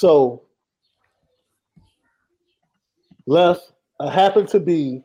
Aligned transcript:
So, 0.00 0.44
left, 3.26 3.72
I 4.00 4.10
happen 4.10 4.46
to 4.46 4.58
be, 4.58 5.02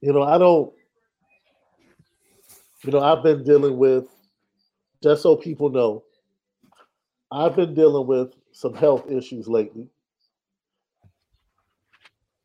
you 0.00 0.12
know, 0.12 0.22
I 0.22 0.38
don't, 0.38 0.72
you 2.84 2.92
know, 2.92 3.00
I've 3.00 3.24
been 3.24 3.42
dealing 3.42 3.78
with, 3.78 4.06
just 5.02 5.22
so 5.22 5.34
people 5.34 5.70
know, 5.70 6.04
I've 7.32 7.56
been 7.56 7.74
dealing 7.74 8.06
with 8.06 8.32
some 8.52 8.74
health 8.74 9.10
issues 9.10 9.48
lately 9.48 9.88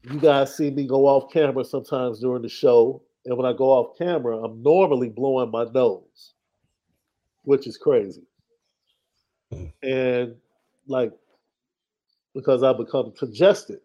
you 0.04 0.20
guys 0.20 0.56
see 0.56 0.70
me 0.70 0.86
go 0.86 1.08
off 1.08 1.32
camera 1.32 1.64
sometimes 1.64 2.20
during 2.20 2.42
the 2.42 2.50
show. 2.50 3.02
And 3.26 3.38
when 3.38 3.46
I 3.46 3.54
go 3.54 3.66
off 3.72 3.98
camera, 3.98 4.38
I'm 4.38 4.62
normally 4.62 5.10
blowing 5.10 5.50
my 5.50 5.64
nose, 5.66 6.34
which 7.44 7.68
is 7.68 7.78
crazy. 7.78 8.24
Hmm. 9.52 9.66
And 9.82 10.36
like, 10.88 11.14
because 12.36 12.64
I 12.64 12.74
become 12.74 13.14
congested. 13.18 13.80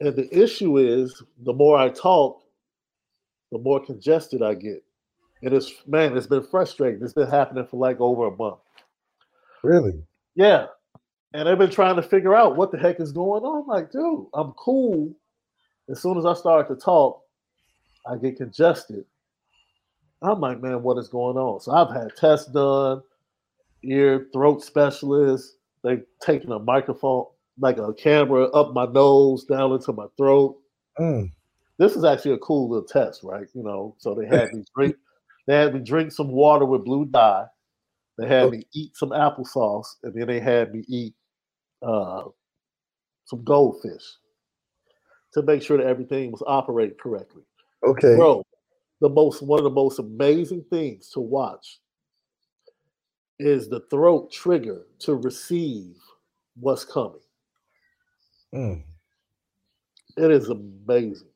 And 0.00 0.16
the 0.16 0.28
issue 0.36 0.78
is 0.78 1.22
the 1.44 1.52
more 1.52 1.76
I 1.76 1.90
talk, 1.90 2.42
the 3.52 3.58
more 3.58 3.84
congested 3.84 4.42
I 4.42 4.54
get. 4.54 4.82
And 5.42 5.52
it's, 5.52 5.72
man, 5.86 6.16
it's 6.16 6.26
been 6.26 6.42
frustrating. 6.42 7.02
It's 7.02 7.12
been 7.12 7.28
happening 7.28 7.66
for 7.66 7.76
like 7.76 8.00
over 8.00 8.28
a 8.28 8.36
month. 8.36 8.60
Really? 9.62 10.02
Yeah 10.34 10.66
and 11.34 11.48
they've 11.48 11.58
been 11.58 11.68
trying 11.68 11.96
to 11.96 12.02
figure 12.02 12.34
out 12.34 12.56
what 12.56 12.70
the 12.70 12.78
heck 12.78 13.00
is 13.00 13.10
going 13.10 13.42
on. 13.42 13.62
I'm 13.62 13.66
like, 13.66 13.90
dude, 13.90 14.26
I'm 14.34 14.52
cool. 14.52 15.12
As 15.90 16.00
soon 16.00 16.16
as 16.16 16.24
I 16.24 16.32
start 16.32 16.68
to 16.68 16.76
talk, 16.76 17.22
I 18.06 18.16
get 18.16 18.36
congested. 18.36 19.04
I'm 20.22 20.40
like, 20.40 20.62
man, 20.62 20.82
what 20.82 20.96
is 20.96 21.08
going 21.08 21.36
on? 21.36 21.60
So 21.60 21.72
I've 21.72 21.92
had 21.92 22.16
tests 22.16 22.50
done, 22.50 23.02
ear, 23.82 24.28
throat 24.32 24.62
specialists. 24.62 25.56
They've 25.82 26.04
taken 26.22 26.52
a 26.52 26.60
microphone, 26.60 27.26
like 27.58 27.78
a 27.78 27.92
camera, 27.92 28.44
up 28.50 28.72
my 28.72 28.86
nose, 28.86 29.44
down 29.44 29.72
into 29.72 29.92
my 29.92 30.06
throat. 30.16 30.56
Mm. 30.98 31.32
This 31.78 31.96
is 31.96 32.04
actually 32.04 32.34
a 32.34 32.38
cool 32.38 32.70
little 32.70 32.86
test, 32.86 33.24
right? 33.24 33.46
You 33.54 33.64
know, 33.64 33.96
so 33.98 34.14
they 34.14 34.26
had 34.26 34.54
me 34.54 34.64
drink, 34.74 34.94
they 35.48 35.56
had 35.56 35.74
me 35.74 35.80
drink 35.80 36.12
some 36.12 36.28
water 36.28 36.64
with 36.64 36.84
blue 36.84 37.06
dye. 37.06 37.46
They 38.16 38.28
had 38.28 38.52
me 38.52 38.62
eat 38.72 38.96
some 38.96 39.10
applesauce, 39.10 39.96
and 40.04 40.14
then 40.14 40.28
they 40.28 40.38
had 40.38 40.72
me 40.72 40.84
eat 40.86 41.14
uh, 41.82 42.24
some 43.26 43.44
goldfish 43.44 44.02
to 45.32 45.42
make 45.42 45.62
sure 45.62 45.78
that 45.78 45.86
everything 45.86 46.30
was 46.30 46.42
operating 46.46 46.96
correctly. 46.96 47.42
Okay. 47.86 48.16
Bro, 48.16 48.44
the 49.00 49.08
most 49.08 49.42
one 49.42 49.58
of 49.58 49.64
the 49.64 49.70
most 49.70 49.98
amazing 49.98 50.64
things 50.70 51.10
to 51.10 51.20
watch 51.20 51.80
is 53.38 53.68
the 53.68 53.80
throat 53.90 54.30
trigger 54.30 54.86
to 55.00 55.16
receive 55.16 55.96
what's 56.58 56.84
coming. 56.84 57.20
Mm. 58.54 58.82
It 60.16 60.30
is 60.30 60.48
amazing. 60.48 61.28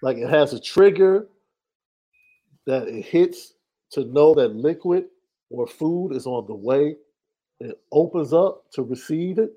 Like 0.00 0.16
it 0.16 0.28
has 0.28 0.52
a 0.52 0.60
trigger 0.60 1.28
that 2.66 2.86
it 2.86 3.04
hits 3.04 3.54
to 3.90 4.04
know 4.04 4.34
that 4.34 4.54
liquid 4.54 5.06
or 5.50 5.66
food 5.66 6.12
is 6.12 6.26
on 6.26 6.46
the 6.46 6.54
way 6.54 6.96
it 7.62 7.80
opens 7.92 8.32
up 8.32 8.70
to 8.72 8.82
receive 8.82 9.38
it, 9.38 9.52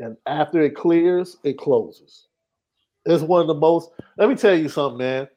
and 0.00 0.16
after 0.26 0.62
it 0.62 0.74
clears, 0.76 1.36
it 1.44 1.58
closes. 1.58 2.28
It's 3.04 3.22
one 3.22 3.40
of 3.40 3.46
the 3.46 3.54
most. 3.54 3.90
Let 4.16 4.28
me 4.28 4.34
tell 4.34 4.54
you 4.54 4.68
something, 4.68 4.98
man. 4.98 5.28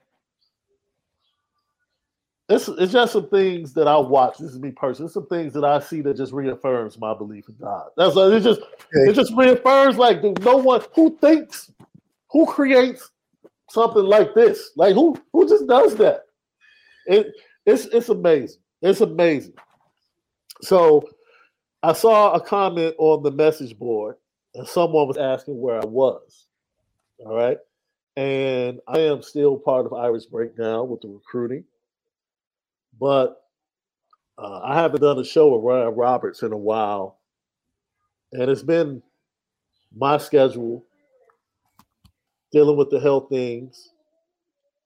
It's, 2.50 2.68
it's 2.68 2.92
just 2.92 3.14
some 3.14 3.30
things 3.30 3.74
that 3.76 3.88
I 3.88 3.98
watch. 3.98 4.38
This 4.38 4.52
is 4.52 4.60
me 4.60 4.72
personally. 4.72 5.06
It's 5.06 5.14
some 5.14 5.28
things 5.28 5.54
that 5.54 5.64
I 5.64 5.80
see 5.80 6.02
that 6.02 6.18
just 6.18 6.34
reaffirms 6.34 7.00
my 7.00 7.14
belief 7.14 7.48
in 7.48 7.56
God. 7.62 7.88
That's 7.96 8.16
like, 8.16 8.34
it. 8.34 8.42
Just 8.42 8.60
it 8.92 9.14
just 9.14 9.34
reaffirms 9.38 9.98
like 9.98 10.22
dude, 10.22 10.44
no 10.44 10.58
one 10.58 10.82
who 10.94 11.18
thinks, 11.22 11.72
who 12.30 12.46
creates 12.46 13.10
something 13.70 14.04
like 14.04 14.36
this. 14.36 14.72
Like 14.76 14.96
who 14.96 15.16
who 15.32 15.48
just 15.48 15.66
does 15.66 15.96
that? 15.96 16.26
It 17.06 17.28
it's 17.66 17.86
it's 17.86 18.10
amazing. 18.10 18.60
It's 18.82 19.00
amazing. 19.00 19.54
So 20.62 21.08
I 21.84 21.94
saw 21.94 22.34
a 22.34 22.40
comment 22.40 22.96
on 22.98 23.24
the 23.24 23.32
message 23.32 23.78
board, 23.78 24.18
and 24.54 24.68
someone 24.68 25.08
was 25.08 25.18
asking 25.18 25.60
where 25.60 25.82
I 25.82 25.86
was. 25.86 26.48
All 27.26 27.36
right. 27.36 27.58
And 28.18 28.80
I 28.88 29.00
am 29.00 29.22
still 29.22 29.58
part 29.58 29.86
of 29.86 29.94
Irish 29.94 30.26
Breakdown 30.26 30.90
with 30.90 31.02
the 31.02 31.08
recruiting, 31.08 31.64
but 33.00 33.42
uh, 34.38 34.60
I 34.64 34.76
haven't 34.76 35.02
done 35.02 35.18
a 35.18 35.24
show 35.24 35.56
with 35.56 35.64
Ryan 35.64 35.96
Roberts 35.96 36.44
in 36.44 36.52
a 36.52 36.58
while. 36.58 37.20
And 38.34 38.50
it's 38.50 38.64
been 38.64 39.02
my 39.96 40.18
schedule 40.18 40.86
dealing 42.52 42.78
with 42.78 42.90
the 42.90 43.00
health 43.00 43.30
things, 43.30 43.92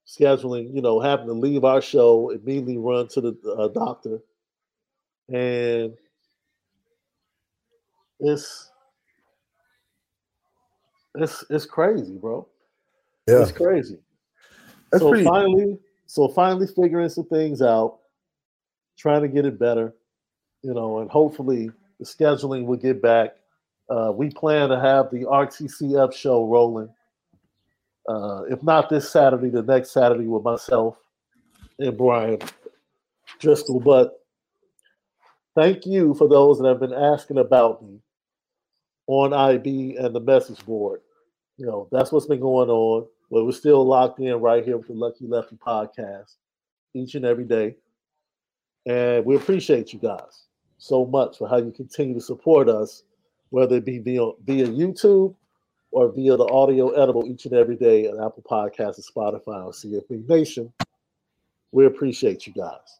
scheduling, 0.08 0.74
you 0.74 0.82
know, 0.82 1.00
having 1.00 1.28
to 1.28 1.34
leave 1.34 1.64
our 1.64 1.82
show, 1.82 2.30
immediately 2.30 2.78
run 2.78 3.08
to 3.10 3.22
the 3.22 3.56
uh, 3.58 3.68
doctor. 3.70 4.20
And 5.34 5.94
it's 8.20 8.72
it's 11.16 11.44
it's 11.50 11.66
crazy, 11.66 12.18
bro. 12.18 12.48
Yeah. 13.28 13.42
It's 13.42 13.52
crazy. 13.52 13.98
That's 14.92 15.02
so 15.04 15.10
pretty... 15.10 15.26
finally, 15.26 15.80
so 16.06 16.28
finally 16.28 16.68
figuring 16.68 17.10
some 17.10 17.26
things 17.26 17.62
out, 17.62 18.00
trying 18.98 19.22
to 19.22 19.28
get 19.28 19.46
it 19.46 19.58
better, 19.58 19.96
you 20.62 20.74
know, 20.74 21.00
and 21.00 21.10
hopefully 21.10 21.72
the 22.00 22.06
scheduling 22.06 22.66
will 22.66 22.78
get 22.78 23.02
back. 23.02 23.36
Uh, 23.90 24.12
we 24.14 24.30
plan 24.30 24.70
to 24.70 24.80
have 24.80 25.10
the 25.12 25.24
RTCF 25.24 26.14
show 26.14 26.46
rolling. 26.46 26.90
Uh, 28.08 28.44
if 28.50 28.62
not 28.62 28.90
this 28.90 29.10
Saturday, 29.10 29.50
the 29.50 29.64
next 29.64 29.92
Saturday 29.92 30.28
with 30.28 30.44
myself 30.44 30.98
and 31.80 31.98
Bryan 31.98 32.40
Driskell. 33.40 33.84
But 33.84 34.20
thank 35.56 35.86
you 35.86 36.14
for 36.14 36.28
those 36.28 36.60
that 36.60 36.68
have 36.68 36.80
been 36.80 36.94
asking 36.94 37.40
about 37.40 37.84
me 37.84 38.00
on 39.08 39.34
IB 39.34 39.96
and 39.98 40.16
the 40.16 40.20
message 40.20 40.66
board. 40.66 41.02
You 41.58 41.66
know, 41.66 41.88
that's 41.92 42.12
what's 42.12 42.26
been 42.26 42.40
going 42.40 42.70
on. 42.70 43.08
But 43.32 43.46
we're 43.46 43.52
still 43.52 43.86
locked 43.86 44.20
in 44.20 44.36
right 44.36 44.64
here 44.64 44.78
with 44.78 44.88
the 44.88 44.94
Lucky 44.94 45.26
Lefty 45.28 45.56
podcast 45.56 46.36
each 46.94 47.16
and 47.16 47.26
every 47.26 47.44
day. 47.44 47.76
And 48.86 49.26
we 49.26 49.36
appreciate 49.36 49.94
you 49.94 50.00
guys 50.00 50.46
so 50.78 51.06
much 51.06 51.38
for 51.38 51.50
how 51.50 51.58
you 51.58 51.72
continue 51.72 52.14
to 52.14 52.22
support 52.22 52.70
us, 52.70 53.04
whether 53.50 53.78
it 53.78 53.86
be 53.86 53.98
via, 53.98 54.32
via 54.46 54.68
YouTube 54.68 55.36
or 55.92 56.12
via 56.12 56.38
the 56.38 56.46
audio 56.46 56.90
edible 56.90 57.26
each 57.26 57.46
and 57.46 57.56
every 57.56 57.76
day 57.76 58.08
on 58.08 58.24
Apple 58.24 58.44
Podcasts 58.50 58.98
and 58.98 59.06
Spotify 59.06 59.66
or 59.66 59.72
CFB 59.72 60.28
Nation. 60.30 60.72
We 61.72 61.86
appreciate 61.86 62.46
you 62.46 62.54
guys. 62.54 63.00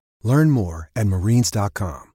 Learn 0.23 0.51
more 0.51 0.89
at 0.95 1.07
marines.com. 1.07 2.11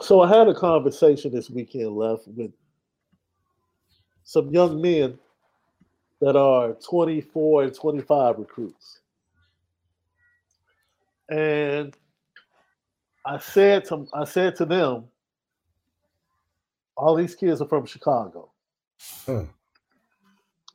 So 0.00 0.20
I 0.20 0.28
had 0.28 0.48
a 0.48 0.54
conversation 0.54 1.32
this 1.32 1.48
weekend 1.48 1.96
left 1.96 2.28
with 2.28 2.52
some 4.24 4.50
young 4.50 4.82
men 4.82 5.18
that 6.24 6.36
are 6.36 6.72
24 6.72 7.64
and 7.64 7.74
25 7.74 8.38
recruits. 8.38 9.00
And 11.28 11.94
I 13.26 13.38
said 13.38 13.84
to 13.86 14.06
I 14.14 14.24
said 14.24 14.56
to 14.56 14.64
them, 14.64 15.04
all 16.96 17.14
these 17.14 17.34
kids 17.34 17.60
are 17.60 17.68
from 17.68 17.84
Chicago. 17.84 18.50
Hmm. 19.26 19.42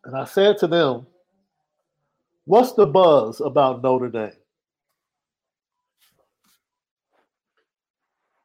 And 0.06 0.16
I 0.16 0.26
said 0.26 0.60
to 0.60 0.68
them, 0.68 1.08
what's 2.46 2.74
the 2.74 2.86
buzz 2.86 3.42
about 3.42 3.82
Notre 3.82 4.10
Dame? 4.10 4.32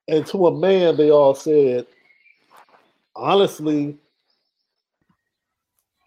And 0.09 0.27
to 0.29 0.47
a 0.47 0.59
man, 0.59 0.97
they 0.97 1.11
all 1.11 1.35
said, 1.35 1.87
honestly, 3.15 3.99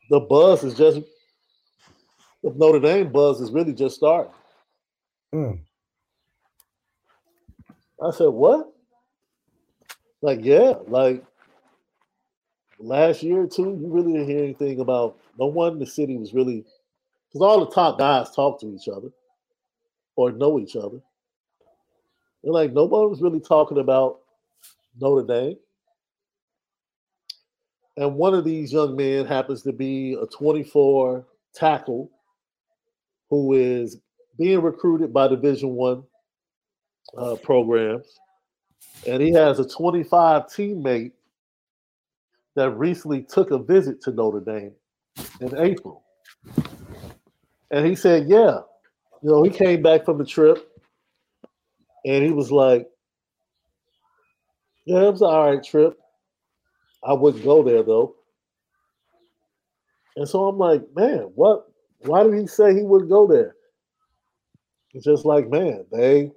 the 0.10 0.20
buzz 0.20 0.64
is 0.64 0.76
just 0.76 1.02
the 2.44 2.54
Notre 2.56 2.80
Dame 2.80 3.12
buzz 3.12 3.42
is 3.42 3.52
really 3.52 3.74
just 3.74 3.96
starting. 3.96 4.32
Mm. 5.34 5.60
I 8.02 8.12
said, 8.12 8.28
what? 8.28 8.72
Like, 10.22 10.40
yeah, 10.44 10.74
like 10.88 11.24
last 12.80 13.24
year 13.24 13.42
or 13.42 13.48
two, 13.48 13.78
you 13.82 13.88
really 13.88 14.14
didn't 14.14 14.30
hear 14.30 14.44
anything 14.44 14.80
about 14.80 15.18
no 15.38 15.48
one 15.48 15.74
in 15.74 15.80
the 15.80 15.86
city 15.86 16.18
was 16.18 16.34
really 16.34 16.64
because 17.28 17.42
all 17.42 17.66
the 17.66 17.72
top 17.72 17.98
guys 17.98 18.32
talk 18.32 18.60
to 18.62 18.74
each 18.74 18.88
other 18.88 19.10
or 20.16 20.32
know 20.32 20.60
each 20.60 20.76
other. 20.76 21.00
And 22.44 22.54
like 22.54 22.74
nobody 22.74 23.10
was 23.10 23.22
really 23.22 23.40
talking 23.40 23.80
about 23.80 24.20
Notre 25.00 25.26
Dame. 25.28 25.58
And 27.98 28.16
one 28.16 28.34
of 28.34 28.46
these 28.46 28.72
young 28.72 28.96
men 28.96 29.26
happens 29.26 29.64
to 29.64 29.74
be 29.74 30.14
a 30.14 30.26
24 30.28 31.26
tackle 31.54 32.12
who 33.30 33.54
is 33.54 33.98
being 34.38 34.62
recruited 34.62 35.12
by 35.12 35.28
Division 35.28 35.72
One 35.72 36.04
uh, 37.18 37.36
programs, 37.36 38.20
and 39.08 39.22
he 39.22 39.34
has 39.34 39.60
a 39.60 39.68
25 39.68 40.44
teammate 40.44 41.12
that 42.56 42.70
recently 42.72 43.24
took 43.24 43.52
a 43.52 43.58
visit 43.58 44.02
to 44.02 44.12
Notre 44.12 44.40
Dame 44.40 44.74
in 45.42 45.58
April. 45.58 46.04
And 47.72 47.86
he 47.86 47.96
said, 47.96 48.30
"Yeah, 48.30 48.60
you 49.22 49.32
know, 49.32 49.44
he 49.44 49.50
came 49.50 49.82
back 49.82 50.06
from 50.06 50.20
the 50.20 50.26
trip, 50.26 50.72
and 52.06 52.24
he 52.24 52.32
was 52.32 52.52
like, 52.52 52.88
yeah, 54.86 55.02
it 55.02 55.12
was 55.12 55.22
all 55.22 55.52
right 55.52 55.64
trip. 55.64 56.00
I 57.04 57.14
wouldn't 57.14 57.44
go 57.44 57.64
there 57.64 57.84
though. 57.84 58.16
And 60.16 60.28
so 60.28 60.46
I'm 60.48 60.58
like, 60.58 60.84
man, 60.96 61.30
what? 61.36 61.68
Why 62.00 62.24
did 62.24 62.34
he 62.34 62.48
say 62.48 62.74
he 62.74 62.82
wouldn't 62.82 63.10
go 63.10 63.28
there? 63.28 63.56
It's 64.94 65.06
just 65.06 65.26
like, 65.26 65.50
man, 65.50 65.86
they 65.92 66.32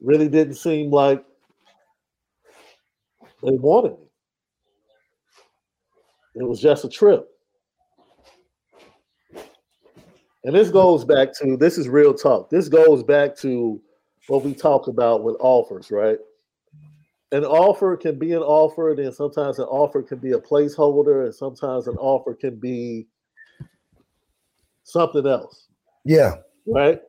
really 0.00 0.28
didn't 0.28 0.54
seem 0.54 0.90
like 0.90 1.24
they 3.42 3.56
wanted 3.56 3.92
me. 3.92 4.06
It 6.36 6.48
was 6.48 6.60
just 6.60 6.84
a 6.84 6.88
trip. 6.88 7.28
And 10.44 10.54
this 10.54 10.68
goes 10.70 11.04
back 11.04 11.32
to 11.38 11.56
this 11.56 11.78
is 11.78 11.88
real 11.88 12.12
talk. 12.12 12.50
This 12.50 12.68
goes 12.68 13.02
back 13.02 13.34
to 13.38 13.80
what 14.28 14.44
we 14.44 14.54
talk 14.54 14.88
about 14.88 15.22
with 15.22 15.36
offers, 15.40 15.90
right? 15.90 16.18
An 17.34 17.44
offer 17.44 17.96
can 17.96 18.16
be 18.16 18.32
an 18.32 18.42
offer, 18.42 18.90
and 18.90 18.98
then 18.98 19.12
sometimes 19.12 19.58
an 19.58 19.64
offer 19.64 20.02
can 20.02 20.18
be 20.18 20.32
a 20.32 20.38
placeholder, 20.38 21.24
and 21.24 21.34
sometimes 21.34 21.88
an 21.88 21.96
offer 21.96 22.32
can 22.32 22.54
be 22.54 23.08
something 24.84 25.26
else. 25.26 25.66
Yeah. 26.04 26.36
Right. 26.64 27.00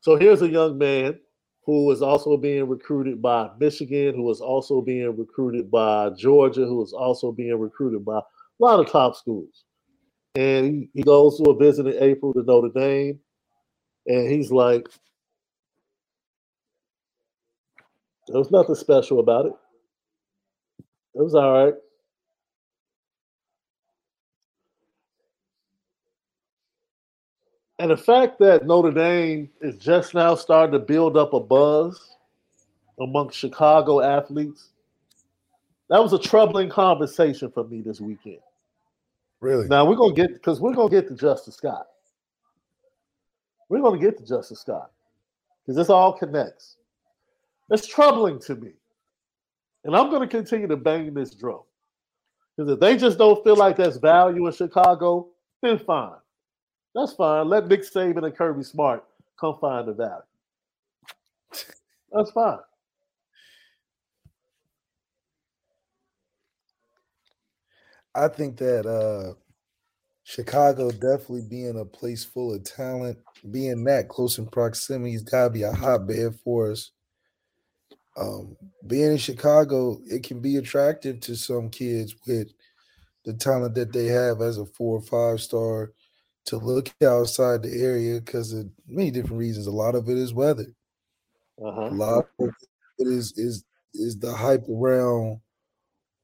So 0.00 0.14
here's 0.14 0.42
a 0.42 0.48
young 0.48 0.78
man 0.78 1.18
who 1.66 1.90
is 1.90 2.00
also 2.00 2.36
being 2.36 2.68
recruited 2.68 3.20
by 3.20 3.50
Michigan, 3.58 4.14
who 4.14 4.30
is 4.30 4.40
also 4.40 4.80
being 4.80 5.16
recruited 5.16 5.68
by 5.68 6.10
Georgia, 6.10 6.64
who 6.64 6.80
is 6.82 6.92
also 6.92 7.32
being 7.32 7.58
recruited 7.58 8.04
by 8.04 8.18
a 8.18 8.22
lot 8.60 8.78
of 8.78 8.88
top 8.88 9.16
schools. 9.16 9.64
And 10.36 10.66
he, 10.66 10.90
he 10.94 11.02
goes 11.02 11.38
to 11.38 11.50
a 11.50 11.56
visit 11.56 11.88
in 11.88 12.00
April 12.00 12.32
to 12.34 12.42
Notre 12.44 12.68
Dame, 12.68 13.18
and 14.06 14.30
he's 14.30 14.52
like, 14.52 14.88
there's 18.28 18.50
nothing 18.52 18.76
special 18.76 19.18
about 19.18 19.46
it. 19.46 19.52
It 21.14 21.22
was 21.22 21.34
all 21.34 21.52
right. 21.52 21.74
And 27.78 27.90
the 27.90 27.96
fact 27.96 28.38
that 28.38 28.64
Notre 28.64 28.92
Dame 28.92 29.50
is 29.60 29.76
just 29.76 30.14
now 30.14 30.36
starting 30.36 30.72
to 30.72 30.78
build 30.78 31.16
up 31.16 31.32
a 31.32 31.40
buzz 31.40 32.16
amongst 33.00 33.36
Chicago 33.36 34.00
athletes, 34.00 34.68
that 35.90 36.00
was 36.00 36.12
a 36.12 36.18
troubling 36.18 36.70
conversation 36.70 37.50
for 37.50 37.64
me 37.64 37.82
this 37.82 38.00
weekend. 38.00 38.38
Really? 39.40 39.66
Now 39.66 39.84
we're 39.84 39.96
gonna 39.96 40.14
get 40.14 40.32
because 40.32 40.60
we're 40.60 40.74
gonna 40.74 40.90
get 40.90 41.08
to 41.08 41.16
Justin 41.16 41.52
Scott. 41.52 41.88
We're 43.68 43.80
gonna 43.80 43.98
get 43.98 44.16
to 44.18 44.24
Justin 44.24 44.56
Scott 44.56 44.92
because 45.62 45.76
this 45.76 45.90
all 45.90 46.12
connects. 46.12 46.76
It's 47.68 47.86
troubling 47.86 48.38
to 48.42 48.54
me 48.54 48.74
and 49.84 49.96
I'm 49.96 50.10
going 50.10 50.22
to 50.22 50.28
continue 50.28 50.68
to 50.68 50.76
bang 50.76 51.12
this 51.14 51.34
drum. 51.34 51.60
Because 52.56 52.72
if 52.72 52.80
they 52.80 52.96
just 52.96 53.18
don't 53.18 53.42
feel 53.44 53.56
like 53.56 53.76
that's 53.76 53.96
value 53.96 54.46
in 54.46 54.52
Chicago, 54.52 55.28
then 55.62 55.78
fine. 55.78 56.12
That's 56.94 57.14
fine. 57.14 57.48
Let 57.48 57.68
Nick 57.68 57.82
Saban 57.82 58.24
and 58.24 58.36
Kirby 58.36 58.62
Smart 58.64 59.04
come 59.40 59.56
find 59.60 59.88
the 59.88 59.94
value. 59.94 60.22
That's 62.12 62.30
fine. 62.32 62.58
I 68.14 68.28
think 68.28 68.58
that 68.58 68.86
uh 68.86 69.34
Chicago 70.24 70.90
definitely 70.90 71.42
being 71.48 71.78
a 71.78 71.84
place 71.84 72.24
full 72.24 72.54
of 72.54 72.64
talent, 72.64 73.18
being 73.50 73.84
that 73.84 74.08
close 74.08 74.38
in 74.38 74.46
proximity, 74.46 75.12
has 75.12 75.22
got 75.22 75.44
to 75.44 75.50
be 75.50 75.62
a 75.62 75.72
hotbed 75.72 76.36
for 76.44 76.70
us. 76.72 76.92
Um, 78.16 78.56
being 78.86 79.12
in 79.12 79.16
Chicago, 79.18 79.98
it 80.06 80.22
can 80.22 80.40
be 80.40 80.56
attractive 80.56 81.20
to 81.20 81.34
some 81.34 81.70
kids 81.70 82.14
with 82.26 82.52
the 83.24 83.32
talent 83.32 83.74
that 83.74 83.92
they 83.92 84.06
have 84.06 84.40
as 84.40 84.58
a 84.58 84.66
four 84.66 84.98
or 84.98 85.02
five 85.02 85.40
star 85.40 85.92
to 86.44 86.56
look 86.56 86.92
outside 87.02 87.62
the 87.62 87.82
area 87.82 88.20
because 88.20 88.52
of 88.52 88.68
many 88.86 89.10
different 89.10 89.38
reasons. 89.38 89.66
A 89.66 89.70
lot 89.70 89.94
of 89.94 90.08
it 90.08 90.18
is 90.18 90.34
weather. 90.34 90.74
Uh-huh. 91.62 91.88
A 91.88 91.94
lot 91.94 92.26
of 92.40 92.50
it 92.98 93.06
is 93.06 93.32
is 93.36 93.64
is 93.94 94.18
the 94.18 94.32
hype 94.32 94.68
around 94.68 95.40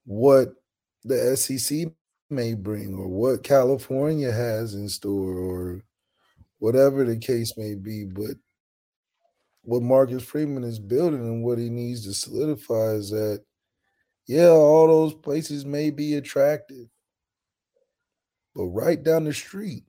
what 0.05 0.49
the 1.05 1.37
SEC 1.37 1.89
may 2.31 2.55
bring 2.55 2.95
or 2.95 3.09
what 3.09 3.43
California 3.43 4.33
has 4.33 4.75
in 4.75 4.89
store 4.89 5.37
or 5.39 5.83
whatever 6.59 7.05
the 7.05 7.17
case 7.17 7.57
may 7.57 7.75
be. 7.75 8.05
But 8.05 8.37
what 9.63 9.83
Marcus 9.83 10.23
Freeman 10.23 10.65
is 10.65 10.79
building 10.79 11.21
and 11.21 11.45
what 11.45 11.59
he 11.59 11.69
needs 11.69 12.05
to 12.05 12.15
solidify 12.15 12.93
is 12.93 13.11
that, 13.11 13.43
yeah, 14.27 14.49
all 14.49 14.87
those 14.87 15.15
places 15.15 15.65
may 15.65 15.91
be 15.91 16.15
attractive, 16.15 16.87
but 18.55 18.65
right 18.65 19.03
down 19.03 19.25
the 19.25 19.33
street 19.33 19.85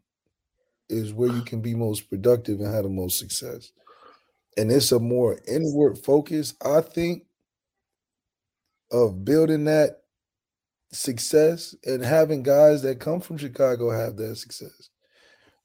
is 0.89 1.13
where 1.13 1.31
you 1.31 1.41
can 1.41 1.61
be 1.61 1.75
most 1.75 2.09
productive 2.09 2.59
and 2.59 2.73
have 2.73 2.83
the 2.83 2.89
most 2.89 3.19
success. 3.19 3.71
And 4.57 4.71
it's 4.71 4.91
a 4.91 4.99
more 4.99 5.39
inward 5.47 5.97
focus, 5.99 6.53
I 6.65 6.81
think, 6.81 7.23
of 8.91 9.23
building 9.23 9.65
that 9.65 10.01
success 10.91 11.75
and 11.85 12.03
having 12.03 12.43
guys 12.43 12.81
that 12.81 12.99
come 12.99 13.21
from 13.21 13.38
Chicago 13.38 13.91
have 13.91 14.17
that 14.17 14.35
success. 14.38 14.89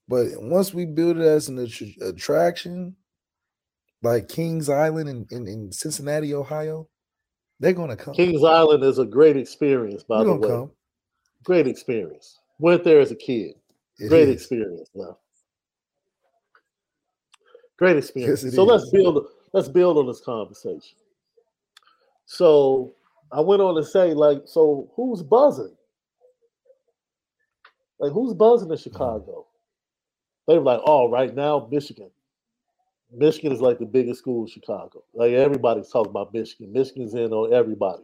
But 0.07 0.27
once 0.37 0.75
we 0.75 0.85
build 0.85 1.17
it 1.17 1.23
as 1.23 1.49
an 1.49 1.59
attraction, 2.03 2.97
like 4.05 4.29
Kings 4.29 4.69
Island 4.69 5.09
in, 5.09 5.27
in, 5.31 5.49
in 5.49 5.73
Cincinnati, 5.73 6.35
Ohio, 6.35 6.89
they're 7.59 7.73
going 7.73 7.91
to 7.91 7.97
come. 7.97 8.15
Kings 8.15 8.45
Island 8.45 8.85
is 8.85 8.99
a 8.99 9.05
great 9.05 9.37
experience, 9.37 10.03
by 10.03 10.23
the 10.23 10.35
way. 10.35 10.49
Come. 10.49 10.71
Great 11.43 11.67
experience. 11.67 12.39
Went 12.59 12.85
there 12.85 13.01
as 13.01 13.11
a 13.11 13.17
kid. 13.17 13.55
It 13.99 14.09
great 14.09 14.29
is. 14.29 14.35
experience. 14.37 14.91
Now. 14.95 15.19
Great 17.79 17.97
experience. 17.97 18.45
Yes, 18.45 18.55
so 18.55 18.63
is. 18.63 18.69
let's 18.69 18.91
build. 18.91 19.27
Let's 19.53 19.69
build 19.69 19.99
on 19.99 20.07
this 20.07 20.21
conversation. 20.21 20.99
So 22.27 22.93
I 23.31 23.41
went 23.41 23.63
on 23.63 23.77
to 23.77 23.85
say, 23.85 24.13
like, 24.15 24.43
so 24.47 24.91
who's 24.97 25.23
buzzing? 25.23 25.75
Like, 27.99 28.13
who's 28.13 28.35
buzzing 28.35 28.69
in 28.69 28.77
mm-hmm. 28.77 28.83
Chicago? 28.83 29.47
They 30.49 30.59
were 30.59 30.65
like, 30.65 30.81
oh, 30.85 31.09
right 31.09 31.35
now, 31.35 31.69
Michigan. 31.71 32.11
Michigan 33.17 33.53
is 33.53 33.61
like 33.61 33.79
the 33.79 33.87
biggest 33.87 34.21
school 34.21 34.43
in 34.43 34.49
Chicago. 34.49 35.03
Like 35.15 35.33
everybody's 35.33 35.89
talking 35.89 36.11
about 36.11 36.33
Michigan. 36.33 36.73
Michigan's 36.73 37.15
in 37.15 37.33
on 37.33 37.53
everybody. 37.53 38.03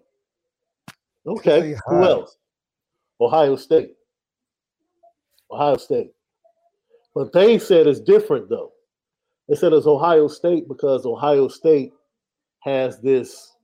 Okay, 1.26 1.76
who 1.87 2.05
else? 2.05 2.37
Ohio 3.21 3.57
State. 3.57 3.95
Ohio 5.50 5.76
State. 5.76 6.12
But 7.14 7.33
they 7.33 7.59
said 7.59 7.87
it's 7.87 8.00
different 8.00 8.49
though. 8.49 8.73
They 9.49 9.57
said 9.57 9.73
it's 9.73 9.87
Ohio 9.87 10.29
State 10.29 10.69
because 10.69 11.05
Ohio 11.05 11.49
State 11.49 11.93
has 12.61 13.00
this 13.00 13.57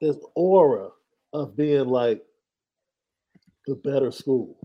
this 0.00 0.16
aura 0.34 0.90
of 1.32 1.56
being 1.56 1.88
like 1.88 2.22
the 3.66 3.74
better 3.74 4.10
school. 4.10 4.56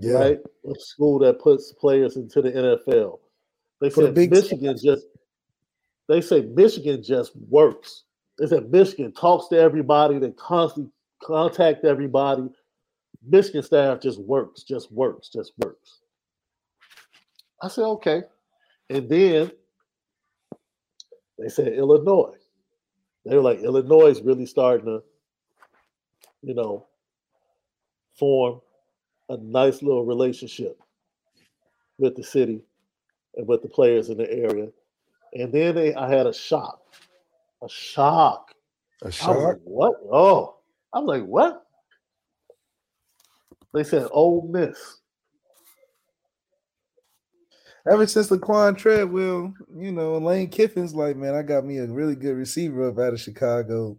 Yeah. 0.00 0.12
Right? 0.14 0.38
A 0.68 0.74
school 0.78 1.18
that 1.20 1.40
puts 1.40 1.72
players 1.72 2.16
into 2.16 2.42
the 2.42 2.50
NFL. 2.50 3.18
They 3.80 3.90
said 3.90 4.14
Michigan 4.14 4.76
just 4.82 5.06
they 6.08 6.20
say 6.20 6.42
Michigan 6.42 7.02
just 7.02 7.32
works. 7.48 8.04
They 8.38 8.46
said 8.46 8.70
Michigan 8.70 9.12
talks 9.12 9.48
to 9.48 9.58
everybody, 9.58 10.18
they 10.18 10.32
constantly 10.32 10.90
contact 11.22 11.84
everybody. 11.84 12.48
Michigan 13.26 13.62
staff 13.62 14.00
just 14.00 14.20
works, 14.20 14.62
just 14.62 14.90
works, 14.90 15.28
just 15.28 15.52
works. 15.58 16.00
I 17.62 17.68
said, 17.68 17.84
okay. 17.84 18.22
And 18.88 19.08
then 19.08 19.52
they 21.38 21.48
said 21.48 21.68
Illinois 21.68 22.40
they 23.24 23.36
were 23.36 23.42
like 23.42 23.60
Illinois 23.60 24.06
is 24.06 24.22
really 24.22 24.46
starting 24.46 24.86
to, 24.86 25.02
you 26.42 26.54
know, 26.54 26.86
form 28.18 28.60
a 29.30 29.38
nice 29.38 29.82
little 29.82 30.04
relationship 30.04 30.78
with 31.98 32.14
the 32.16 32.22
city 32.22 32.62
and 33.36 33.46
with 33.48 33.62
the 33.62 33.68
players 33.68 34.10
in 34.10 34.18
the 34.18 34.30
area. 34.30 34.68
And 35.32 35.52
then 35.52 35.74
they, 35.74 35.94
I 35.94 36.08
had 36.08 36.26
a 36.26 36.32
shock, 36.32 36.82
a 37.62 37.68
shock. 37.68 38.52
A 39.02 39.10
shock. 39.10 39.36
Like, 39.36 39.58
what? 39.64 39.94
Oh, 40.12 40.56
I'm 40.92 41.06
like, 41.06 41.24
what? 41.24 41.64
They 43.72 43.84
said 43.84 44.08
Ole 44.10 44.46
Miss 44.50 45.00
ever 47.88 48.06
since 48.06 48.28
Laquan 48.28 48.76
Treadwell, 48.76 49.54
you 49.76 49.92
know, 49.92 50.18
Lane 50.18 50.48
Kiffin's 50.48 50.94
like, 50.94 51.16
man, 51.16 51.34
I 51.34 51.42
got 51.42 51.64
me 51.64 51.78
a 51.78 51.86
really 51.86 52.14
good 52.14 52.36
receiver 52.36 52.88
up 52.88 52.98
out 52.98 53.14
of 53.14 53.20
Chicago. 53.20 53.96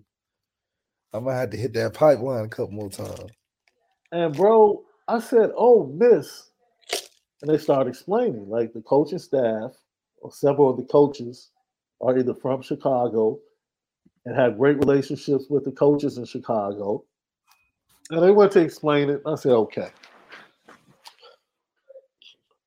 I 1.14 1.20
might 1.20 1.36
have 1.36 1.50
to 1.52 1.58
hit 1.58 1.74
that 1.74 1.94
pipeline 1.94 2.46
a 2.46 2.50
couple 2.50 2.72
more 2.72 2.90
times. 2.90 3.32
And 4.12 4.36
bro, 4.36 4.84
I 5.08 5.20
said, 5.20 5.52
oh, 5.58 5.88
miss. 5.88 6.50
And 7.42 7.50
they 7.52 7.58
started 7.58 7.90
explaining, 7.90 8.50
like 8.50 8.74
the 8.74 8.82
coaching 8.82 9.20
staff 9.20 9.72
or 10.22 10.32
several 10.32 10.70
of 10.70 10.78
the 10.78 10.84
coaches 10.84 11.50
are 12.00 12.18
either 12.18 12.36
from 12.36 12.62
Chicago 12.62 13.40
and 14.26 14.36
have 14.36 14.58
great 14.58 14.78
relationships 14.78 15.46
with 15.50 15.66
the 15.66 15.72
coaches 15.72 16.18
in 16.18 16.26
Chicago. 16.26 17.04
And 18.12 18.22
they 18.22 18.32
went 18.32 18.52
to 18.54 18.60
explain 18.60 19.10
it. 19.10 19.22
I 19.26 19.36
said, 19.36 19.54
okay. 19.54 19.90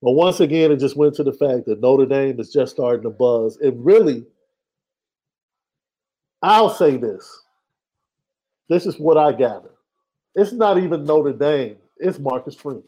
But 0.03 0.13
once 0.13 0.41
again, 0.41 0.71
it 0.71 0.81
just 0.81 0.97
went 0.97 1.15
to 1.15 1.23
the 1.23 1.33
fact 1.33 1.67
that 1.67 1.81
Notre 1.81 2.05
Dame 2.05 2.39
is 2.39 2.53
just 2.53 2.73
starting 2.75 3.05
to 3.05 3.11
buzz. 3.11 3.59
It 3.63 3.75
really, 3.77 4.27
I'll 6.43 6.69
say 6.69 6.97
this. 6.97 7.43
This 8.69 8.87
is 8.87 8.99
what 8.99 9.17
I 9.17 9.33
gather. 9.33 9.71
It's 10.35 10.53
not 10.53 10.79
even 10.79 11.05
Notre 11.05 11.33
Dame, 11.33 11.77
it's 11.99 12.19
Marcus 12.19 12.55
Freeman. 12.55 12.85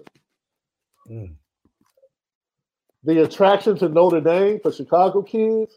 Mm. 1.10 1.34
The 3.04 3.22
attraction 3.22 3.78
to 3.78 3.88
Notre 3.88 4.20
Dame 4.20 4.60
for 4.60 4.72
Chicago 4.72 5.22
kids 5.22 5.72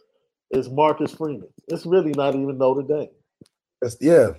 is 0.51 0.69
Marcus 0.69 1.13
Freeman. 1.13 1.48
It's 1.67 1.86
really 1.86 2.12
not 2.12 2.36
even 2.36 2.57
Notre 2.57 2.81
Dame. 2.81 3.09
That's, 3.81 3.98
yeah. 4.01 4.29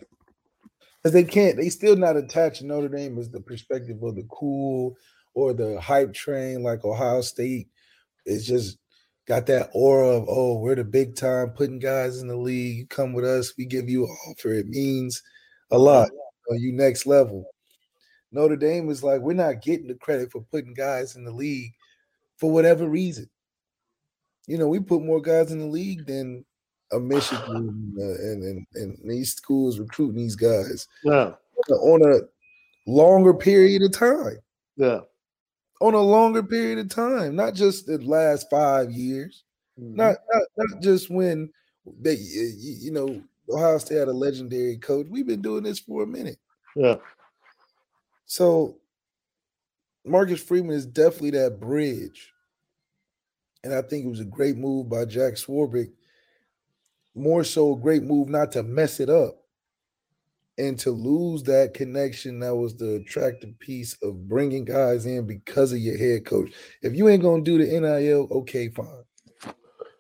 Because 1.02 1.14
they 1.14 1.24
can't, 1.24 1.56
they 1.56 1.68
still 1.68 1.96
not 1.96 2.16
attach 2.16 2.62
Notre 2.62 2.88
Dame 2.88 3.18
as 3.18 3.30
the 3.30 3.40
perspective 3.40 4.02
of 4.02 4.16
the 4.16 4.26
cool, 4.30 4.96
or 5.34 5.54
the 5.54 5.80
hype 5.80 6.12
train 6.12 6.62
like 6.62 6.84
Ohio 6.84 7.20
State 7.20 7.68
It's 8.26 8.46
just 8.46 8.78
got 9.26 9.46
that 9.46 9.70
aura 9.74 10.08
of 10.08 10.24
oh 10.28 10.58
we're 10.58 10.74
the 10.74 10.82
big 10.82 11.14
time 11.14 11.50
putting 11.50 11.78
guys 11.78 12.20
in 12.20 12.26
the 12.26 12.36
league 12.36 12.78
you 12.78 12.86
come 12.86 13.12
with 13.12 13.24
us 13.24 13.52
we 13.56 13.64
give 13.64 13.88
you 13.88 14.04
an 14.04 14.16
offer 14.28 14.52
it 14.52 14.66
means 14.66 15.22
a 15.70 15.78
lot 15.78 16.08
you, 16.48 16.56
you 16.58 16.72
next 16.72 17.06
level 17.06 17.44
Notre 18.32 18.56
Dame 18.56 18.88
is 18.90 19.02
like 19.02 19.20
we're 19.20 19.32
not 19.32 19.62
getting 19.62 19.88
the 19.88 19.94
credit 19.94 20.30
for 20.30 20.42
putting 20.50 20.74
guys 20.74 21.16
in 21.16 21.24
the 21.24 21.32
league 21.32 21.72
for 22.36 22.50
whatever 22.50 22.88
reason 22.88 23.28
you 24.46 24.56
know 24.56 24.68
we 24.68 24.80
put 24.80 25.02
more 25.02 25.20
guys 25.20 25.52
in 25.52 25.58
the 25.58 25.66
league 25.66 26.06
than 26.06 26.44
a 26.92 26.98
Michigan 26.98 27.94
uh, 27.98 28.02
and, 28.02 28.42
and 28.42 28.66
and 28.74 28.98
these 29.04 29.34
schools 29.34 29.78
recruiting 29.78 30.16
these 30.16 30.36
guys 30.36 30.88
yeah 31.04 31.32
on 31.68 32.02
a 32.02 32.20
longer 32.90 33.34
period 33.34 33.82
of 33.82 33.92
time 33.92 34.38
yeah 34.76 35.00
on 35.80 35.94
a 35.94 36.00
longer 36.00 36.42
period 36.42 36.78
of 36.78 36.88
time, 36.88 37.34
not 37.34 37.54
just 37.54 37.86
the 37.86 37.98
last 37.98 38.48
five 38.50 38.90
years, 38.90 39.44
mm-hmm. 39.80 39.96
not, 39.96 40.16
not 40.32 40.42
not 40.56 40.82
just 40.82 41.10
when 41.10 41.50
they 42.00 42.16
you 42.16 42.92
know 42.92 43.20
Ohio 43.48 43.78
State 43.78 43.98
had 43.98 44.08
a 44.08 44.12
legendary 44.12 44.76
coach. 44.76 45.06
We've 45.08 45.26
been 45.26 45.42
doing 45.42 45.64
this 45.64 45.80
for 45.80 46.02
a 46.02 46.06
minute. 46.06 46.38
Yeah. 46.76 46.96
So 48.30 48.76
Marcus 50.04 50.40
Freeman 50.40 50.76
is 50.76 50.86
definitely 50.86 51.30
that 51.30 51.58
bridge. 51.58 52.32
And 53.64 53.74
I 53.74 53.82
think 53.82 54.04
it 54.04 54.08
was 54.08 54.20
a 54.20 54.24
great 54.24 54.56
move 54.56 54.88
by 54.88 55.04
Jack 55.04 55.34
Swarbrick. 55.34 55.90
More 57.16 57.42
so 57.42 57.72
a 57.72 57.76
great 57.76 58.04
move 58.04 58.28
not 58.28 58.52
to 58.52 58.62
mess 58.62 59.00
it 59.00 59.10
up 59.10 59.34
and 60.58 60.78
to 60.78 60.92
lose 60.92 61.42
that 61.42 61.74
connection 61.74 62.38
that 62.38 62.54
was 62.54 62.76
the 62.76 62.94
attractive 62.94 63.58
piece 63.58 63.96
of 64.00 64.28
bringing 64.28 64.64
guys 64.64 65.06
in 65.06 65.26
because 65.26 65.72
of 65.72 65.78
your 65.78 65.98
head 65.98 66.24
coach 66.24 66.52
if 66.82 66.94
you 66.94 67.08
ain't 67.08 67.22
gonna 67.22 67.42
do 67.42 67.56
the 67.56 67.80
nil 67.80 68.28
okay 68.30 68.68
fine 68.68 69.04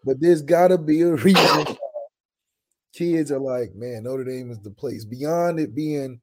But 0.04 0.20
there's 0.20 0.42
gotta 0.42 0.76
be 0.76 1.02
a 1.02 1.14
reason 1.14 1.76
kids 2.92 3.32
are 3.32 3.38
like, 3.38 3.74
man, 3.74 4.02
Notre 4.02 4.24
Dame 4.24 4.50
is 4.50 4.60
the 4.60 4.70
place. 4.70 5.04
Beyond 5.04 5.60
it 5.60 5.74
being 5.74 6.20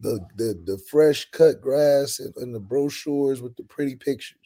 the 0.00 0.20
the 0.36 0.60
the 0.64 0.78
fresh 0.90 1.28
cut 1.30 1.60
grass 1.60 2.20
and, 2.20 2.34
and 2.36 2.54
the 2.54 2.60
brochures 2.60 3.42
with 3.42 3.56
the 3.56 3.64
pretty 3.64 3.96
pictures. 3.96 4.38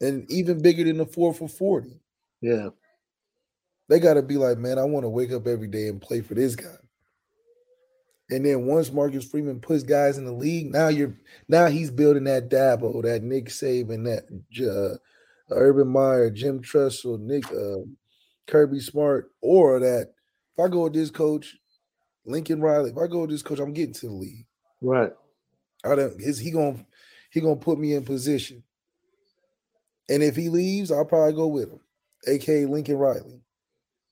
And 0.00 0.30
even 0.30 0.60
bigger 0.60 0.84
than 0.84 0.98
the 0.98 1.06
four 1.06 1.32
for 1.32 1.48
40. 1.48 2.00
Yeah. 2.40 2.70
They 3.88 4.00
gotta 4.00 4.22
be 4.22 4.36
like, 4.36 4.58
man, 4.58 4.78
I 4.78 4.84
want 4.84 5.04
to 5.04 5.10
wake 5.10 5.32
up 5.32 5.46
every 5.46 5.68
day 5.68 5.88
and 5.88 6.00
play 6.00 6.20
for 6.20 6.34
this 6.34 6.56
guy. 6.56 6.76
And 8.30 8.44
then 8.44 8.66
once 8.66 8.90
Marcus 8.90 9.24
Freeman 9.24 9.60
puts 9.60 9.82
guys 9.82 10.16
in 10.16 10.24
the 10.24 10.32
league, 10.32 10.72
now 10.72 10.88
you're 10.88 11.14
now 11.48 11.66
he's 11.66 11.90
building 11.90 12.24
that 12.24 12.48
Dabo, 12.48 13.02
that 13.02 13.22
Nick 13.22 13.46
Saban, 13.46 14.04
that 14.04 14.24
uh, 14.66 14.96
Urban 15.54 15.88
Meyer, 15.88 16.30
Jim 16.30 16.62
Tressel, 16.62 17.18
Nick 17.18 17.44
uh, 17.52 17.84
Kirby 18.46 18.80
Smart, 18.80 19.30
or 19.42 19.78
that 19.80 20.14
if 20.56 20.64
I 20.64 20.68
go 20.68 20.84
with 20.84 20.94
this 20.94 21.10
coach, 21.10 21.56
Lincoln 22.26 22.60
Riley, 22.60 22.90
if 22.90 22.98
I 22.98 23.06
go 23.06 23.20
with 23.20 23.30
this 23.30 23.42
coach, 23.42 23.58
I'm 23.58 23.72
getting 23.72 23.94
to 23.94 24.06
the 24.06 24.12
league. 24.12 24.46
Right. 24.80 25.12
I 25.84 25.94
don't 25.94 26.20
is 26.20 26.38
he 26.38 26.50
gonna 26.50 26.84
he 27.30 27.40
gonna 27.40 27.56
put 27.56 27.78
me 27.78 27.94
in 27.94 28.04
position. 28.04 28.62
And 30.08 30.22
if 30.22 30.36
he 30.36 30.48
leaves, 30.48 30.90
I'll 30.90 31.04
probably 31.04 31.32
go 31.32 31.46
with 31.46 31.70
him, 31.70 31.80
A.K. 32.26 32.66
Lincoln 32.66 32.98
Riley. 32.98 33.40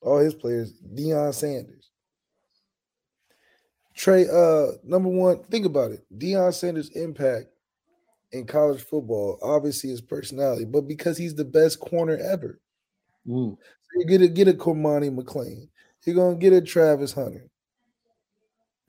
All 0.00 0.18
his 0.18 0.34
players, 0.34 0.72
Deion 0.94 1.32
Sanders. 1.34 1.90
Trey, 3.94 4.26
uh, 4.26 4.72
number 4.82 5.10
one, 5.10 5.44
think 5.44 5.66
about 5.66 5.92
it. 5.92 6.02
Deion 6.16 6.52
Sanders' 6.54 6.88
impact 6.90 7.48
in 8.32 8.46
college 8.46 8.82
football, 8.82 9.38
obviously 9.42 9.90
his 9.90 10.00
personality, 10.00 10.64
but 10.64 10.88
because 10.88 11.18
he's 11.18 11.34
the 11.34 11.44
best 11.44 11.78
corner 11.78 12.16
ever. 12.16 12.58
Mm. 13.28 13.56
So 13.56 14.00
you 14.00 14.06
get 14.06 14.22
a 14.22 14.28
get 14.28 14.48
a 14.48 14.54
Cormani 14.54 15.14
McClain. 15.14 15.68
You're 16.04 16.16
gonna 16.16 16.36
get 16.36 16.52
a 16.52 16.60
Travis 16.60 17.12
Hunter. 17.12 17.48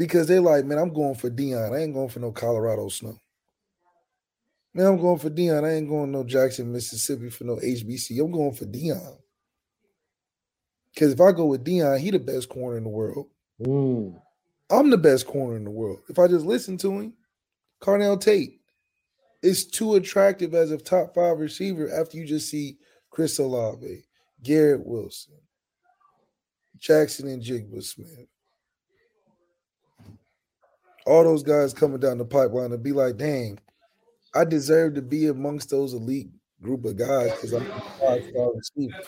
Because 0.04 0.28
they're 0.28 0.42
like, 0.42 0.66
man, 0.66 0.78
I'm 0.78 0.94
going 0.94 1.16
for 1.16 1.30
Deion. 1.30 1.74
I 1.74 1.82
ain't 1.82 1.94
going 1.94 2.10
for 2.10 2.20
no 2.20 2.34
Colorado 2.34 2.90
snow. 2.90 3.18
Man, 4.74 4.86
I'm 4.86 4.98
going 4.98 5.18
for 5.18 5.30
Deion. 5.30 5.64
I 5.64 5.76
ain't 5.76 5.88
going 5.88 6.12
no 6.12 6.26
Jackson, 6.26 6.74
Mississippi 6.74 7.30
for 7.30 7.46
no 7.46 7.56
HBC. 7.56 8.22
I'm 8.22 8.32
going 8.32 8.52
for 8.52 8.66
Deion. 8.66 9.18
Because 10.94 11.14
if 11.14 11.22
I 11.22 11.32
go 11.32 11.46
with 11.46 11.64
Deion, 11.64 12.00
he 12.02 12.12
the 12.12 12.20
best 12.20 12.50
corner 12.50 12.76
in 12.76 12.84
the 12.84 12.90
world. 12.90 13.28
Mm. 13.62 14.20
I'm 14.70 14.90
the 14.90 14.98
best 14.98 15.26
corner 15.26 15.56
in 15.56 15.64
the 15.64 15.72
world. 15.72 16.00
If 16.10 16.20
I 16.20 16.28
just 16.28 16.46
listen 16.46 16.78
to 16.80 17.00
him, 17.00 17.14
Carnell 17.82 18.20
Tate 18.20 18.60
is 19.42 19.66
too 19.66 19.96
attractive 19.96 20.54
as 20.54 20.72
a 20.72 20.78
top 20.78 21.16
five 21.16 21.40
receiver 21.40 21.90
after 21.98 22.18
you 22.18 22.26
just 22.26 22.50
see 22.50 22.78
Chris 23.10 23.40
Olave, 23.40 24.04
Garrett 24.44 24.86
Wilson, 24.86 25.36
Jackson 26.78 27.28
Njigba 27.40 27.82
Smith. 27.82 28.28
All 31.06 31.24
those 31.24 31.44
guys 31.44 31.74
coming 31.74 32.00
down 32.00 32.18
the 32.18 32.26
pipeline 32.26 32.70
to 32.70 32.78
be 32.78 32.92
like, 32.92 33.18
dang, 33.18 33.60
I 34.36 34.46
deserve 34.46 34.96
to 34.96 35.02
be 35.02 35.28
amongst 35.28 35.70
those 35.70 35.94
elite 35.94 36.30
group 36.62 36.86
of 36.86 36.98
guys 36.98 37.32
because 37.32 37.54
I'm 37.54 37.66
five 38.00 38.24
star 38.30 38.52
receiver. 38.56 39.02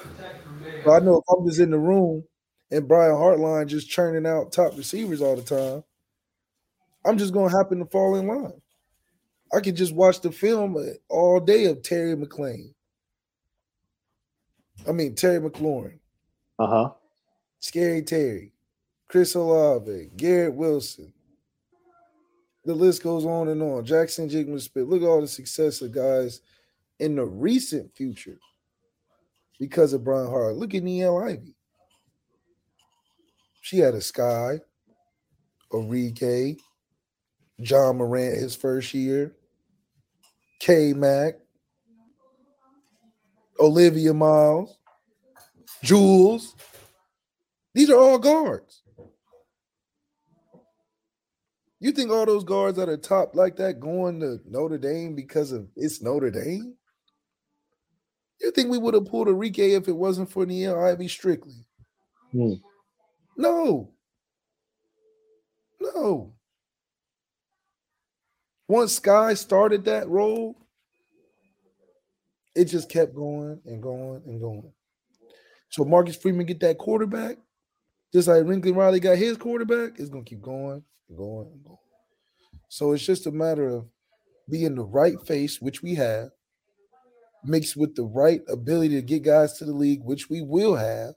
But 0.83 0.91
I 0.91 1.05
know 1.05 1.17
if 1.17 1.23
I'm 1.29 1.47
just 1.47 1.59
in 1.59 1.71
the 1.71 1.79
room 1.79 2.23
and 2.69 2.87
Brian 2.87 3.13
Hartline 3.15 3.67
just 3.67 3.89
churning 3.89 4.29
out 4.29 4.51
top 4.51 4.77
receivers 4.77 5.21
all 5.21 5.35
the 5.35 5.41
time, 5.41 5.83
I'm 7.05 7.17
just 7.17 7.33
gonna 7.33 7.55
happen 7.55 7.79
to 7.79 7.85
fall 7.85 8.15
in 8.15 8.27
line. 8.27 8.61
I 9.53 9.61
could 9.61 9.75
just 9.75 9.95
watch 9.95 10.21
the 10.21 10.31
film 10.31 10.77
all 11.09 11.39
day 11.39 11.65
of 11.65 11.81
Terry 11.81 12.15
McLaurin. 12.15 12.73
I 14.87 14.91
mean 14.91 15.15
Terry 15.15 15.39
McLaurin. 15.39 15.99
Uh-huh. 16.59 16.91
Scary 17.59 18.01
Terry, 18.01 18.51
Chris 19.07 19.33
Olave, 19.35 20.09
Garrett 20.15 20.53
Wilson. 20.53 21.13
The 22.65 22.73
list 22.73 23.03
goes 23.03 23.25
on 23.25 23.49
and 23.49 23.61
on. 23.61 23.85
Jackson 23.85 24.27
Jigman 24.27 24.59
Spit. 24.59 24.87
Look 24.87 25.03
at 25.03 25.07
all 25.07 25.21
the 25.21 25.27
success 25.27 25.81
of 25.81 25.91
guys 25.91 26.41
in 26.99 27.15
the 27.15 27.25
recent 27.25 27.95
future 27.95 28.39
because 29.59 29.93
of 29.93 30.03
Brian 30.03 30.29
Hart. 30.29 30.55
Look 30.55 30.73
at 30.73 30.83
Niele 30.83 31.31
Ivey. 31.31 31.55
She 33.61 33.77
had 33.79 33.93
a 33.93 34.01
Sky, 34.01 34.59
Arike, 35.71 36.59
John 37.61 37.97
Morant 37.97 38.37
his 38.37 38.55
first 38.55 38.93
year, 38.93 39.35
K 40.59 40.93
Mac, 40.93 41.35
Olivia 43.59 44.13
Miles, 44.13 44.77
Jules. 45.83 46.55
These 47.73 47.89
are 47.89 47.99
all 47.99 48.19
guards. 48.19 48.81
You 51.85 51.91
think 51.91 52.09
all 52.09 52.25
those 52.25 52.43
guards 52.43 52.79
at 52.79 52.87
the 52.87 52.97
top 52.97 53.35
like 53.35 53.57
that 53.57 53.79
going 53.79 54.19
to 54.21 54.39
Notre 54.49 54.79
Dame 54.79 55.13
because 55.13 55.51
of 55.51 55.67
it's 55.75 56.01
Notre 56.01 56.31
Dame? 56.31 56.73
You 58.41 58.49
think 58.49 58.71
we 58.71 58.79
would 58.79 58.95
have 58.95 59.05
pulled 59.05 59.27
Arike 59.27 59.59
if 59.59 59.87
it 59.87 59.95
wasn't 59.95 60.31
for 60.31 60.47
Niele 60.47 60.83
Ivey 60.83 61.07
strictly? 61.07 61.53
Hmm. 62.31 62.53
No. 63.37 63.91
No. 65.79 66.33
Once 68.67 68.95
Sky 68.95 69.35
started 69.35 69.85
that 69.85 70.09
role, 70.09 70.55
it 72.55 72.65
just 72.65 72.89
kept 72.89 73.13
going 73.13 73.61
and 73.63 73.79
going 73.79 74.23
and 74.25 74.41
going. 74.41 74.73
So 75.69 75.85
Marcus 75.85 76.15
Freeman 76.15 76.47
get 76.47 76.61
that 76.61 76.79
quarterback, 76.79 77.37
just 78.11 78.27
like 78.27 78.43
Lincoln 78.43 78.73
Riley 78.73 78.99
got 78.99 79.19
his 79.19 79.37
quarterback, 79.37 79.99
it's 79.99 80.09
gonna 80.09 80.23
keep 80.23 80.41
going 80.41 80.83
going 81.09 81.61
going. 81.63 81.77
So 82.69 82.93
it's 82.93 83.05
just 83.05 83.27
a 83.27 83.31
matter 83.31 83.67
of 83.67 83.85
being 84.49 84.75
the 84.75 84.83
right 84.83 85.15
face, 85.25 85.61
which 85.61 85.81
we 85.81 85.95
have, 85.95 86.29
mixed 87.43 87.77
with 87.77 87.95
the 87.95 88.03
right 88.03 88.41
ability 88.49 88.95
to 88.95 89.01
get 89.01 89.23
guys 89.23 89.53
to 89.53 89.65
the 89.65 89.73
league, 89.73 90.01
which 90.03 90.29
we 90.29 90.41
will 90.41 90.75
have. 90.75 91.13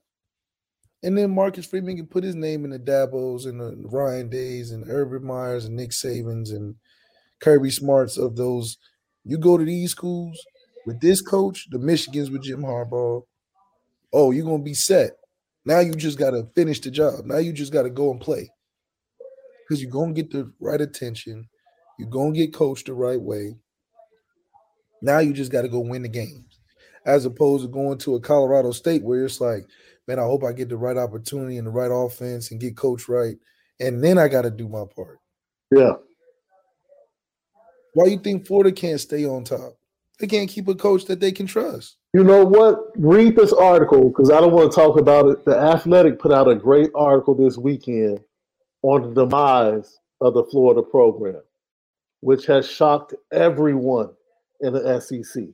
And 1.02 1.16
then 1.16 1.34
Marcus 1.34 1.66
Freeman 1.66 1.96
can 1.96 2.06
put 2.06 2.24
his 2.24 2.34
name 2.34 2.64
in 2.64 2.70
the 2.70 2.78
Dabos 2.78 3.46
and 3.46 3.60
the 3.60 3.88
Ryan 3.88 4.28
Days 4.28 4.72
and 4.72 4.84
Urban 4.88 5.24
Meyers 5.24 5.64
and 5.64 5.76
Nick 5.76 5.90
Sabans 5.90 6.50
and 6.50 6.74
Kirby 7.40 7.70
Smarts 7.70 8.18
of 8.18 8.36
those. 8.36 8.78
You 9.24 9.38
go 9.38 9.56
to 9.56 9.64
these 9.64 9.92
schools 9.92 10.38
with 10.86 11.00
this 11.00 11.20
coach, 11.20 11.68
the 11.70 11.78
Michigans 11.78 12.32
with 12.32 12.42
Jim 12.42 12.62
Harbaugh. 12.62 13.22
Oh, 14.12 14.30
you're 14.32 14.44
gonna 14.44 14.62
be 14.62 14.74
set. 14.74 15.12
Now 15.64 15.80
you 15.80 15.94
just 15.94 16.18
gotta 16.18 16.48
finish 16.54 16.80
the 16.80 16.90
job. 16.90 17.26
Now 17.26 17.38
you 17.38 17.52
just 17.52 17.72
gotta 17.72 17.90
go 17.90 18.10
and 18.10 18.20
play. 18.20 18.50
Because 19.68 19.82
you're 19.82 19.90
gonna 19.90 20.12
get 20.12 20.30
the 20.30 20.50
right 20.60 20.80
attention, 20.80 21.48
you're 21.98 22.08
gonna 22.08 22.32
get 22.32 22.54
coached 22.54 22.86
the 22.86 22.94
right 22.94 23.20
way. 23.20 23.56
Now 25.02 25.18
you 25.18 25.32
just 25.32 25.52
gotta 25.52 25.68
go 25.68 25.80
win 25.80 26.02
the 26.02 26.08
games. 26.08 26.60
As 27.04 27.24
opposed 27.24 27.64
to 27.64 27.68
going 27.68 27.98
to 27.98 28.16
a 28.16 28.20
Colorado 28.20 28.72
State 28.72 29.02
where 29.02 29.24
it's 29.24 29.40
like, 29.40 29.66
man, 30.06 30.18
I 30.18 30.22
hope 30.22 30.44
I 30.44 30.52
get 30.52 30.68
the 30.68 30.76
right 30.76 30.96
opportunity 30.96 31.58
and 31.58 31.66
the 31.66 31.70
right 31.70 31.90
offense 31.92 32.50
and 32.50 32.60
get 32.60 32.76
coached 32.76 33.08
right. 33.08 33.36
And 33.80 34.02
then 34.02 34.18
I 34.18 34.28
gotta 34.28 34.50
do 34.50 34.68
my 34.68 34.84
part. 34.94 35.18
Yeah. 35.74 35.92
Why 37.94 38.06
you 38.06 38.18
think 38.18 38.46
Florida 38.46 38.72
can't 38.72 39.00
stay 39.00 39.24
on 39.26 39.44
top? 39.44 39.74
They 40.18 40.26
can't 40.26 40.48
keep 40.48 40.66
a 40.68 40.74
coach 40.74 41.04
that 41.06 41.20
they 41.20 41.30
can 41.30 41.46
trust. 41.46 41.96
You 42.12 42.24
know 42.24 42.44
what? 42.44 42.78
Read 42.96 43.36
this 43.36 43.52
article 43.52 44.08
because 44.08 44.30
I 44.30 44.40
don't 44.40 44.52
want 44.52 44.72
to 44.72 44.74
talk 44.74 44.98
about 44.98 45.28
it. 45.28 45.44
The 45.44 45.56
Athletic 45.56 46.18
put 46.18 46.32
out 46.32 46.48
a 46.48 46.54
great 46.54 46.90
article 46.94 47.34
this 47.34 47.56
weekend 47.56 48.20
on 48.82 49.14
the 49.14 49.24
demise 49.24 49.98
of 50.20 50.34
the 50.34 50.44
Florida 50.44 50.82
program, 50.82 51.42
which 52.20 52.46
has 52.46 52.68
shocked 52.68 53.14
everyone 53.32 54.10
in 54.60 54.72
the 54.72 55.00
SEC. 55.00 55.44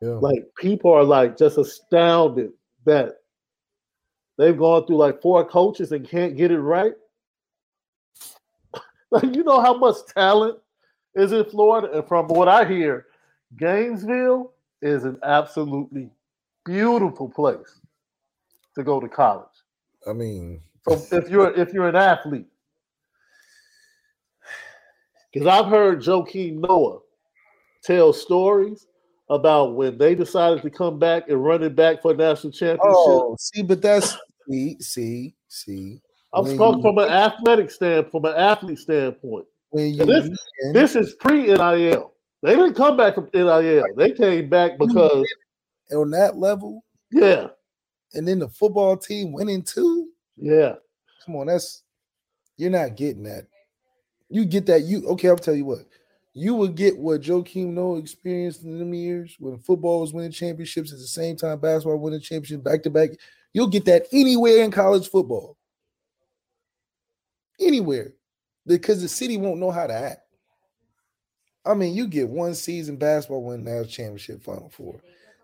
Yeah. 0.00 0.10
Like 0.10 0.44
people 0.56 0.92
are 0.92 1.04
like 1.04 1.36
just 1.36 1.58
astounded 1.58 2.52
that 2.86 3.16
they've 4.38 4.56
gone 4.56 4.86
through 4.86 4.96
like 4.96 5.20
four 5.20 5.44
coaches 5.44 5.92
and 5.92 6.08
can't 6.08 6.36
get 6.36 6.50
it 6.50 6.60
right. 6.60 6.94
like 9.10 9.34
you 9.34 9.44
know 9.44 9.60
how 9.60 9.76
much 9.76 9.96
talent 10.14 10.58
is 11.14 11.32
in 11.32 11.44
Florida, 11.44 11.98
and 11.98 12.06
from 12.06 12.28
what 12.28 12.48
I 12.48 12.64
hear, 12.64 13.06
Gainesville 13.56 14.52
is 14.80 15.04
an 15.04 15.18
absolutely 15.22 16.08
beautiful 16.64 17.28
place 17.28 17.80
to 18.76 18.84
go 18.84 19.00
to 19.00 19.08
college. 19.08 19.48
I 20.08 20.12
mean, 20.12 20.62
so 20.88 21.16
if 21.16 21.28
you're 21.28 21.52
if 21.54 21.72
you're 21.72 21.88
an 21.88 21.96
athlete, 21.96 22.46
because 25.32 25.46
I've 25.46 25.66
heard 25.66 26.02
Joakim 26.02 26.58
Noah 26.66 27.00
tell 27.84 28.12
stories 28.12 28.86
about 29.28 29.76
when 29.76 29.96
they 29.96 30.14
decided 30.14 30.62
to 30.62 30.70
come 30.70 30.98
back 30.98 31.28
and 31.28 31.42
run 31.42 31.62
it 31.62 31.76
back 31.76 32.02
for 32.02 32.12
a 32.12 32.16
national 32.16 32.52
championship. 32.52 32.80
Oh, 32.84 33.36
see, 33.38 33.62
but 33.62 33.80
that's 33.80 34.16
see, 34.48 34.76
see, 34.80 35.34
see. 35.48 36.00
I'm 36.32 36.56
talking 36.56 36.82
from 36.82 36.98
an 36.98 37.08
athletic 37.08 37.70
standpoint, 37.70 38.10
from 38.10 38.24
an 38.26 38.36
athlete 38.36 38.78
standpoint. 38.78 39.46
You, 39.72 40.04
this, 40.04 40.28
this 40.72 40.96
is 40.96 41.14
pre 41.14 41.46
NIL. 41.46 42.12
They 42.42 42.56
didn't 42.56 42.74
come 42.74 42.96
back 42.96 43.14
from 43.14 43.28
NIL. 43.32 43.84
They 43.96 44.12
came 44.12 44.48
back 44.48 44.78
because 44.78 45.26
on 45.92 46.10
that 46.10 46.36
level, 46.36 46.84
Yeah. 47.10 47.48
And 48.14 48.26
then 48.26 48.40
the 48.40 48.48
football 48.48 48.96
team 48.96 49.32
winning 49.32 49.62
too. 49.62 49.99
Yeah. 50.40 50.74
Come 51.24 51.36
on, 51.36 51.46
that's 51.46 51.82
you're 52.56 52.70
not 52.70 52.96
getting 52.96 53.24
that. 53.24 53.46
You 54.28 54.44
get 54.44 54.66
that. 54.66 54.82
You 54.82 55.06
okay? 55.08 55.28
I'll 55.28 55.36
tell 55.36 55.54
you 55.54 55.64
what. 55.64 55.86
You 56.32 56.54
will 56.54 56.68
get 56.68 56.96
what 56.96 57.22
Joakim 57.22 57.68
Noah 57.68 57.98
experienced 57.98 58.62
in 58.62 58.78
them 58.78 58.94
years 58.94 59.34
when 59.38 59.58
football 59.58 60.00
was 60.00 60.12
winning 60.12 60.30
championships 60.30 60.92
at 60.92 60.98
the 60.98 61.06
same 61.06 61.36
time 61.36 61.58
basketball 61.58 61.98
winning 61.98 62.20
championships 62.20 62.62
back 62.62 62.82
to 62.84 62.90
back. 62.90 63.10
You'll 63.52 63.68
get 63.68 63.84
that 63.86 64.06
anywhere 64.12 64.62
in 64.62 64.70
college 64.70 65.08
football. 65.08 65.56
Anywhere. 67.58 68.14
Because 68.66 69.02
the 69.02 69.08
city 69.08 69.36
won't 69.36 69.58
know 69.58 69.72
how 69.72 69.88
to 69.88 69.94
act. 69.94 70.20
I 71.64 71.74
mean, 71.74 71.94
you 71.94 72.06
get 72.06 72.28
one 72.28 72.54
season 72.54 72.96
basketball 72.96 73.42
win 73.42 73.64
national 73.64 73.86
championship 73.86 74.42
final 74.42 74.70
four. 74.70 75.00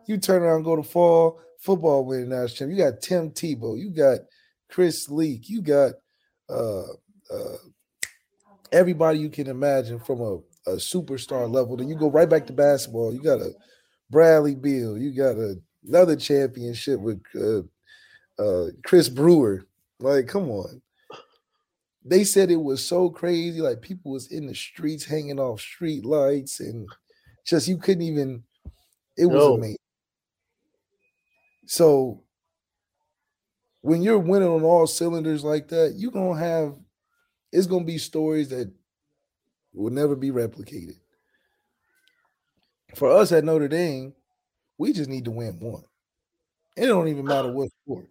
You 0.06 0.18
turn 0.18 0.42
around 0.42 0.62
go 0.62 0.76
to 0.76 0.82
fall 0.82 1.40
football 1.58 2.04
winning 2.04 2.28
national 2.28 2.48
championship. 2.48 2.78
You 2.78 2.92
got 2.92 3.02
Tim 3.02 3.30
Tebow. 3.30 3.78
You 3.78 3.90
got 3.90 4.20
Chris 4.68 5.08
Leak. 5.08 5.48
You 5.48 5.62
got 5.62 5.92
uh, 6.48 6.82
uh, 7.32 7.56
everybody 8.72 9.18
you 9.18 9.30
can 9.30 9.48
imagine 9.48 9.98
from 9.98 10.20
a, 10.20 10.34
a 10.70 10.76
superstar 10.76 11.50
level. 11.50 11.76
Then 11.76 11.88
you 11.88 11.96
go 11.96 12.10
right 12.10 12.28
back 12.28 12.46
to 12.46 12.52
basketball. 12.52 13.12
You 13.12 13.22
got 13.22 13.40
a 13.40 13.52
Bradley 14.10 14.54
Beal. 14.54 14.98
You 14.98 15.12
got 15.12 15.36
a, 15.36 15.56
another 15.86 16.16
championship 16.16 17.00
with 17.00 17.22
uh, 17.34 17.62
uh, 18.42 18.68
Chris 18.84 19.08
Brewer. 19.08 19.66
Like, 19.98 20.26
come 20.26 20.50
on. 20.50 20.82
They 22.04 22.22
said 22.22 22.50
it 22.50 22.62
was 22.62 22.84
so 22.84 23.10
crazy. 23.10 23.60
Like 23.60 23.80
people 23.80 24.12
was 24.12 24.30
in 24.30 24.46
the 24.46 24.54
streets 24.54 25.04
hanging 25.04 25.40
off 25.40 25.60
street 25.60 26.04
lights 26.04 26.60
and 26.60 26.88
just 27.44 27.66
you 27.66 27.78
couldn't 27.78 28.02
even. 28.02 28.44
It 29.16 29.26
was 29.26 29.44
no. 29.44 29.54
amazing. 29.54 29.76
So 31.66 32.22
when 33.86 34.02
you're 34.02 34.18
winning 34.18 34.48
on 34.48 34.64
all 34.64 34.88
cylinders 34.88 35.44
like 35.44 35.68
that, 35.68 35.94
you're 35.96 36.10
gonna 36.10 36.40
have 36.40 36.74
it's 37.52 37.68
gonna 37.68 37.84
be 37.84 37.98
stories 37.98 38.48
that 38.48 38.68
will 39.72 39.92
never 39.92 40.16
be 40.16 40.32
replicated. 40.32 40.96
For 42.96 43.12
us 43.12 43.30
at 43.30 43.44
Notre 43.44 43.68
Dame, 43.68 44.12
we 44.76 44.92
just 44.92 45.08
need 45.08 45.24
to 45.26 45.30
win 45.30 45.60
one. 45.60 45.84
It 46.76 46.86
don't 46.86 47.06
even 47.06 47.24
matter 47.24 47.52
what 47.52 47.70
sport, 47.84 48.08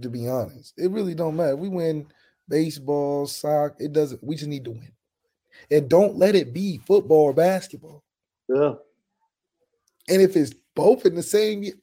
to 0.00 0.08
be 0.08 0.26
honest. 0.26 0.72
It 0.78 0.90
really 0.90 1.14
don't 1.14 1.36
matter. 1.36 1.56
We 1.56 1.68
win 1.68 2.06
baseball, 2.48 3.26
soccer, 3.26 3.76
it 3.78 3.92
doesn't, 3.92 4.24
we 4.24 4.34
just 4.34 4.48
need 4.48 4.64
to 4.64 4.70
win. 4.70 4.92
And 5.70 5.90
don't 5.90 6.16
let 6.16 6.34
it 6.34 6.54
be 6.54 6.78
football 6.78 7.24
or 7.24 7.34
basketball. 7.34 8.02
Yeah. 8.48 8.74
And 10.08 10.22
if 10.22 10.36
it's 10.36 10.54
both 10.74 11.04
in 11.04 11.14
the 11.14 11.22
same 11.22 11.64
year, 11.64 11.74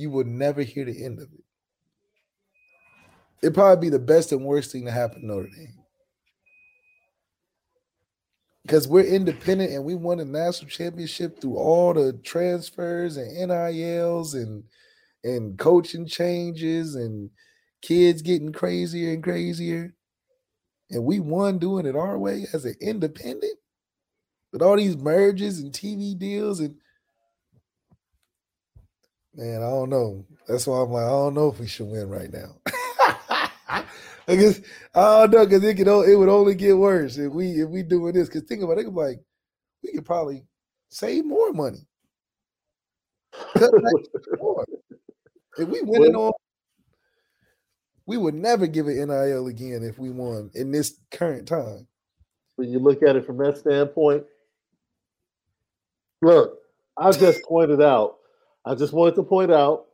you 0.00 0.10
will 0.10 0.24
never 0.24 0.62
hear 0.62 0.84
the 0.84 1.04
end 1.04 1.18
of 1.18 1.28
it. 1.32 1.44
It'd 3.42 3.54
probably 3.54 3.88
be 3.88 3.90
the 3.90 3.98
best 3.98 4.32
and 4.32 4.44
worst 4.44 4.72
thing 4.72 4.86
to 4.86 4.90
happen 4.90 5.20
to 5.20 5.26
Notre 5.26 5.48
Dame. 5.48 5.74
Because 8.62 8.86
we're 8.86 9.04
independent 9.04 9.72
and 9.72 9.84
we 9.84 9.94
won 9.94 10.20
a 10.20 10.24
national 10.24 10.70
championship 10.70 11.40
through 11.40 11.56
all 11.56 11.94
the 11.94 12.12
transfers 12.24 13.16
and 13.16 13.48
NILs 13.48 14.34
and 14.34 14.64
and 15.22 15.58
coaching 15.58 16.06
changes 16.06 16.94
and 16.94 17.30
kids 17.82 18.22
getting 18.22 18.52
crazier 18.52 19.12
and 19.12 19.22
crazier. 19.22 19.94
And 20.90 21.04
we 21.04 21.20
won 21.20 21.58
doing 21.58 21.86
it 21.86 21.96
our 21.96 22.18
way 22.18 22.46
as 22.52 22.64
an 22.64 22.74
independent 22.80 23.58
with 24.52 24.62
all 24.62 24.76
these 24.76 24.96
merges 24.96 25.60
and 25.60 25.72
TV 25.72 26.18
deals 26.18 26.60
and 26.60 26.76
Man, 29.34 29.62
I 29.62 29.68
don't 29.68 29.90
know. 29.90 30.24
That's 30.48 30.66
why 30.66 30.82
I'm 30.82 30.90
like, 30.90 31.04
I 31.04 31.08
don't 31.08 31.34
know 31.34 31.48
if 31.48 31.60
we 31.60 31.66
should 31.66 31.86
win 31.86 32.08
right 32.08 32.32
now. 32.32 32.56
I 33.68 34.36
guess 34.36 34.60
I 34.94 35.26
don't 35.26 35.30
know 35.32 35.44
because 35.44 35.64
it 35.64 35.74
could 35.76 35.88
it 35.88 36.16
would 36.16 36.28
only 36.28 36.54
get 36.54 36.76
worse 36.76 37.16
if 37.16 37.32
we 37.32 37.52
if 37.62 37.68
we 37.68 37.82
doing 37.82 38.14
this. 38.14 38.28
Because 38.28 38.42
think 38.42 38.62
about 38.62 38.78
it, 38.78 38.92
like 38.92 39.20
we 39.82 39.92
could 39.92 40.04
probably 40.04 40.44
save 40.88 41.24
more 41.24 41.52
money. 41.52 41.86
more. 44.38 44.66
If 45.58 45.68
we 45.68 45.82
winning 45.82 46.14
on, 46.14 46.32
we 48.06 48.16
would 48.16 48.34
never 48.34 48.66
give 48.66 48.86
an 48.88 49.08
NIL 49.08 49.46
again 49.46 49.82
if 49.82 49.98
we 49.98 50.10
won 50.10 50.50
in 50.54 50.70
this 50.72 51.00
current 51.10 51.48
time. 51.48 51.86
When 52.56 52.68
you 52.68 52.78
look 52.78 53.02
at 53.02 53.16
it 53.16 53.26
from 53.26 53.38
that 53.38 53.58
standpoint, 53.58 54.24
look, 56.22 56.58
I 56.96 57.10
just 57.12 57.42
pointed 57.44 57.80
out 57.80 58.19
I 58.70 58.76
just 58.76 58.92
wanted 58.92 59.16
to 59.16 59.24
point 59.24 59.50
out, 59.50 59.86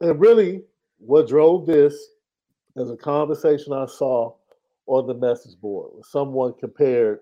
and 0.00 0.20
really 0.20 0.64
what 0.98 1.28
drove 1.28 1.64
this 1.64 1.94
is 2.74 2.90
a 2.90 2.96
conversation 2.96 3.72
I 3.72 3.86
saw 3.86 4.34
on 4.88 5.06
the 5.06 5.14
message 5.14 5.56
board 5.60 5.90
where 5.92 6.02
someone 6.02 6.54
compared 6.58 7.20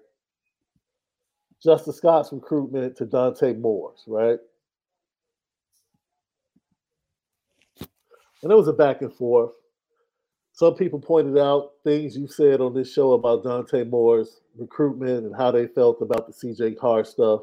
Justin 1.62 1.92
Scott's 1.92 2.32
recruitment 2.32 2.96
to 2.96 3.04
Dante 3.04 3.52
Moore's, 3.52 4.02
right? 4.06 4.38
And 8.42 8.50
it 8.50 8.56
was 8.56 8.68
a 8.68 8.72
back 8.72 9.02
and 9.02 9.12
forth. 9.12 9.52
Some 10.52 10.74
people 10.74 11.00
pointed 11.00 11.36
out 11.36 11.72
things 11.84 12.16
you 12.16 12.28
said 12.28 12.62
on 12.62 12.72
this 12.72 12.90
show 12.90 13.12
about 13.12 13.44
Dante 13.44 13.84
Moore's 13.84 14.40
recruitment 14.56 15.26
and 15.26 15.36
how 15.36 15.50
they 15.50 15.66
felt 15.66 16.00
about 16.00 16.26
the 16.26 16.32
CJ 16.32 16.78
Carr 16.78 17.04
stuff. 17.04 17.42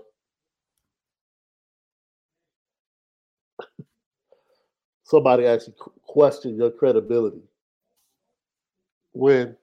Somebody 5.12 5.46
actually 5.46 5.76
question 6.08 6.56
your 6.56 6.72
credibility 6.72 7.42
when 9.12 9.58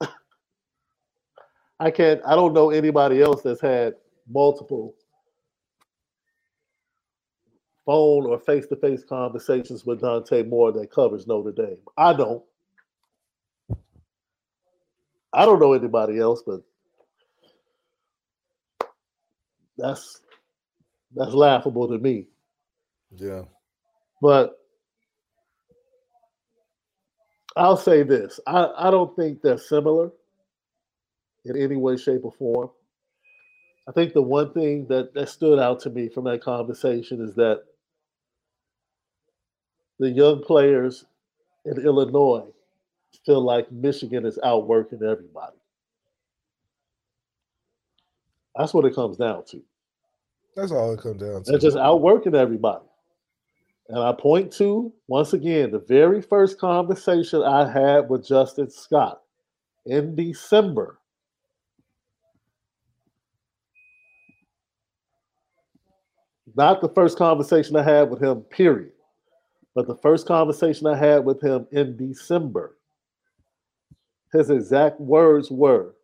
I 1.80 1.90
can't 1.90 2.20
I 2.24 2.36
don't 2.36 2.54
know 2.54 2.70
anybody 2.70 3.20
else 3.20 3.42
that's 3.42 3.60
had 3.60 3.94
multiple 4.30 4.94
phone 7.84 8.24
or 8.24 8.38
face-to-face 8.38 9.02
conversations 9.08 9.84
with 9.84 10.00
Dante 10.00 10.44
Moore 10.44 10.72
that 10.72 10.90
covers 10.90 11.26
Notre 11.26 11.52
Dame. 11.52 11.76
I 11.98 12.14
don't. 12.14 12.42
I 15.32 15.44
don't 15.44 15.60
know 15.60 15.72
anybody 15.74 16.18
else, 16.20 16.42
but 16.46 16.62
that's 19.76 20.20
that's 21.14 21.34
laughable 21.34 21.88
to 21.88 21.98
me. 21.98 22.28
Yeah. 23.16 23.42
But 24.22 24.56
I'll 27.56 27.76
say 27.76 28.02
this: 28.02 28.40
I, 28.46 28.70
I 28.76 28.90
don't 28.90 29.14
think 29.16 29.42
they're 29.42 29.58
similar 29.58 30.10
in 31.44 31.56
any 31.56 31.76
way, 31.76 31.96
shape, 31.96 32.24
or 32.24 32.32
form. 32.32 32.70
I 33.88 33.92
think 33.92 34.14
the 34.14 34.22
one 34.22 34.52
thing 34.52 34.86
that, 34.88 35.12
that 35.14 35.28
stood 35.28 35.58
out 35.58 35.80
to 35.80 35.90
me 35.90 36.08
from 36.08 36.24
that 36.24 36.42
conversation 36.42 37.20
is 37.20 37.34
that 37.34 37.64
the 39.98 40.08
young 40.08 40.42
players 40.42 41.04
in 41.66 41.84
Illinois 41.84 42.46
feel 43.26 43.42
like 43.42 43.70
Michigan 43.70 44.24
is 44.24 44.38
outworking 44.42 45.02
everybody. 45.02 45.56
That's 48.56 48.72
what 48.72 48.84
it 48.84 48.94
comes 48.94 49.16
down 49.16 49.44
to. 49.46 49.62
That's 50.56 50.72
all 50.72 50.92
it 50.92 51.00
comes 51.00 51.20
down 51.20 51.42
to. 51.42 51.50
They're 51.50 51.58
just 51.58 51.76
outworking 51.76 52.34
everybody. 52.34 52.84
And 53.88 53.98
I 53.98 54.12
point 54.12 54.52
to, 54.54 54.92
once 55.08 55.34
again, 55.34 55.70
the 55.70 55.80
very 55.80 56.22
first 56.22 56.58
conversation 56.58 57.42
I 57.42 57.70
had 57.70 58.08
with 58.08 58.26
Justin 58.26 58.70
Scott 58.70 59.20
in 59.86 60.14
December. 60.16 60.98
Not 66.56 66.80
the 66.80 66.88
first 66.90 67.18
conversation 67.18 67.76
I 67.76 67.82
had 67.82 68.10
with 68.10 68.22
him, 68.22 68.42
period, 68.42 68.92
but 69.74 69.86
the 69.86 69.96
first 69.96 70.26
conversation 70.26 70.86
I 70.86 70.96
had 70.96 71.24
with 71.24 71.42
him 71.42 71.66
in 71.72 71.96
December. 71.96 72.78
His 74.32 74.50
exact 74.50 75.00
words 75.00 75.50
were 75.50 75.94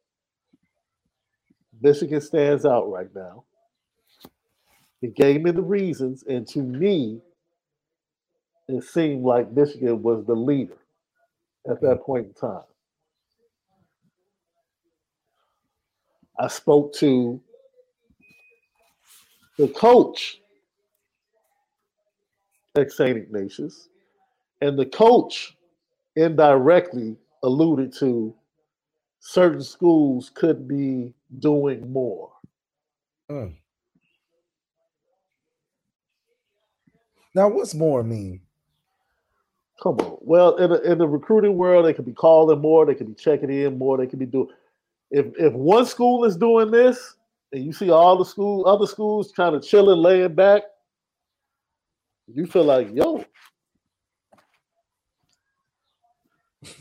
Michigan 1.80 2.20
stands 2.20 2.66
out 2.66 2.90
right 2.90 3.08
now. 3.14 3.44
He 5.00 5.08
gave 5.08 5.42
me 5.42 5.50
the 5.50 5.62
reasons, 5.62 6.24
and 6.28 6.46
to 6.48 6.60
me, 6.60 7.20
it 8.76 8.84
seemed 8.84 9.24
like 9.24 9.52
Michigan 9.52 10.02
was 10.02 10.24
the 10.26 10.34
leader 10.34 10.78
at 11.68 11.80
that 11.82 12.02
point 12.02 12.26
in 12.28 12.34
time. 12.34 12.62
I 16.38 16.48
spoke 16.48 16.94
to 16.94 17.40
the 19.58 19.68
coach 19.68 20.40
at 22.76 22.90
St. 22.90 23.16
Ignatius, 23.16 23.88
and 24.60 24.78
the 24.78 24.86
coach 24.86 25.56
indirectly 26.16 27.16
alluded 27.42 27.92
to 27.94 28.34
certain 29.20 29.62
schools 29.62 30.30
could 30.34 30.66
be 30.66 31.14
doing 31.38 31.92
more. 31.92 32.32
Mm. 33.30 33.56
Now, 37.34 37.48
what's 37.48 37.74
more 37.74 38.02
mean? 38.02 38.40
Come 39.82 39.96
on. 39.98 40.18
Well, 40.22 40.56
in 40.56 40.70
the, 40.70 40.82
in 40.92 40.98
the 40.98 41.08
recruiting 41.08 41.56
world, 41.56 41.86
they 41.86 41.94
could 41.94 42.06
be 42.06 42.12
calling 42.14 42.60
more, 42.60 42.86
they 42.86 42.94
could 42.94 43.08
be 43.08 43.14
checking 43.14 43.50
in 43.52 43.78
more, 43.78 43.98
they 43.98 44.06
could 44.08 44.18
be 44.20 44.26
doing. 44.26 44.48
If 45.10 45.26
if 45.38 45.52
one 45.54 45.86
school 45.86 46.24
is 46.24 46.36
doing 46.36 46.70
this, 46.70 47.16
and 47.52 47.64
you 47.64 47.72
see 47.72 47.90
all 47.90 48.18
the 48.18 48.24
school 48.26 48.66
other 48.66 48.86
schools 48.86 49.32
kind 49.32 49.56
of 49.56 49.64
chilling, 49.64 50.00
laying 50.00 50.34
back, 50.34 50.62
you 52.28 52.46
feel 52.46 52.64
like, 52.64 52.88
yo, 52.94 53.24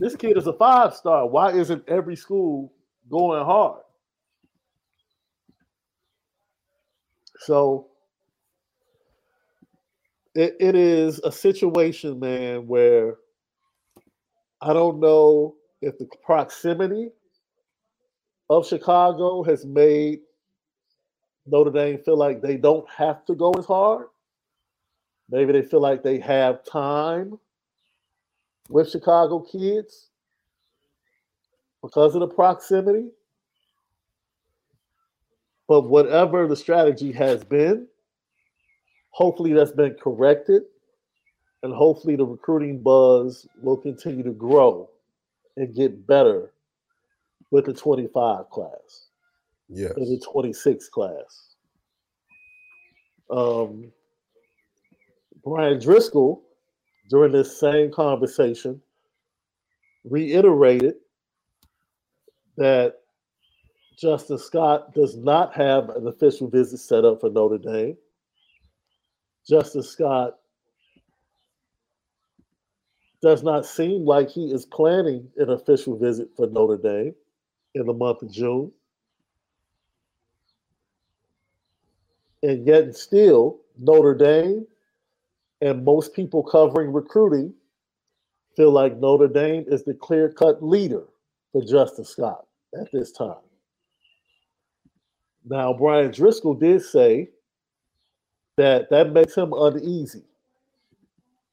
this 0.00 0.16
kid 0.16 0.38
is 0.38 0.46
a 0.48 0.54
five 0.54 0.94
star. 0.94 1.28
Why 1.28 1.52
isn't 1.52 1.88
every 1.88 2.16
school 2.16 2.72
going 3.10 3.44
hard? 3.44 3.82
So 7.40 7.88
it, 10.34 10.56
it 10.60 10.74
is 10.74 11.20
a 11.20 11.30
situation, 11.30 12.18
man, 12.18 12.66
where 12.66 13.16
I 14.60 14.72
don't 14.72 15.00
know 15.00 15.54
if 15.80 15.98
the 15.98 16.06
proximity 16.24 17.10
of 18.50 18.66
Chicago 18.66 19.42
has 19.42 19.64
made 19.64 20.20
Notre 21.46 21.70
Dame 21.70 21.98
feel 21.98 22.16
like 22.16 22.40
they 22.40 22.56
don't 22.56 22.88
have 22.90 23.24
to 23.26 23.34
go 23.34 23.52
as 23.52 23.66
hard. 23.66 24.06
Maybe 25.30 25.52
they 25.52 25.62
feel 25.62 25.80
like 25.80 26.02
they 26.02 26.18
have 26.20 26.64
time 26.64 27.38
with 28.68 28.90
Chicago 28.90 29.40
kids 29.40 30.08
because 31.82 32.14
of 32.14 32.20
the 32.20 32.28
proximity. 32.28 33.08
But 35.68 35.82
whatever 35.82 36.46
the 36.46 36.56
strategy 36.56 37.12
has 37.12 37.42
been, 37.44 37.86
hopefully 39.14 39.52
that's 39.52 39.72
been 39.72 39.94
corrected. 39.94 40.62
And 41.62 41.72
hopefully 41.72 42.16
the 42.16 42.26
recruiting 42.26 42.82
buzz 42.82 43.46
will 43.62 43.78
continue 43.78 44.22
to 44.24 44.32
grow 44.32 44.90
and 45.56 45.74
get 45.74 46.06
better 46.06 46.52
with 47.50 47.64
the 47.64 47.72
25 47.72 48.50
class. 48.50 49.06
Yeah. 49.68 49.88
And 49.96 50.06
the 50.06 50.20
26 50.20 50.88
class. 50.88 51.54
Um, 53.30 53.92
Bryan 55.42 55.78
Driskell, 55.78 56.40
during 57.08 57.32
this 57.32 57.58
same 57.58 57.90
conversation, 57.90 58.82
reiterated 60.04 60.96
that 62.56 62.96
Justin 63.96 64.38
Scott 64.38 64.92
does 64.92 65.16
not 65.16 65.54
have 65.54 65.88
an 65.90 66.08
official 66.08 66.48
visit 66.48 66.78
set 66.78 67.04
up 67.04 67.20
for 67.20 67.30
Notre 67.30 67.58
Dame. 67.58 67.96
Justin 69.46 69.82
Scott 69.82 70.38
does 73.20 73.42
not 73.42 73.64
seem 73.64 74.04
like 74.04 74.28
he 74.28 74.52
is 74.52 74.66
planning 74.66 75.28
an 75.36 75.50
official 75.50 75.96
visit 75.96 76.28
for 76.36 76.46
Notre 76.46 76.76
Dame 76.76 77.14
in 77.74 77.86
the 77.86 77.92
month 77.92 78.22
of 78.22 78.30
June. 78.30 78.70
And 82.42 82.66
yet, 82.66 82.94
still, 82.94 83.60
Notre 83.78 84.14
Dame 84.14 84.66
and 85.62 85.84
most 85.84 86.12
people 86.14 86.42
covering 86.42 86.92
recruiting 86.92 87.54
feel 88.56 88.70
like 88.70 88.98
Notre 88.98 89.28
Dame 89.28 89.64
is 89.68 89.84
the 89.84 89.94
clear 89.94 90.28
cut 90.30 90.62
leader 90.62 91.04
for 91.52 91.62
Justin 91.62 92.04
Scott 92.04 92.46
at 92.78 92.92
this 92.92 93.10
time. 93.10 93.36
Now, 95.46 95.72
Bryan 95.72 96.10
Driskell 96.10 96.58
did 96.58 96.82
say 96.82 97.30
that 98.56 98.90
that 98.90 99.12
makes 99.12 99.34
him 99.34 99.52
uneasy 99.52 100.22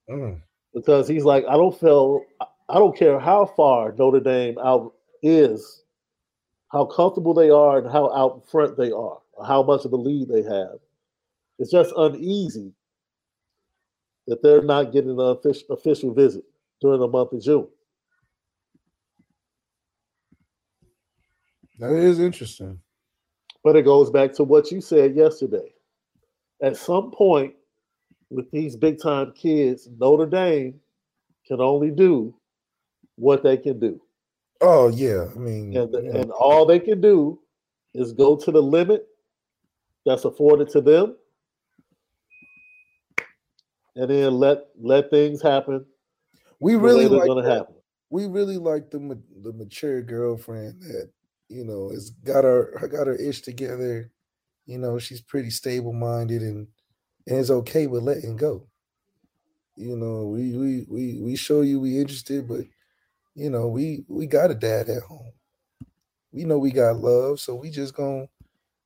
mm. 0.09 0.39
because 0.73 1.07
he's 1.07 1.23
like, 1.23 1.45
I 1.49 1.53
don't 1.53 1.77
feel, 1.77 2.23
I 2.69 2.75
don't 2.75 2.97
care 2.97 3.19
how 3.19 3.45
far 3.45 3.93
Notre 3.93 4.19
Dame 4.19 4.57
out 4.59 4.93
is, 5.23 5.83
how 6.71 6.85
comfortable 6.85 7.33
they 7.33 7.49
are, 7.49 7.79
and 7.79 7.91
how 7.91 8.11
out 8.13 8.49
front 8.49 8.77
they 8.77 8.91
are, 8.91 9.17
how 9.45 9.63
much 9.63 9.85
of 9.85 9.93
a 9.93 9.97
lead 9.97 10.29
they 10.29 10.43
have. 10.43 10.79
It's 11.59 11.71
just 11.71 11.93
uneasy 11.97 12.73
that 14.27 14.41
they're 14.41 14.61
not 14.63 14.91
getting 14.91 15.11
an 15.11 15.19
official, 15.19 15.67
official 15.71 16.13
visit 16.13 16.43
during 16.79 16.99
the 16.99 17.07
month 17.07 17.33
of 17.33 17.43
June. 17.43 17.67
That 21.79 21.93
is 21.93 22.19
interesting. 22.19 22.79
But 23.63 23.75
it 23.75 23.83
goes 23.83 24.09
back 24.09 24.33
to 24.33 24.43
what 24.43 24.71
you 24.71 24.81
said 24.81 25.15
yesterday. 25.15 25.73
At 26.61 26.77
some 26.77 27.11
point, 27.11 27.55
with 28.29 28.49
these 28.51 28.75
big 28.75 29.01
time 29.01 29.33
kids, 29.33 29.87
Notre 29.99 30.25
Dame 30.25 30.79
can 31.45 31.59
only 31.59 31.91
do 31.91 32.33
what 33.15 33.43
they 33.43 33.57
can 33.57 33.79
do. 33.79 34.01
Oh 34.61 34.89
yeah, 34.89 35.27
I 35.35 35.39
mean, 35.39 35.75
and, 35.75 35.93
yeah. 35.93 36.21
and 36.21 36.31
all 36.31 36.65
they 36.65 36.79
can 36.79 37.01
do 37.01 37.39
is 37.93 38.13
go 38.13 38.35
to 38.35 38.51
the 38.51 38.61
limit 38.61 39.07
that's 40.05 40.25
afforded 40.25 40.69
to 40.69 40.81
them, 40.81 41.15
and 43.95 44.09
then 44.09 44.33
let 44.33 44.67
let 44.79 45.09
things 45.09 45.41
happen. 45.41 45.85
We 46.59 46.75
really 46.75 47.07
like 47.07 47.27
to 47.27 47.49
happen. 47.49 47.75
We 48.11 48.27
really 48.27 48.57
like 48.57 48.91
the 48.91 49.19
the 49.41 49.53
mature 49.53 50.01
girlfriend 50.03 50.83
that 50.83 51.09
you 51.49 51.65
know 51.65 51.89
has 51.89 52.11
got 52.11 52.43
her 52.43 52.87
got 52.91 53.07
her 53.07 53.15
ish 53.15 53.41
together. 53.41 54.11
You 54.71 54.77
know, 54.77 54.99
she's 54.99 55.19
pretty 55.19 55.49
stable 55.49 55.91
minded 55.91 56.41
and 56.41 56.65
and 57.27 57.37
is 57.37 57.51
okay 57.51 57.87
with 57.87 58.03
letting 58.03 58.37
go. 58.37 58.65
You 59.75 59.97
know, 59.97 60.27
we 60.27 60.55
we 60.55 60.85
we 60.87 61.21
we 61.21 61.35
show 61.35 61.59
you 61.59 61.81
we 61.81 61.99
interested, 61.99 62.47
but 62.47 62.61
you 63.35 63.49
know, 63.49 63.67
we 63.67 64.05
we 64.07 64.27
got 64.27 64.49
a 64.49 64.55
dad 64.55 64.87
at 64.87 65.03
home. 65.03 65.33
We 66.31 66.45
know 66.45 66.57
we 66.57 66.71
got 66.71 67.01
love, 67.01 67.41
so 67.41 67.53
we 67.53 67.69
just 67.69 67.93
gonna, 67.93 68.27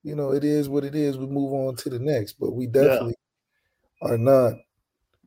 you 0.02 0.15
know, 0.15 0.32
it 0.32 0.43
is 0.43 0.69
what 0.69 0.86
it 0.86 0.95
is. 0.95 1.19
We 1.19 1.28
move 1.28 1.54
on 1.54 1.76
to 1.76 1.89
the 1.91 2.00
next, 2.00 2.39
but 2.39 2.54
we 2.54 2.65
definitely 2.65 3.13
yeah. 4.02 4.10
are 4.10 4.17
not 4.17 4.54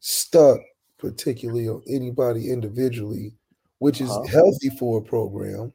stuck, 0.01 0.59
particularly 0.99 1.69
on 1.69 1.83
anybody 1.89 2.51
individually, 2.51 3.37
which 3.79 4.01
is 4.01 4.11
uh-huh. 4.11 4.25
healthy 4.27 4.71
for 4.71 4.99
a 4.99 5.03
program 5.03 5.73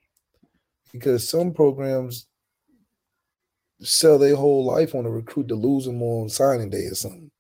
because 0.91 1.27
some 1.27 1.53
programs 1.53 2.27
sell 3.81 4.17
their 4.17 4.35
whole 4.35 4.65
life 4.65 4.95
on 4.95 5.05
a 5.05 5.09
recruit 5.09 5.47
to 5.49 5.55
lose 5.55 5.85
them 5.85 6.01
on 6.01 6.29
signing 6.29 6.69
day 6.69 6.85
or 6.85 6.95
something. 6.95 7.31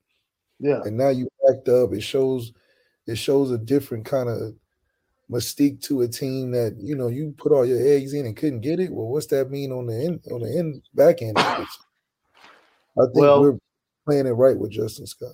Yeah. 0.59 0.81
And 0.83 0.97
now 0.97 1.09
you 1.09 1.27
backed 1.47 1.69
up. 1.69 1.93
It 1.93 2.01
shows 2.01 2.53
it 3.05 3.17
shows 3.17 3.51
a 3.51 3.57
different 3.57 4.05
kind 4.05 4.29
of 4.29 4.53
mystique 5.31 5.81
to 5.81 6.01
a 6.01 6.07
team 6.07 6.51
that 6.51 6.75
you 6.79 6.95
know 6.95 7.07
you 7.07 7.33
put 7.37 7.51
all 7.51 7.65
your 7.65 7.85
eggs 7.85 8.13
in 8.13 8.25
and 8.25 8.37
couldn't 8.37 8.61
get 8.61 8.79
it. 8.79 8.91
Well, 8.91 9.07
what's 9.07 9.27
that 9.27 9.49
mean 9.49 9.71
on 9.71 9.87
the 9.87 9.95
end 9.95 10.21
on 10.31 10.41
the 10.41 10.57
end 10.57 10.81
back 10.93 11.21
end? 11.21 11.37
I 11.37 11.65
think 12.95 13.15
well, 13.15 13.41
we're 13.41 13.57
playing 14.05 14.27
it 14.27 14.31
right 14.31 14.57
with 14.57 14.71
Justin 14.71 15.07
Scott 15.07 15.31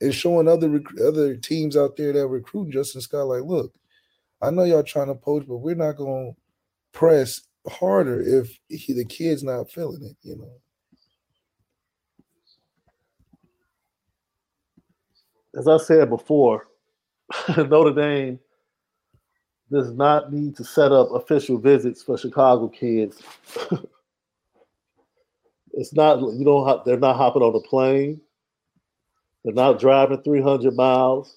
and 0.00 0.14
showing 0.14 0.48
other 0.48 0.68
rec- 0.68 1.00
other 1.00 1.36
teams 1.36 1.76
out 1.76 1.96
there 1.96 2.12
that 2.12 2.26
recruit 2.26 2.70
Justin 2.70 3.00
Scott. 3.00 3.28
Like, 3.28 3.42
look, 3.42 3.72
I 4.42 4.50
know 4.50 4.64
y'all 4.64 4.82
trying 4.82 5.08
to 5.08 5.14
poach, 5.14 5.44
but 5.46 5.58
we're 5.58 5.74
not 5.74 5.96
going 5.96 6.34
to 6.34 6.98
press 6.98 7.42
harder 7.68 8.20
if 8.20 8.58
he, 8.68 8.92
the 8.92 9.04
kid's 9.04 9.42
not 9.42 9.70
feeling 9.70 10.02
it. 10.04 10.16
You 10.22 10.36
know. 10.36 10.50
As 15.56 15.68
I 15.68 15.78
said 15.78 16.10
before, 16.10 16.68
Notre 17.56 17.92
Dame 17.94 18.38
does 19.70 19.92
not 19.92 20.32
need 20.32 20.56
to 20.56 20.64
set 20.64 20.92
up 20.92 21.10
official 21.12 21.58
visits 21.58 22.02
for 22.02 22.16
Chicago 22.18 22.68
kids. 22.68 23.22
it's 25.72 25.92
not 25.94 26.20
you 26.20 26.44
don't 26.44 26.84
they're 26.84 26.98
not 26.98 27.16
hopping 27.16 27.42
on 27.42 27.54
a 27.54 27.60
plane. 27.60 28.20
They're 29.44 29.54
not 29.54 29.78
driving 29.78 30.22
300 30.22 30.74
miles. 30.74 31.36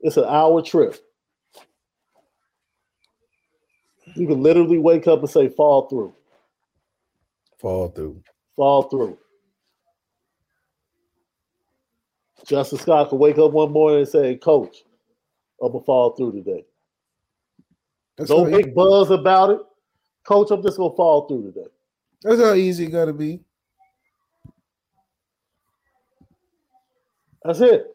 It's 0.00 0.16
an 0.16 0.24
hour 0.24 0.62
trip. 0.62 0.96
You 4.16 4.26
can 4.26 4.42
literally 4.42 4.78
wake 4.78 5.06
up 5.06 5.20
and 5.20 5.28
say, 5.28 5.48
fall 5.48 5.88
through. 5.88 6.14
Fall 7.58 7.88
through. 7.88 8.22
Fall 8.56 8.82
through. 8.84 9.18
Justin 12.46 12.78
Scott 12.78 13.10
could 13.10 13.16
wake 13.16 13.38
up 13.38 13.52
one 13.52 13.72
morning 13.72 14.00
and 14.00 14.08
say, 14.08 14.36
Coach, 14.36 14.84
I'm 15.62 15.72
going 15.72 15.82
to 15.82 15.84
fall 15.86 16.10
through 16.16 16.32
today. 16.32 16.64
That's 18.16 18.30
no 18.30 18.44
big 18.46 18.74
buzz 18.74 19.10
about 19.10 19.50
it. 19.50 19.60
Coach, 20.24 20.50
I'm 20.50 20.62
just 20.62 20.78
going 20.78 20.92
to 20.92 20.96
fall 20.96 21.28
through 21.28 21.52
today. 21.52 21.68
That's 22.22 22.40
how 22.40 22.54
easy 22.54 22.86
it 22.86 22.90
got 22.90 23.06
to 23.06 23.12
be. 23.12 23.40
That's 27.44 27.60
it. 27.60 27.86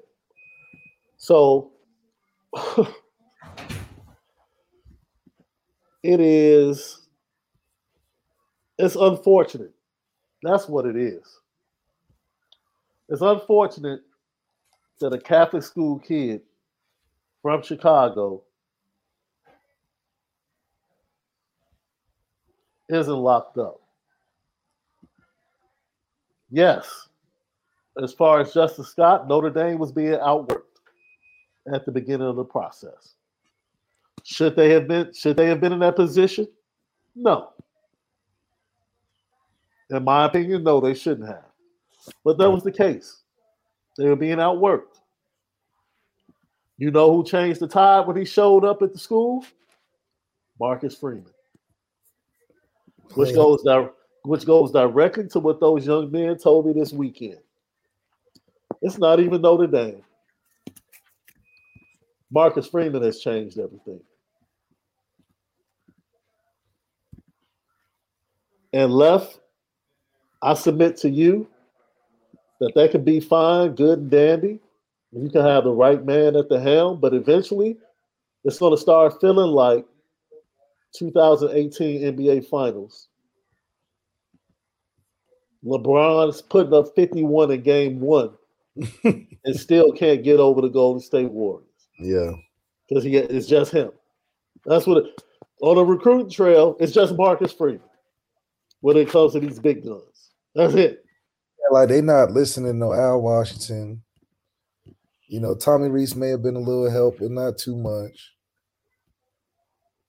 So 1.17 1.71
it 6.03 6.19
is 6.19 7.01
it's 8.77 8.95
unfortunate. 8.95 9.73
That's 10.41 10.67
what 10.67 10.87
it 10.87 10.95
is. 10.95 11.23
It's 13.09 13.21
unfortunate 13.21 14.01
that 14.99 15.13
a 15.13 15.19
Catholic 15.19 15.61
school 15.61 15.99
kid 15.99 16.41
from 17.41 17.61
Chicago 17.61 18.41
isn't 22.89 23.13
locked 23.13 23.57
up. 23.57 23.81
Yes, 26.49 27.07
as 28.01 28.13
far 28.13 28.41
as 28.41 28.53
Justin 28.53 28.83
Scott, 28.83 29.27
Notre 29.27 29.49
Dame 29.49 29.77
was 29.77 29.91
being 29.91 30.13
outworked 30.13 30.63
at 31.73 31.85
the 31.85 31.91
beginning 31.91 32.27
of 32.27 32.35
the 32.35 32.43
process. 32.43 33.15
Should 34.23 34.55
they 34.55 34.69
have 34.71 34.87
been 34.87 35.13
should 35.13 35.37
they 35.37 35.47
have 35.47 35.59
been 35.59 35.73
in 35.73 35.79
that 35.79 35.95
position? 35.95 36.47
No. 37.15 37.49
In 39.89 40.03
my 40.03 40.25
opinion, 40.25 40.63
no, 40.63 40.79
they 40.79 40.93
shouldn't 40.93 41.27
have. 41.27 41.45
But 42.23 42.37
that 42.37 42.49
was 42.49 42.63
the 42.63 42.71
case. 42.71 43.21
They 43.97 44.07
were 44.07 44.15
being 44.15 44.37
outworked. 44.37 44.99
You 46.77 46.91
know 46.91 47.13
who 47.13 47.23
changed 47.23 47.59
the 47.59 47.67
tide 47.67 48.07
when 48.07 48.17
he 48.17 48.25
showed 48.25 48.63
up 48.63 48.81
at 48.81 48.93
the 48.93 48.99
school? 48.99 49.45
Marcus 50.59 50.95
Freeman. 50.95 51.25
Which 53.15 53.35
goes 53.35 53.63
which 54.23 54.45
goes 54.45 54.71
directly 54.71 55.27
to 55.29 55.39
what 55.39 55.59
those 55.59 55.85
young 55.85 56.11
men 56.11 56.37
told 56.37 56.67
me 56.67 56.73
this 56.73 56.93
weekend. 56.93 57.39
It's 58.81 58.97
not 58.97 59.19
even 59.19 59.41
Notre 59.41 59.67
Dame. 59.67 60.03
Marcus 62.31 62.67
Freeman 62.67 63.03
has 63.03 63.19
changed 63.19 63.59
everything. 63.59 63.99
And 68.73 68.93
left, 68.93 69.39
I 70.41 70.53
submit 70.53 70.95
to 70.97 71.09
you 71.09 71.47
that 72.61 72.73
that 72.75 72.91
can 72.91 73.03
be 73.03 73.19
fine, 73.19 73.75
good 73.75 73.99
and 73.99 74.09
dandy. 74.11 74.59
You 75.11 75.29
can 75.29 75.41
have 75.43 75.65
the 75.65 75.73
right 75.73 76.03
man 76.05 76.37
at 76.37 76.47
the 76.47 76.59
helm, 76.59 77.01
but 77.01 77.13
eventually 77.13 77.77
it's 78.45 78.59
going 78.59 78.73
to 78.73 78.81
start 78.81 79.19
feeling 79.19 79.51
like 79.51 79.85
2018 80.95 82.01
NBA 82.15 82.47
Finals. 82.47 83.09
LeBron's 85.65 86.41
putting 86.41 86.73
up 86.73 86.95
51 86.95 87.51
in 87.51 87.61
game 87.61 87.99
one 87.99 88.31
and 89.03 89.55
still 89.59 89.91
can't 89.91 90.23
get 90.23 90.39
over 90.39 90.61
the 90.61 90.69
Golden 90.69 91.01
State 91.01 91.29
Warriors. 91.29 91.70
Yeah. 92.01 92.31
Because 92.89 93.03
he 93.03 93.15
it's 93.15 93.47
just 93.47 93.71
him. 93.71 93.91
That's 94.65 94.85
what 94.85 95.05
it, 95.05 95.05
on 95.61 95.75
the 95.75 95.85
recruiting 95.85 96.29
trail, 96.29 96.75
it's 96.79 96.91
just 96.91 97.15
Marcus 97.15 97.53
Freeman 97.53 97.81
when 98.81 98.97
it 98.97 99.09
comes 99.09 99.33
to 99.33 99.39
these 99.39 99.59
big 99.59 99.85
guns. 99.85 100.31
That's 100.55 100.73
it. 100.73 101.03
Yeah, 101.59 101.77
like 101.77 101.89
they 101.89 102.01
not 102.01 102.31
listening 102.31 102.79
to 102.79 102.93
Al 102.93 103.21
Washington. 103.21 104.01
You 105.27 105.39
know, 105.39 105.55
Tommy 105.55 105.87
Rees 105.87 106.15
may 106.15 106.29
have 106.29 106.43
been 106.43 106.55
a 106.55 106.59
little 106.59 106.89
help, 106.89 107.19
but 107.19 107.31
not 107.31 107.57
too 107.57 107.77
much. 107.77 108.33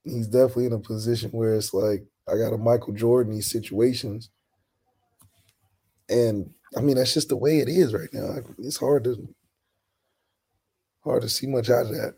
He's 0.05 0.27
definitely 0.27 0.67
in 0.67 0.73
a 0.73 0.81
position 0.81 1.31
where 1.31 1.55
it's 1.55 1.73
like 1.73 2.05
I 2.29 2.37
got 2.37 2.55
a 2.55 2.59
Michael 2.59 2.95
Jordan 2.95 3.33
these 3.33 3.51
situations. 3.51 4.31
And 6.09 6.51
I 6.77 6.81
mean, 6.81 6.97
that's 6.97 7.15
just 7.15 7.29
the 7.29 7.37
way 7.37 7.59
it 7.59 7.69
is 7.69 7.95
right 7.95 8.09
now. 8.13 8.37
It's 8.59 8.79
hard 8.79 9.05
to 9.05 9.29
hard 11.05 11.23
to 11.23 11.29
see 11.29 11.47
much 11.47 11.69
out 11.69 11.87
of 11.87 11.93
that. 11.93 12.15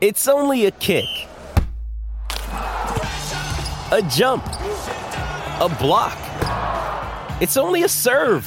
It's 0.00 0.28
only 0.28 0.64
a 0.64 0.70
kick, 0.70 1.04
a 3.92 4.02
jump, 4.08 4.46
a 4.46 5.76
block. 5.78 6.16
It's 7.42 7.58
only 7.58 7.82
a 7.82 7.88
serve. 7.88 8.46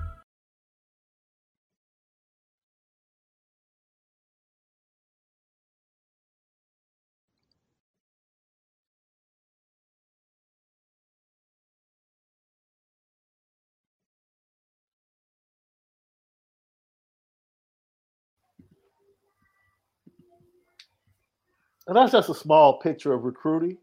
And 21.87 21.95
that's 21.95 22.11
just 22.11 22.29
a 22.29 22.35
small 22.35 22.79
picture 22.79 23.13
of 23.13 23.23
recruiting. 23.23 23.77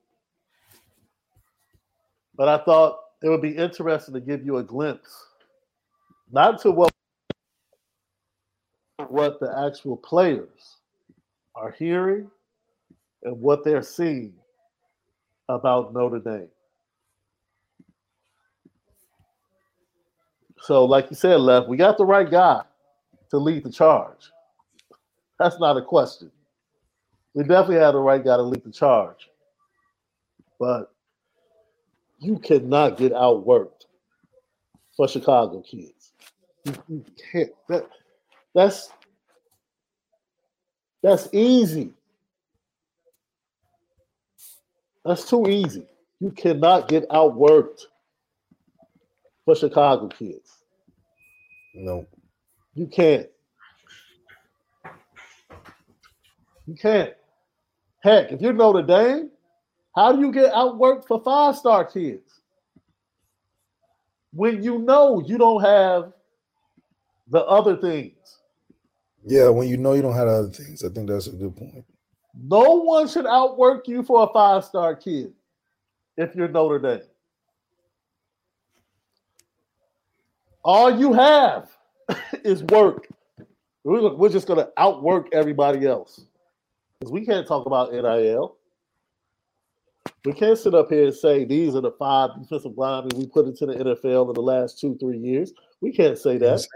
But 2.35 2.49
I 2.49 2.59
thought 2.65 3.01
it 3.23 3.29
would 3.29 3.43
be 3.43 3.57
interesting 3.57 4.15
to 4.15 4.21
give 4.21 4.45
you 4.45 4.59
a 4.59 4.63
glimpse, 4.63 5.27
not 6.31 6.61
to 6.63 6.71
what 6.71 6.93
what 9.09 9.41
the 9.41 9.65
actual 9.67 9.97
players 9.97 10.77
are 11.55 11.71
hearing 11.73 12.31
and 13.23 13.41
what 13.41 13.65
they're 13.65 13.83
seeing 13.83 14.35
about 15.49 15.95
Notre 15.95 16.19
Dame. 16.19 16.49
So, 20.61 20.85
like 20.85 21.11
you 21.11 21.17
said, 21.17 21.41
Left, 21.41 21.69
we 21.69 21.77
got 21.77 21.97
the 21.97 22.05
right 22.05 22.29
guy 22.29 22.63
to 23.31 23.39
lead 23.39 23.65
the 23.65 23.71
charge. 23.71 24.31
That's 25.39 25.59
not 25.59 25.77
a 25.77 25.83
question 25.83 26.31
we 27.39 27.45
definitely 27.45 27.77
had 27.77 27.93
the 27.93 27.99
right 27.99 28.25
guy 28.25 28.37
to 28.37 28.43
lead 28.43 28.65
the 28.65 28.73
charge. 28.73 29.31
But 30.59 30.93
you 32.19 32.37
cannot 32.41 32.97
get 32.97 33.13
outworked 33.13 33.85
for 34.97 35.07
Chicago 35.07 35.61
kids. 35.61 36.11
You, 36.65 36.75
you 36.89 37.05
can't. 37.31 37.51
That, 37.69 37.89
that's 38.57 38.91
that's 41.01 41.29
easy. 41.33 41.93
That's 45.05 45.31
too 45.31 45.49
easy. 45.49 45.87
You 46.19 46.33
cannot 46.33 46.89
get 46.89 47.09
outworked 47.09 47.83
for 49.45 49.55
Chicago 49.55 50.09
kids. 50.09 50.57
No. 51.73 52.05
You 52.75 52.89
can't. 52.89 53.29
You 56.67 56.75
can't. 56.75 57.15
Heck, 58.01 58.33
if 58.33 58.41
you're 58.41 58.53
Notre 58.53 58.83
Dame, 58.83 59.31
how 59.95 60.13
do 60.13 60.21
you 60.21 60.31
get 60.31 60.53
outworked 60.53 61.07
for 61.07 61.21
five 61.23 61.57
star 61.57 61.85
kids? 61.85 62.41
When 64.33 64.63
you 64.63 64.79
know 64.79 65.21
you 65.21 65.39
don't 65.39 65.63
have 65.63 66.13
the 67.29 67.41
other 67.41 67.77
things. 67.77 68.39
Yeah, 69.25 69.49
when 69.49 69.69
you 69.69 69.77
know 69.77 69.95
you 69.95 70.03
don't 70.03 70.15
have 70.15 70.29
other 70.29 70.51
things. 70.51 70.85
I 70.85 70.89
think 70.91 71.09
that's 71.09 71.27
a 71.27 71.33
good 71.33 71.57
point. 71.57 71.85
No 72.41 72.77
one 72.77 73.09
should 73.09 73.27
outwork 73.27 73.89
you 73.89 74.03
for 74.03 74.23
a 74.23 74.33
five 74.33 74.65
star 74.65 74.95
kid 74.95 75.33
if 76.17 76.35
you're 76.37 76.49
Notre 76.49 76.79
Dame. 76.79 77.09
All 80.63 80.97
you 80.97 81.13
have 81.15 81.71
is 82.45 82.63
work. 82.65 83.09
We're 83.83 84.29
just 84.29 84.47
going 84.47 84.59
to 84.59 84.71
outwork 84.77 85.29
everybody 85.33 85.87
else 85.87 86.21
because 86.99 87.13
we 87.13 87.25
can't 87.25 87.47
talk 87.47 87.67
about 87.67 87.93
NIL. 87.93 88.57
We 90.25 90.33
can't 90.33 90.59
sit 90.59 90.75
up 90.75 90.91
here 90.91 91.07
and 91.07 91.15
say 91.15 91.45
these 91.45 91.75
are 91.75 91.81
the 91.81 91.93
five 91.93 92.31
defensive 92.39 92.77
linemen 92.77 93.17
we 93.17 93.27
put 93.27 93.47
into 93.47 93.67
the 93.67 93.75
NFL 93.75 94.29
in 94.29 94.35
the 94.35 94.43
last 94.43 94.81
two, 94.81 94.97
three 94.99 95.19
years. 95.19 95.53
We 95.81 95.93
can't 95.93 96.19
say 96.19 96.39
that. 96.39 96.67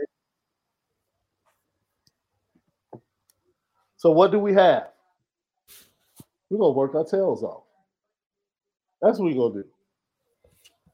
So 3.96 4.10
what 4.10 4.30
do 4.30 4.38
we 4.38 4.52
have? 4.54 4.88
We're 6.50 6.58
gonna 6.58 6.72
work 6.72 6.94
our 6.94 7.04
tails 7.04 7.42
off. 7.42 7.64
That's 9.00 9.18
what 9.18 9.26
we're 9.32 9.48
gonna 9.48 9.62
do. 9.62 9.68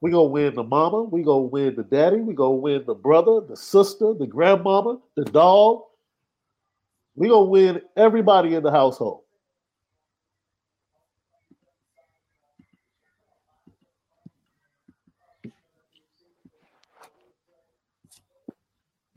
We're 0.01 0.12
gonna 0.12 0.29
win 0.29 0.55
the 0.55 0.62
mama, 0.62 1.03
we're 1.03 1.24
gonna 1.24 1.41
win 1.41 1.74
the 1.74 1.83
daddy, 1.83 2.18
we're 2.18 2.35
gonna 2.35 2.53
win 2.53 2.85
the 2.87 2.95
brother, 2.95 3.41
the 3.47 3.57
sister, 3.57 4.14
the 4.14 4.26
grandmama, 4.26 5.01
the 5.16 5.24
dog. 5.24 5.83
We're 7.19 7.31
gonna 7.31 7.47
win 7.47 7.83
everybody 7.97 8.55
in 8.55 8.62
the 8.62 8.71
household. 8.71 9.23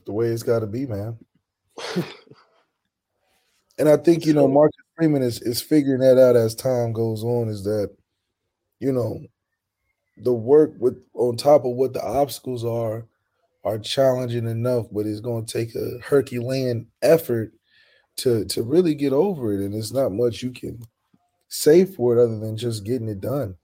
The 0.07 0.11
way 0.13 0.29
it's 0.29 0.41
got 0.41 0.61
to 0.61 0.65
be, 0.65 0.87
man. 0.87 1.15
and 3.77 3.87
I 3.87 3.97
think 3.97 4.25
you 4.25 4.33
know 4.33 4.47
Marcus 4.47 4.73
Freeman 4.95 5.21
is 5.21 5.39
is 5.43 5.61
figuring 5.61 6.01
that 6.01 6.17
out 6.17 6.35
as 6.35 6.55
time 6.55 6.93
goes 6.93 7.23
on. 7.23 7.49
Is 7.49 7.63
that 7.65 7.95
you 8.79 8.91
know 8.91 9.19
the 10.17 10.33
work 10.33 10.71
with 10.79 10.97
on 11.13 11.37
top 11.37 11.65
of 11.65 11.75
what 11.75 11.93
the 11.93 12.03
obstacles 12.03 12.65
are 12.65 13.05
are 13.63 13.77
challenging 13.77 14.47
enough, 14.47 14.87
but 14.91 15.05
it's 15.05 15.19
going 15.19 15.45
to 15.45 15.53
take 15.53 15.75
a 15.75 15.99
Herculean 16.03 16.87
effort 17.03 17.53
to 18.21 18.45
to 18.45 18.63
really 18.63 18.95
get 18.95 19.13
over 19.13 19.53
it, 19.53 19.59
and 19.63 19.73
it's 19.73 19.91
not 19.91 20.11
much 20.11 20.41
you 20.41 20.51
can 20.51 20.81
say 21.47 21.85
for 21.85 22.17
it 22.17 22.23
other 22.23 22.39
than 22.39 22.55
just 22.55 22.83
getting 22.83 23.09
it 23.09 23.21
done. 23.21 23.55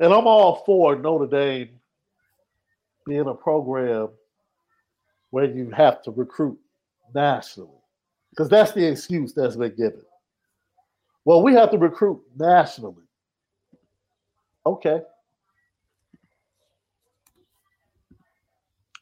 And 0.00 0.14
I'm 0.14 0.26
all 0.26 0.62
for 0.64 0.96
Notre 0.96 1.26
Dame 1.26 1.68
being 3.06 3.26
a 3.26 3.34
program 3.34 4.08
where 5.30 5.44
you 5.44 5.70
have 5.70 6.02
to 6.02 6.10
recruit 6.10 6.58
nationally, 7.14 7.70
because 8.30 8.48
that's 8.48 8.72
the 8.72 8.86
excuse 8.86 9.34
that's 9.34 9.56
been 9.56 9.74
given. 9.76 10.02
Well, 11.24 11.42
we 11.42 11.52
have 11.54 11.70
to 11.72 11.78
recruit 11.78 12.22
nationally. 12.36 13.04
Okay. 14.64 15.00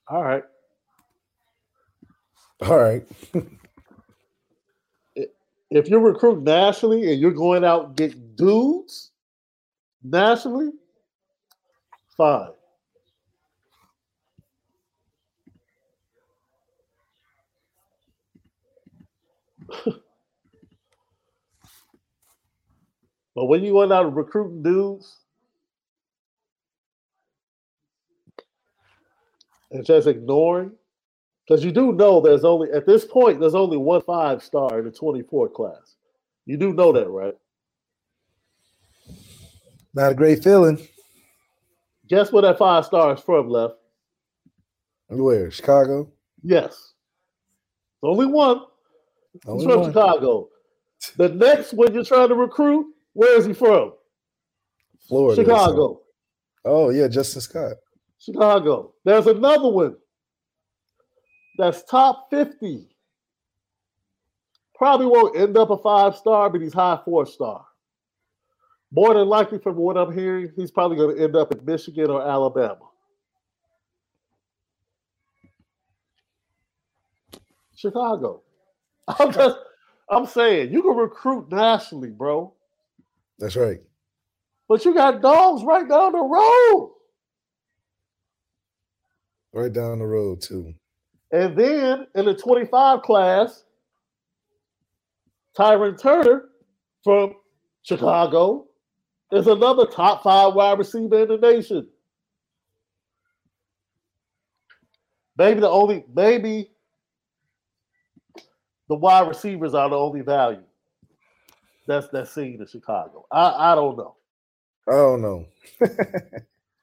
All 0.09 0.25
right. 0.25 0.43
All 2.61 2.77
right. 2.79 3.07
if 5.71 5.89
you're 5.89 6.01
recruiting 6.01 6.45
nationally 6.45 7.13
and 7.13 7.21
you're 7.21 7.31
going 7.31 7.65
out 7.65 7.87
and 7.87 7.97
getting 7.97 8.35
dudes 8.35 9.13
nationally, 10.03 10.71
fine. 12.17 12.49
but 23.35 23.45
when 23.45 23.63
you 23.63 23.75
went 23.75 23.93
out 23.93 24.13
recruiting 24.17 24.63
dudes 24.63 25.19
and 29.71 29.85
just 29.85 30.09
ignoring, 30.09 30.73
because 31.49 31.65
you 31.65 31.73
do 31.73 31.93
know 31.93 32.21
there's 32.21 32.45
only 32.45 32.71
at 32.73 32.87
this 32.87 33.05
point 33.05 33.41
there's 33.41 33.55
only 33.55 33.77
one 33.77 34.03
five 34.03 34.43
star 34.43 34.79
in 34.79 34.85
the 34.85 34.91
24 34.91 35.49
class. 35.49 35.97
You 36.45 36.57
do 36.57 36.73
know 36.73 36.93
that, 36.93 37.09
right? 37.09 37.35
Not 39.95 40.13
a 40.13 40.15
great 40.15 40.45
feeling. 40.45 40.79
Guess 42.09 42.33
where 42.33 42.43
that 42.43 42.59
five 42.59 42.85
star 42.85 43.15
is 43.15 43.21
from, 43.21 43.49
left? 43.49 43.75
Where? 45.09 45.51
Chicago? 45.51 46.11
Yes. 46.43 46.93
Only 48.03 48.27
one. 48.27 48.63
He's 49.33 49.65
from 49.65 49.81
one. 49.81 49.91
Chicago. 49.91 50.49
The 51.17 51.31
next 51.31 51.73
one 51.73 51.93
you're 51.95 52.05
trying 52.05 52.29
to 52.29 52.35
recruit, 52.35 52.87
where 53.13 53.39
is 53.39 53.47
he 53.47 53.53
from? 53.53 53.93
Florida. 55.09 55.43
Chicago. 55.43 56.01
Oh, 56.65 56.91
yeah, 56.91 57.09
Justin 57.09 57.41
Scott. 57.41 57.77
Chicago. 58.19 58.93
There's 59.05 59.27
another 59.27 59.69
one 59.69 59.97
that's 61.59 61.83
top 61.83 62.31
50. 62.31 62.89
Probably 64.77 65.07
won't 65.07 65.37
end 65.37 65.59
up 65.59 65.71
a 65.71 65.77
five 65.77 66.17
star, 66.17 66.49
but 66.49 66.61
he's 66.63 66.73
high 66.73 67.01
four 67.05 67.27
star. 67.27 67.67
More 68.93 69.13
than 69.13 69.29
likely, 69.29 69.59
from 69.59 69.77
what 69.77 69.99
I'm 69.99 70.15
hearing, 70.15 70.51
he's 70.57 70.71
probably 70.71 70.97
going 70.97 71.17
to 71.17 71.23
end 71.23 71.37
up 71.37 71.53
in 71.53 71.63
Michigan 71.65 72.11
or 72.11 72.27
Alabama. 72.27 72.79
Chicago. 77.77 78.43
I'm 79.09 79.33
just, 79.33 79.59
I'm 80.09 80.27
saying 80.27 80.73
you 80.73 80.81
can 80.83 80.97
recruit 80.97 81.51
nationally, 81.51 82.11
bro. 82.11 82.55
That's 83.39 83.57
right. 83.57 83.81
But 84.69 84.85
you 84.85 84.95
got 84.95 85.21
dogs 85.21 85.63
right 85.65 85.89
down 85.89 86.13
the 86.13 86.19
road. 86.19 86.95
Right 89.53 89.73
down 89.73 89.99
the 89.99 90.07
road, 90.07 90.41
too. 90.41 90.75
And 91.31 91.57
then 91.57 92.07
in 92.15 92.25
the 92.25 92.35
25 92.35 93.03
class, 93.03 93.65
Tyron 95.57 96.01
Turner 96.01 96.49
from 97.05 97.35
Chicago 97.83 98.67
is 99.33 99.47
another 99.47 99.87
top 99.87 100.23
five 100.23 100.55
wide 100.55 100.79
receiver 100.79 101.23
in 101.23 101.29
the 101.29 101.37
nation. 101.37 101.87
Maybe 105.37 105.61
the 105.61 105.69
only, 105.69 106.05
maybe 106.15 106.71
the 108.89 108.97
wide 108.97 109.29
receivers 109.29 109.75
are 109.75 109.89
the 109.89 109.97
only 109.97 110.23
value 110.23 110.63
that's 111.87 112.09
that's 112.09 112.33
seen 112.33 112.61
in 112.61 112.67
Chicago. 112.67 113.27
I, 113.31 113.73
I 113.73 113.75
don't 113.75 113.97
know. 113.97 114.17
I 114.89 114.93
don't 114.93 115.23
know. 115.23 115.47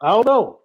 I 0.02 0.10
don't 0.10 0.26
know. 0.26 0.60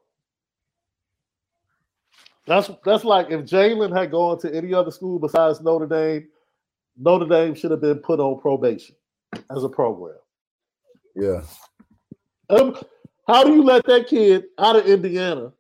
That's 2.51 2.68
that's 2.84 3.05
like 3.05 3.30
if 3.30 3.42
Jalen 3.42 3.96
had 3.96 4.11
gone 4.11 4.40
to 4.40 4.53
any 4.53 4.74
other 4.74 4.90
school 4.90 5.20
besides 5.20 5.61
Notre 5.61 5.86
Dame, 5.86 6.26
Notre 6.98 7.28
Dame 7.28 7.55
should 7.55 7.70
have 7.70 7.80
been 7.80 7.98
put 7.98 8.18
on 8.18 8.40
probation 8.40 8.96
as 9.57 9.62
a 9.62 9.68
program. 9.68 10.16
Yeah. 11.14 11.42
Um, 12.48 12.76
how 13.28 13.44
do 13.44 13.55
you 13.55 13.62
let 13.62 13.86
that 13.86 14.09
kid 14.09 14.46
out 14.59 14.74
of 14.74 14.84
Indiana 14.86 15.53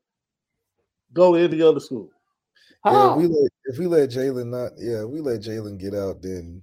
go 1.12 1.36
to 1.36 1.40
any 1.40 1.62
other 1.62 1.78
school? 1.78 2.10
How? 2.82 2.92
Yeah, 2.92 3.12
if 3.12 3.16
we 3.18 3.26
let 3.28 3.50
if 3.66 3.78
we 3.78 3.86
let 3.86 4.10
Jalen 4.10 4.46
not 4.48 4.72
yeah, 4.76 5.04
we 5.04 5.20
let 5.20 5.42
Jalen 5.42 5.78
get 5.78 5.94
out, 5.94 6.20
then 6.20 6.60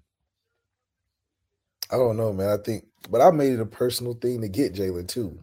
I 1.90 1.96
don't 1.96 2.18
know, 2.18 2.34
man. 2.34 2.50
I 2.50 2.62
think 2.62 2.84
but 3.10 3.22
I 3.22 3.32
made 3.32 3.54
it 3.54 3.62
a 3.62 3.66
personal 3.66 4.14
thing 4.14 4.42
to 4.42 4.50
get 4.50 4.76
Jalen 4.76 5.08
too. 5.08 5.42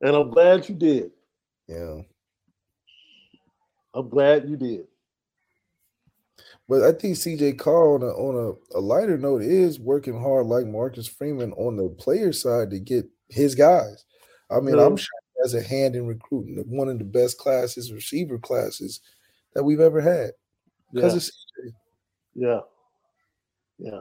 And 0.00 0.16
I'm 0.16 0.32
glad 0.32 0.68
you 0.68 0.74
did. 0.74 1.12
Yeah. 1.68 2.00
I'm 3.96 4.10
glad 4.10 4.48
you 4.48 4.56
did. 4.56 4.86
But 6.68 6.82
I 6.82 6.92
think 6.92 7.16
CJ 7.16 7.58
Carr 7.58 7.94
on 7.94 8.02
a 8.02 8.08
on 8.08 8.56
a, 8.74 8.78
a 8.78 8.80
lighter 8.80 9.16
note 9.16 9.40
is 9.40 9.80
working 9.80 10.20
hard 10.20 10.46
like 10.46 10.66
Marcus 10.66 11.06
Freeman 11.06 11.52
on 11.52 11.76
the 11.76 11.88
player 11.88 12.32
side 12.32 12.70
to 12.70 12.78
get 12.78 13.06
his 13.28 13.54
guys. 13.54 14.04
I 14.50 14.60
mean, 14.60 14.76
yeah. 14.76 14.84
I'm 14.84 14.96
sure 14.96 15.08
he 15.34 15.42
has 15.42 15.54
a 15.54 15.66
hand 15.66 15.96
in 15.96 16.06
recruiting 16.06 16.62
one 16.66 16.88
of 16.88 16.98
the 16.98 17.04
best 17.04 17.38
classes, 17.38 17.92
receiver 17.92 18.38
classes 18.38 19.00
that 19.54 19.64
we've 19.64 19.80
ever 19.80 20.00
had. 20.00 20.32
Because 20.92 21.12
yeah. 21.14 21.16
of 21.16 21.22
CJ. 21.64 21.72
Yeah. 22.34 22.60
Yeah. 23.92 24.00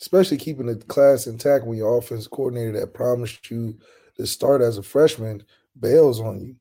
Especially 0.00 0.36
keeping 0.36 0.66
the 0.66 0.76
class 0.76 1.26
intact 1.26 1.66
when 1.66 1.78
your 1.78 1.98
offense 1.98 2.26
coordinator 2.26 2.80
that 2.80 2.94
promised 2.94 3.50
you 3.50 3.78
to 4.16 4.26
start 4.26 4.60
as 4.60 4.76
a 4.76 4.82
freshman 4.82 5.42
bails 5.78 6.20
on 6.20 6.40
you. 6.40 6.56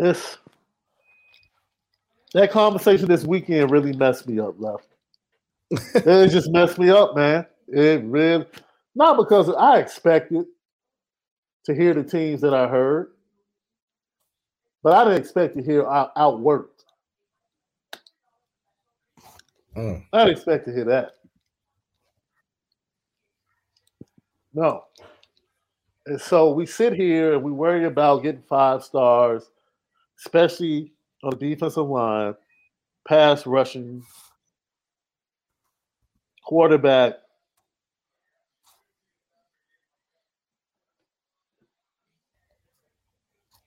This 0.00 0.38
that 2.32 2.50
conversation 2.50 3.06
this 3.06 3.26
weekend 3.26 3.70
really 3.70 3.92
messed 3.92 4.26
me 4.26 4.40
up, 4.40 4.54
left. 4.58 4.88
it 5.70 6.28
just 6.30 6.50
messed 6.50 6.78
me 6.78 6.88
up, 6.88 7.14
man. 7.14 7.44
It 7.68 8.02
really 8.04 8.46
not 8.94 9.18
because 9.18 9.50
I 9.50 9.78
expected 9.78 10.46
to 11.66 11.74
hear 11.74 11.92
the 11.92 12.02
teams 12.02 12.40
that 12.40 12.54
I 12.54 12.66
heard, 12.66 13.08
but 14.82 14.94
I 14.94 15.04
didn't 15.04 15.20
expect 15.20 15.58
to 15.58 15.62
hear 15.62 15.86
out, 15.86 16.16
outworked. 16.16 16.84
Mm. 19.76 20.02
I 20.14 20.18
didn't 20.24 20.36
expect 20.38 20.64
to 20.64 20.72
hear 20.72 20.84
that. 20.84 21.12
No. 24.54 24.84
And 26.06 26.18
so 26.18 26.52
we 26.52 26.64
sit 26.64 26.94
here 26.94 27.34
and 27.34 27.42
we 27.42 27.52
worry 27.52 27.84
about 27.84 28.22
getting 28.22 28.42
five 28.48 28.82
stars 28.82 29.50
especially 30.20 30.92
on 31.24 31.32
the 31.38 31.50
defensive 31.50 31.88
line, 31.88 32.34
pass 33.08 33.46
rushing, 33.46 34.02
quarterback. 36.46 37.14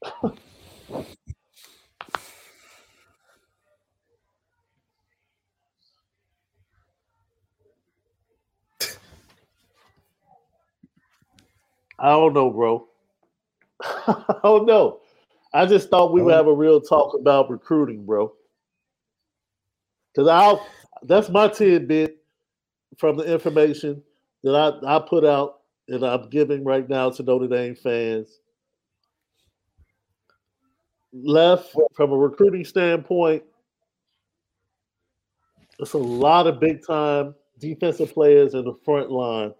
I 12.00 12.10
don't 12.10 12.34
know, 12.34 12.52
bro. 12.52 12.88
I 13.84 14.40
don't 14.44 14.68
know. 14.68 15.02
I 15.54 15.66
just 15.66 15.90
thought 15.90 16.14
we 16.14 16.22
would 16.22 16.34
have 16.34 16.48
a 16.48 16.54
real 16.54 16.82
talk 16.82 17.14
about 17.14 17.50
recruiting, 17.50 18.06
bro. 18.06 18.34
Because 20.14 20.28
I'll 20.28 20.66
that's 21.04 21.30
my 21.30 21.48
tidbit 21.48 22.18
from 22.98 23.18
the 23.18 23.32
information 23.32 24.02
that 24.44 24.56
I, 24.56 24.96
I 24.96 25.00
put 25.00 25.26
out 25.26 25.60
and 25.88 26.04
I'm 26.04 26.30
giving 26.30 26.64
right 26.64 26.88
now 26.88 27.10
to 27.12 27.24
Notre 27.24 27.48
Dame 27.48 27.76
fans. 27.76 28.40
Left 31.12 31.76
from 31.94 32.12
a 32.12 32.18
recruiting 32.18 32.66
standpoint, 32.66 33.44
it's 35.80 35.94
a 35.94 35.98
lot 35.98 36.48
of 36.48 36.60
big 36.60 36.86
time 36.86 37.36
defensive 37.60 38.14
players 38.14 38.56
in 38.56 38.66
the 38.66 38.74
front 38.84 39.12
line 39.12 39.54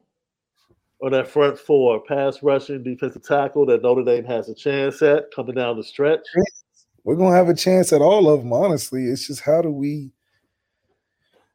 or 1.04 1.10
that 1.10 1.28
front 1.28 1.60
four, 1.60 2.02
pass 2.02 2.42
rushing, 2.42 2.82
defensive 2.82 3.24
tackle 3.24 3.66
that 3.66 3.84
Notre 3.84 4.06
Dame 4.06 4.24
has 4.24 4.48
a 4.48 4.56
chance 4.56 5.02
at 5.02 5.26
coming 5.36 5.54
down 5.54 5.76
the 5.76 5.84
stretch. 5.84 6.26
We're 7.04 7.18
gonna 7.18 7.36
have 7.36 7.50
a 7.50 7.54
chance 7.54 7.92
at 7.92 8.02
all 8.02 8.30
of 8.30 8.40
them, 8.40 8.54
honestly. 8.54 9.08
It's 9.08 9.28
just 9.28 9.42
how 9.42 9.62
do 9.62 9.70
we 9.70 10.14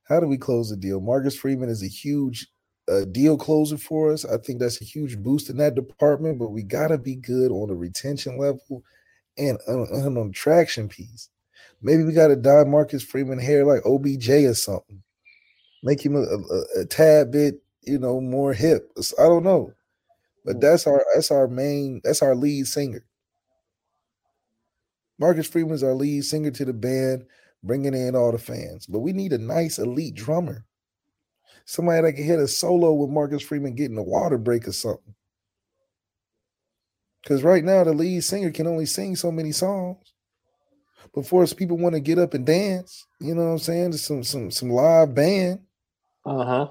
how 0.06 0.20
do 0.20 0.26
we 0.26 0.36
close 0.36 0.68
the 0.68 0.76
deal? 0.76 1.00
Marcus 1.00 1.34
Freeman 1.34 1.70
is 1.70 1.82
a 1.82 1.88
huge 1.88 2.46
uh, 2.92 3.06
deal 3.06 3.38
closer 3.38 3.78
for 3.78 4.12
us. 4.12 4.26
I 4.26 4.36
think 4.36 4.60
that's 4.60 4.82
a 4.82 4.84
huge 4.84 5.16
boost 5.16 5.48
in 5.48 5.56
that 5.56 5.74
department, 5.74 6.38
but 6.38 6.50
we 6.50 6.62
gotta 6.62 6.98
be 6.98 7.16
good 7.16 7.50
on 7.50 7.68
the 7.68 7.74
retention 7.74 8.38
level 8.38 8.84
and, 9.38 9.58
uh, 9.66 9.84
and 9.84 10.18
on 10.18 10.30
traction 10.30 10.90
piece. 10.90 11.30
Maybe 11.80 12.04
we 12.04 12.12
gotta 12.12 12.36
dye 12.36 12.64
Marcus 12.64 13.02
Freeman 13.02 13.38
hair 13.38 13.64
like 13.64 13.86
OBJ 13.86 14.28
or 14.28 14.52
something. 14.52 15.02
Make 15.82 16.04
him 16.04 16.16
a, 16.16 16.20
a, 16.20 16.82
a 16.82 16.84
tad 16.84 17.30
bit 17.30 17.62
you 17.88 17.98
know, 17.98 18.20
more 18.20 18.52
hip. 18.52 18.92
I 19.18 19.24
don't 19.24 19.44
know. 19.44 19.72
But 20.44 20.60
that's 20.60 20.86
our 20.86 21.04
that's 21.14 21.30
our 21.30 21.48
main 21.48 22.00
that's 22.04 22.22
our 22.22 22.34
lead 22.34 22.66
singer. 22.66 23.04
Marcus 25.18 25.48
Freeman's 25.48 25.82
our 25.82 25.94
lead 25.94 26.24
singer 26.24 26.50
to 26.52 26.64
the 26.64 26.72
band, 26.72 27.26
bringing 27.62 27.94
in 27.94 28.14
all 28.14 28.32
the 28.32 28.38
fans. 28.38 28.86
But 28.86 29.00
we 29.00 29.12
need 29.12 29.32
a 29.32 29.38
nice 29.38 29.78
elite 29.78 30.14
drummer. 30.14 30.64
Somebody 31.64 32.02
that 32.02 32.12
can 32.14 32.24
hit 32.24 32.38
a 32.38 32.48
solo 32.48 32.94
with 32.94 33.10
Marcus 33.10 33.42
Freeman 33.42 33.74
getting 33.74 33.98
a 33.98 34.02
water 34.02 34.38
break 34.38 34.66
or 34.66 34.72
something. 34.72 35.14
Because 37.22 37.42
right 37.42 37.64
now 37.64 37.84
the 37.84 37.92
lead 37.92 38.24
singer 38.24 38.50
can 38.50 38.66
only 38.66 38.86
sing 38.86 39.16
so 39.16 39.30
many 39.30 39.52
songs. 39.52 40.14
Before 41.12 41.44
people 41.46 41.76
want 41.76 41.94
to 41.94 42.00
get 42.00 42.18
up 42.18 42.32
and 42.32 42.46
dance, 42.46 43.06
you 43.20 43.34
know 43.34 43.44
what 43.44 43.50
I'm 43.50 43.58
saying? 43.58 43.92
Some 43.94 44.22
some 44.24 44.50
some 44.50 44.70
live 44.70 45.14
band. 45.14 45.60
Uh-huh 46.24 46.68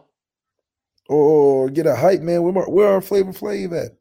or 1.07 1.69
get 1.69 1.85
a 1.85 1.95
hype 1.95 2.21
man. 2.21 2.43
Where, 2.43 2.65
where 2.65 2.89
our 2.89 3.01
Flavor 3.01 3.33
Flav 3.33 3.85
at? 3.85 3.91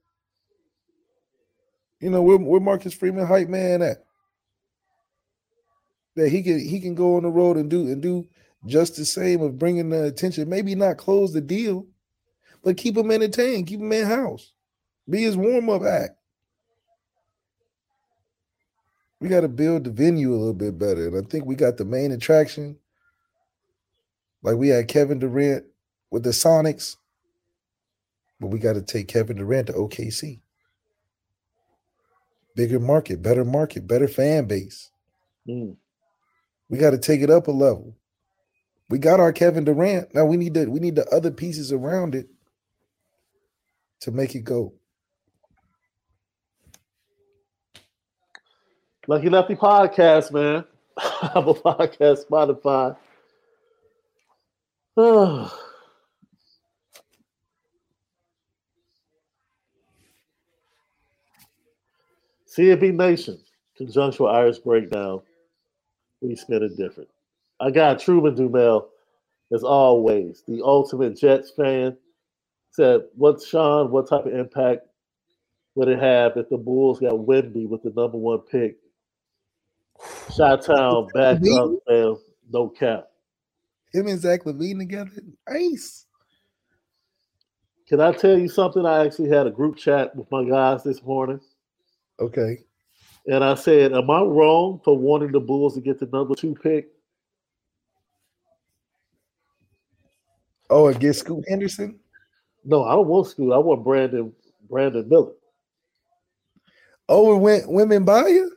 You 2.00 2.10
know, 2.10 2.22
where, 2.22 2.38
where 2.38 2.60
Marcus 2.60 2.94
Freeman 2.94 3.26
hype 3.26 3.48
man 3.48 3.82
at? 3.82 4.04
That 6.16 6.30
he 6.30 6.42
can 6.42 6.58
he 6.58 6.80
can 6.80 6.94
go 6.94 7.16
on 7.16 7.22
the 7.22 7.30
road 7.30 7.56
and 7.56 7.70
do 7.70 7.82
and 7.88 8.00
do 8.00 8.26
just 8.66 8.96
the 8.96 9.04
same 9.04 9.42
of 9.42 9.58
bringing 9.58 9.90
the 9.90 10.04
attention. 10.04 10.48
Maybe 10.48 10.74
not 10.74 10.96
close 10.96 11.32
the 11.32 11.40
deal, 11.40 11.86
but 12.64 12.76
keep 12.76 12.96
him 12.96 13.10
entertained, 13.10 13.66
keep 13.66 13.80
him 13.80 13.92
in 13.92 14.06
house, 14.06 14.52
be 15.08 15.22
his 15.22 15.36
warm 15.36 15.68
up 15.68 15.82
act. 15.82 16.16
We 19.20 19.28
got 19.28 19.42
to 19.42 19.48
build 19.48 19.84
the 19.84 19.90
venue 19.90 20.30
a 20.32 20.36
little 20.36 20.54
bit 20.54 20.78
better, 20.78 21.06
and 21.06 21.16
I 21.16 21.28
think 21.28 21.44
we 21.44 21.54
got 21.54 21.76
the 21.76 21.84
main 21.84 22.12
attraction. 22.12 22.78
Like 24.42 24.56
we 24.56 24.68
had 24.68 24.88
Kevin 24.88 25.18
Durant 25.18 25.64
with 26.10 26.22
the 26.22 26.30
Sonics, 26.30 26.96
but 28.40 28.48
we 28.48 28.58
got 28.58 28.74
to 28.74 28.82
take 28.82 29.08
Kevin 29.08 29.36
Durant 29.36 29.68
to 29.68 29.72
OKC. 29.72 30.40
Bigger 32.54 32.80
market, 32.80 33.22
better 33.22 33.44
market, 33.44 33.86
better 33.86 34.08
fan 34.08 34.46
base. 34.46 34.90
Mm. 35.48 35.76
We 36.68 36.78
got 36.78 36.90
to 36.90 36.98
take 36.98 37.20
it 37.20 37.30
up 37.30 37.48
a 37.48 37.52
level. 37.52 37.96
We 38.88 38.98
got 38.98 39.20
our 39.20 39.32
Kevin 39.32 39.64
Durant. 39.64 40.14
Now 40.14 40.24
we 40.24 40.36
need 40.36 40.54
to 40.54 40.66
we 40.66 40.80
need 40.80 40.96
the 40.96 41.06
other 41.08 41.30
pieces 41.30 41.72
around 41.72 42.14
it 42.14 42.28
to 44.00 44.10
make 44.10 44.34
it 44.34 44.44
go. 44.44 44.72
Lucky 49.08 49.28
Lefty 49.28 49.54
podcast, 49.54 50.32
man. 50.32 50.64
Apple 51.22 51.54
Podcast, 51.54 52.26
Spotify. 52.26 52.96
CFB 62.56 62.94
Nation, 62.94 63.38
conjunction 63.76 64.24
with 64.24 64.34
Irish 64.34 64.58
Breakdown. 64.58 65.20
We 66.22 66.36
spin 66.36 66.62
it 66.62 66.76
different. 66.76 67.10
I 67.60 67.70
got 67.70 68.00
Truman 68.00 68.34
Dumel, 68.34 68.86
as 69.52 69.62
always, 69.62 70.42
the 70.48 70.62
ultimate 70.64 71.18
Jets 71.18 71.50
fan. 71.50 71.96
Said, 72.70 73.02
what's 73.14 73.46
Shaun? 73.46 73.90
What 73.90 74.08
type 74.08 74.26
of 74.26 74.34
impact 74.34 74.86
would 75.74 75.88
it 75.88 75.98
have 75.98 76.36
if 76.36 76.48
the 76.48 76.56
Bulls 76.56 77.00
got 77.00 77.12
Wemby 77.12 77.68
with 77.68 77.82
the 77.82 77.92
number 77.96 78.18
one 78.18 78.40
pick? 78.40 78.76
Shot 80.34 80.62
Town 80.64 81.08
back 81.14 81.36
up, 81.36 81.70
man. 81.88 82.16
No 82.50 82.68
cap. 82.68 83.08
Him 83.92 84.06
and 84.08 84.20
Zach 84.20 84.44
LaVine 84.44 84.78
together, 84.78 85.10
nice. 85.48 86.06
Can 87.88 88.00
I 88.00 88.12
tell 88.12 88.38
you 88.38 88.48
something? 88.48 88.84
I 88.84 89.04
actually 89.04 89.28
had 89.30 89.46
a 89.46 89.50
group 89.50 89.76
chat 89.76 90.14
with 90.16 90.30
my 90.30 90.44
guys 90.44 90.82
this 90.82 91.02
morning. 91.02 91.40
Okay. 92.20 92.58
And 93.26 93.42
I 93.42 93.54
said, 93.54 93.92
Am 93.92 94.10
I 94.10 94.20
wrong 94.22 94.80
for 94.84 94.96
wanting 94.96 95.32
the 95.32 95.40
Bulls 95.40 95.74
to 95.74 95.80
get 95.80 95.98
the 95.98 96.06
number 96.06 96.34
two 96.34 96.54
pick? 96.54 96.88
Oh, 100.70 100.88
and 100.88 100.98
get 100.98 101.14
Scoot 101.14 101.44
Henderson? 101.48 101.98
No, 102.64 102.84
I 102.84 102.92
don't 102.92 103.06
want 103.06 103.28
Scoot. 103.28 103.52
I 103.52 103.58
want 103.58 103.84
Brandon 103.84 104.32
Brandon 104.68 105.08
Miller. 105.08 105.32
Oh, 107.08 107.36
it 107.36 107.38
went 107.38 107.68
women 107.68 108.04
by 108.04 108.26
you? 108.26 108.52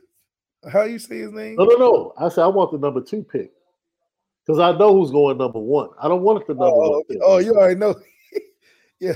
How 0.70 0.82
you 0.82 0.98
say 0.98 1.18
his 1.18 1.32
name? 1.32 1.56
No, 1.56 1.64
no, 1.64 1.76
no. 1.76 2.14
I 2.18 2.28
said 2.28 2.42
I 2.42 2.48
want 2.48 2.72
the 2.72 2.78
number 2.78 3.00
two 3.00 3.22
pick. 3.22 3.52
Because 4.44 4.58
I 4.58 4.76
know 4.76 4.94
who's 4.94 5.12
going 5.12 5.38
number 5.38 5.60
one. 5.60 5.90
I 6.02 6.08
don't 6.08 6.22
want 6.22 6.40
it 6.40 6.48
the 6.48 6.54
number 6.54 6.74
oh, 6.74 6.90
one 6.90 7.04
pick. 7.04 7.18
Oh, 7.22 7.38
you 7.38 7.54
already 7.54 7.78
know. 7.78 7.94
yeah. 9.00 9.12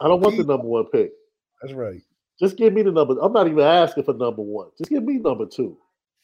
I 0.00 0.08
don't 0.08 0.20
want 0.20 0.36
the 0.36 0.44
number 0.44 0.66
one 0.66 0.86
pick. 0.86 1.12
That's 1.60 1.74
right. 1.74 2.00
Just 2.38 2.56
give 2.56 2.72
me 2.72 2.82
the 2.82 2.90
number. 2.90 3.14
I'm 3.20 3.32
not 3.32 3.46
even 3.46 3.60
asking 3.60 4.04
for 4.04 4.14
number 4.14 4.42
one. 4.42 4.68
Just 4.76 4.90
give 4.90 5.04
me 5.04 5.18
number 5.18 5.46
two. 5.46 5.76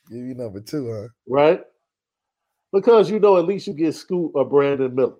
Give 0.09 0.19
you 0.19 0.35
number 0.35 0.61
two, 0.61 0.93
huh? 0.93 1.09
Right? 1.29 1.61
Because 2.73 3.11
you 3.11 3.21
know 3.21 3.37
at 3.37 3.45
least 3.45 3.67
you 3.67 3.75
get 3.75 3.95
Scoot 3.95 4.33
or 4.35 4.45
Brandon 4.45 4.95
Miller. 4.95 5.15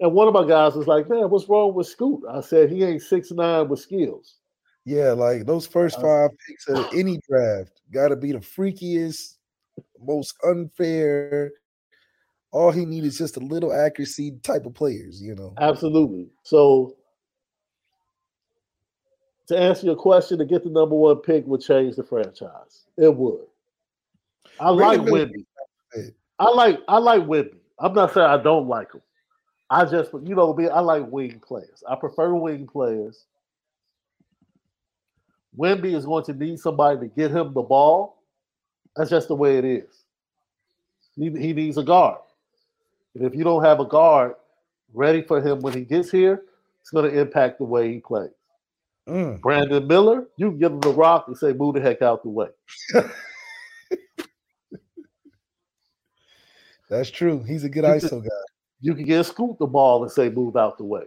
And 0.00 0.12
one 0.12 0.28
of 0.28 0.34
my 0.34 0.46
guys 0.46 0.74
was 0.74 0.86
like, 0.86 1.08
"Man, 1.08 1.28
what's 1.30 1.48
wrong 1.48 1.74
with 1.74 1.86
Scoot?" 1.86 2.22
I 2.30 2.40
said, 2.40 2.70
"He 2.70 2.84
ain't 2.84 3.02
six 3.02 3.30
nine 3.30 3.68
with 3.68 3.80
skills." 3.80 4.36
Yeah, 4.84 5.12
like 5.12 5.44
those 5.44 5.66
first 5.66 5.98
uh, 5.98 6.02
five 6.02 6.30
picks 6.46 6.68
of 6.68 6.86
any 6.94 7.20
draft 7.28 7.72
got 7.92 8.08
to 8.08 8.16
be 8.16 8.32
the 8.32 8.38
freakiest, 8.38 9.36
most 10.00 10.34
unfair. 10.44 11.52
All 12.52 12.70
he 12.70 12.86
needs 12.86 13.06
is 13.06 13.18
just 13.18 13.36
a 13.36 13.40
little 13.40 13.72
accuracy 13.72 14.38
type 14.42 14.66
of 14.66 14.74
players, 14.74 15.20
you 15.20 15.34
know. 15.34 15.52
Absolutely. 15.58 16.28
So 16.44 16.96
to 19.48 19.58
answer 19.58 19.86
your 19.86 19.96
question, 19.96 20.38
to 20.38 20.44
get 20.44 20.62
the 20.62 20.70
number 20.70 20.94
one 20.94 21.16
pick 21.16 21.46
would 21.46 21.62
change 21.62 21.96
the 21.96 22.04
franchise. 22.04 22.84
It 22.96 23.14
would. 23.14 23.46
I 24.60 24.70
like 24.70 25.00
Wemby. 25.00 25.44
I 26.38 26.50
like 26.50 26.80
I 26.86 26.98
like 26.98 27.22
Wemby. 27.22 27.54
I'm 27.78 27.94
not 27.94 28.12
saying 28.12 28.26
I 28.26 28.42
don't 28.42 28.68
like 28.68 28.92
him. 28.92 29.02
I 29.70 29.84
just 29.84 30.12
you 30.22 30.34
know 30.34 30.56
I 30.72 30.80
like 30.80 31.10
wing 31.10 31.40
players. 31.46 31.82
I 31.88 31.94
prefer 31.96 32.34
wing 32.34 32.66
players. 32.66 33.24
Wemby 35.56 35.94
is 35.94 36.06
going 36.06 36.24
to 36.24 36.32
need 36.32 36.58
somebody 36.58 37.00
to 37.00 37.06
get 37.06 37.30
him 37.30 37.52
the 37.52 37.62
ball. 37.62 38.22
That's 38.96 39.10
just 39.10 39.28
the 39.28 39.34
way 39.34 39.58
it 39.58 39.64
is. 39.64 40.04
He, 41.16 41.30
he 41.30 41.52
needs 41.52 41.78
a 41.78 41.82
guard. 41.82 42.20
And 43.14 43.24
if 43.24 43.34
you 43.34 43.42
don't 43.44 43.64
have 43.64 43.80
a 43.80 43.84
guard 43.84 44.34
ready 44.94 45.22
for 45.22 45.40
him 45.40 45.60
when 45.60 45.74
he 45.74 45.80
gets 45.80 46.10
here, 46.10 46.42
it's 46.80 46.90
going 46.90 47.10
to 47.10 47.20
impact 47.20 47.58
the 47.58 47.64
way 47.64 47.92
he 47.92 47.98
plays. 47.98 48.30
Mm. 49.08 49.40
Brandon 49.40 49.86
Miller, 49.86 50.28
you 50.36 50.50
give 50.52 50.72
him 50.72 50.80
the 50.80 50.92
rock 50.92 51.28
and 51.28 51.36
say, 51.36 51.52
move 51.52 51.74
the 51.74 51.80
heck 51.80 52.02
out 52.02 52.22
the 52.22 52.28
way. 52.28 52.48
That's 56.90 57.10
true. 57.10 57.42
He's 57.42 57.64
a 57.64 57.68
good 57.68 57.84
ISO 57.84 58.22
guy. 58.22 58.30
you 58.80 58.94
can 58.94 59.04
get 59.04 59.26
scoop 59.26 59.58
the 59.58 59.66
ball 59.66 60.02
and 60.02 60.10
say 60.10 60.30
move 60.30 60.56
out 60.56 60.78
the 60.78 60.84
way. 60.84 61.04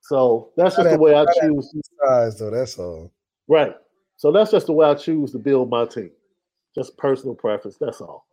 So 0.00 0.50
that's 0.56 0.76
just 0.76 0.90
the 0.90 0.98
way 0.98 1.14
I 1.14 1.24
choose. 1.40 1.72
Size 2.04 2.38
though, 2.38 2.50
that's 2.50 2.78
all. 2.78 3.10
Right. 3.48 3.74
So 4.16 4.30
that's 4.30 4.50
just 4.50 4.66
the 4.66 4.72
way 4.72 4.86
I 4.86 4.94
choose 4.94 5.32
to 5.32 5.38
build 5.38 5.70
my 5.70 5.86
team. 5.86 6.10
Just 6.74 6.96
personal 6.98 7.34
preference. 7.34 7.76
That's 7.80 8.00
all. 8.00 8.26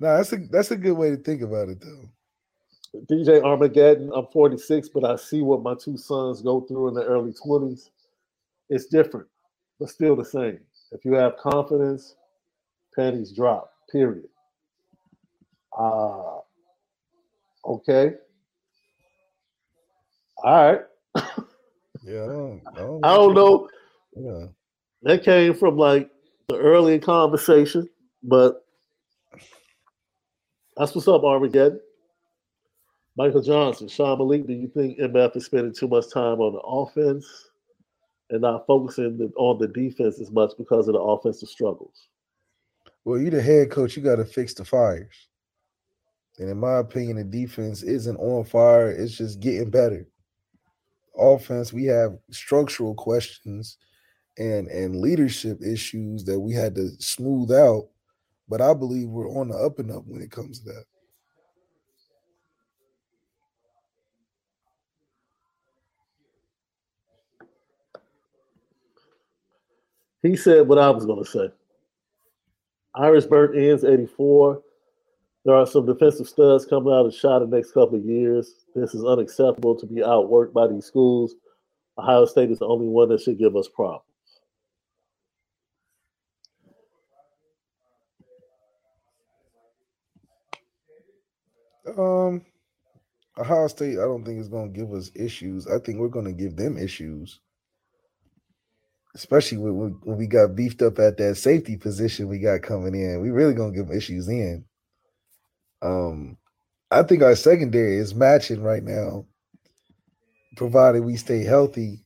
No, 0.00 0.16
that's 0.16 0.32
a 0.32 0.38
that's 0.50 0.70
a 0.70 0.76
good 0.76 0.94
way 0.94 1.10
to 1.10 1.16
think 1.16 1.42
about 1.42 1.68
it 1.68 1.80
though. 1.80 2.08
DJ 2.94 3.42
Armageddon, 3.42 4.10
I'm 4.14 4.26
46, 4.32 4.88
but 4.90 5.04
I 5.04 5.16
see 5.16 5.42
what 5.42 5.62
my 5.62 5.74
two 5.74 5.96
sons 5.96 6.42
go 6.42 6.60
through 6.60 6.88
in 6.88 6.94
the 6.94 7.04
early 7.04 7.32
20s. 7.32 7.90
It's 8.68 8.86
different, 8.86 9.26
but 9.78 9.88
still 9.88 10.16
the 10.16 10.24
same. 10.24 10.58
If 10.92 11.04
you 11.04 11.14
have 11.14 11.36
confidence, 11.36 12.14
panties 12.94 13.32
drop, 13.32 13.72
period. 13.90 14.28
Uh, 15.76 16.38
okay. 17.64 18.14
All 20.38 20.72
right. 20.72 20.80
yeah, 22.04 22.22
I 22.22 22.26
don't, 22.26 22.62
I 22.66 22.80
don't, 22.80 23.04
I 23.04 23.14
don't 23.14 23.34
know. 23.34 23.68
Yeah. 24.16 24.46
That 25.02 25.24
came 25.24 25.54
from 25.54 25.76
like 25.76 26.10
the 26.48 26.56
early 26.56 26.98
conversation, 26.98 27.88
but 28.22 28.64
that's 30.76 30.94
what's 30.94 31.08
up, 31.08 31.24
Armageddon. 31.24 31.80
Michael 33.16 33.42
Johnson, 33.42 33.88
Shaun 33.88 34.18
Malik, 34.18 34.46
do 34.46 34.52
you 34.52 34.68
think 34.68 34.98
MF 34.98 35.36
is 35.36 35.46
spending 35.46 35.72
too 35.72 35.88
much 35.88 36.10
time 36.12 36.40
on 36.40 36.52
the 36.52 36.60
offense 36.60 37.26
and 38.28 38.42
not 38.42 38.66
focusing 38.66 39.32
on 39.36 39.58
the 39.58 39.68
defense 39.68 40.20
as 40.20 40.30
much 40.30 40.52
because 40.58 40.86
of 40.86 40.94
the 40.94 41.00
offensive 41.00 41.48
struggles? 41.48 42.08
Well, 43.04 43.18
you're 43.18 43.30
the 43.30 43.40
head 43.40 43.70
coach, 43.70 43.96
you 43.96 44.02
got 44.02 44.16
to 44.16 44.24
fix 44.24 44.52
the 44.52 44.64
fires. 44.64 45.28
And 46.38 46.50
in 46.50 46.58
my 46.58 46.78
opinion, 46.78 47.16
the 47.16 47.24
defense 47.24 47.82
isn't 47.82 48.16
on 48.18 48.44
fire, 48.44 48.90
it's 48.90 49.16
just 49.16 49.40
getting 49.40 49.70
better. 49.70 50.06
Offense, 51.18 51.72
we 51.72 51.84
have 51.84 52.18
structural 52.30 52.94
questions 52.94 53.78
and 54.38 54.68
and 54.68 55.00
leadership 55.00 55.62
issues 55.62 56.24
that 56.24 56.38
we 56.38 56.52
had 56.52 56.74
to 56.74 56.90
smooth 56.98 57.50
out, 57.50 57.88
but 58.48 58.60
I 58.60 58.74
believe 58.74 59.08
we're 59.08 59.30
on 59.30 59.48
the 59.48 59.56
up 59.56 59.78
and 59.78 59.90
up 59.90 60.02
when 60.06 60.20
it 60.20 60.30
comes 60.30 60.60
to 60.60 60.72
that. 60.72 60.84
He 70.22 70.36
said 70.36 70.68
what 70.68 70.78
I 70.78 70.90
was 70.90 71.06
going 71.06 71.24
to 71.24 71.30
say. 71.30 71.48
Irisburg 72.96 73.56
ends 73.56 73.84
84. 73.84 74.62
There 75.44 75.54
are 75.54 75.66
some 75.66 75.86
defensive 75.86 76.28
studs 76.28 76.66
coming 76.66 76.92
out 76.92 77.06
of 77.06 77.14
shot 77.14 77.40
the 77.40 77.46
next 77.56 77.72
couple 77.72 77.96
of 77.98 78.04
years. 78.04 78.54
This 78.74 78.94
is 78.94 79.04
unacceptable 79.04 79.76
to 79.76 79.86
be 79.86 79.96
outworked 79.96 80.52
by 80.52 80.66
these 80.68 80.86
schools. 80.86 81.34
Ohio 81.98 82.26
State 82.26 82.50
is 82.50 82.58
the 82.58 82.66
only 82.66 82.88
one 82.88 83.08
that 83.10 83.20
should 83.22 83.38
give 83.38 83.56
us 83.56 83.68
problems. 83.68 84.04
Um, 91.98 92.42
Ohio 93.38 93.68
State, 93.68 93.98
I 93.98 94.02
don't 94.02 94.24
think 94.24 94.40
is 94.40 94.48
going 94.48 94.72
to 94.72 94.78
give 94.78 94.92
us 94.92 95.10
issues. 95.14 95.66
I 95.66 95.78
think 95.78 95.98
we're 95.98 96.08
going 96.08 96.26
to 96.26 96.32
give 96.32 96.56
them 96.56 96.78
issues 96.78 97.40
especially 99.16 99.58
when, 99.58 99.98
when 100.02 100.18
we 100.18 100.26
got 100.26 100.54
beefed 100.54 100.82
up 100.82 100.98
at 100.98 101.16
that 101.16 101.36
safety 101.36 101.76
position 101.76 102.28
we 102.28 102.38
got 102.38 102.62
coming 102.62 102.94
in. 102.94 103.20
We 103.20 103.30
really 103.30 103.54
gonna 103.54 103.72
give 103.72 103.88
them 103.88 103.96
issues 103.96 104.28
in. 104.28 104.64
Um, 105.82 106.36
I 106.90 107.02
think 107.02 107.22
our 107.22 107.34
secondary 107.34 107.96
is 107.96 108.14
matching 108.14 108.62
right 108.62 108.82
now, 108.82 109.26
provided 110.56 111.04
we 111.04 111.16
stay 111.16 111.42
healthy. 111.42 112.04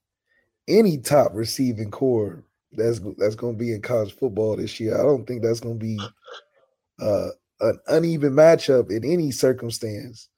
Any 0.68 0.98
top 0.98 1.32
receiving 1.34 1.90
core 1.90 2.44
that's 2.72 3.00
that's 3.18 3.34
going 3.34 3.54
to 3.54 3.58
be 3.58 3.72
in 3.72 3.82
college 3.82 4.14
football 4.14 4.56
this 4.56 4.78
year. 4.78 4.94
I 4.94 5.02
don't 5.02 5.26
think 5.26 5.42
that's 5.42 5.60
going 5.60 5.78
to 5.78 5.84
be 5.84 6.00
uh, 7.00 7.28
an 7.60 7.78
uneven 7.88 8.32
matchup 8.32 8.90
in 8.90 9.04
any 9.04 9.32
circumstance. 9.32 10.28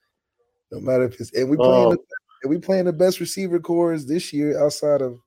No 0.70 0.80
matter 0.80 1.04
if 1.04 1.20
it's 1.20 1.32
and 1.34 1.50
we 1.50 1.56
playing 1.56 1.86
oh. 1.86 1.90
the, 1.90 1.98
and 2.42 2.50
we 2.50 2.58
playing 2.58 2.86
the 2.86 2.92
best 2.92 3.20
receiver 3.20 3.60
cores 3.60 4.06
this 4.06 4.32
year 4.32 4.62
outside 4.62 5.02
of 5.02 5.18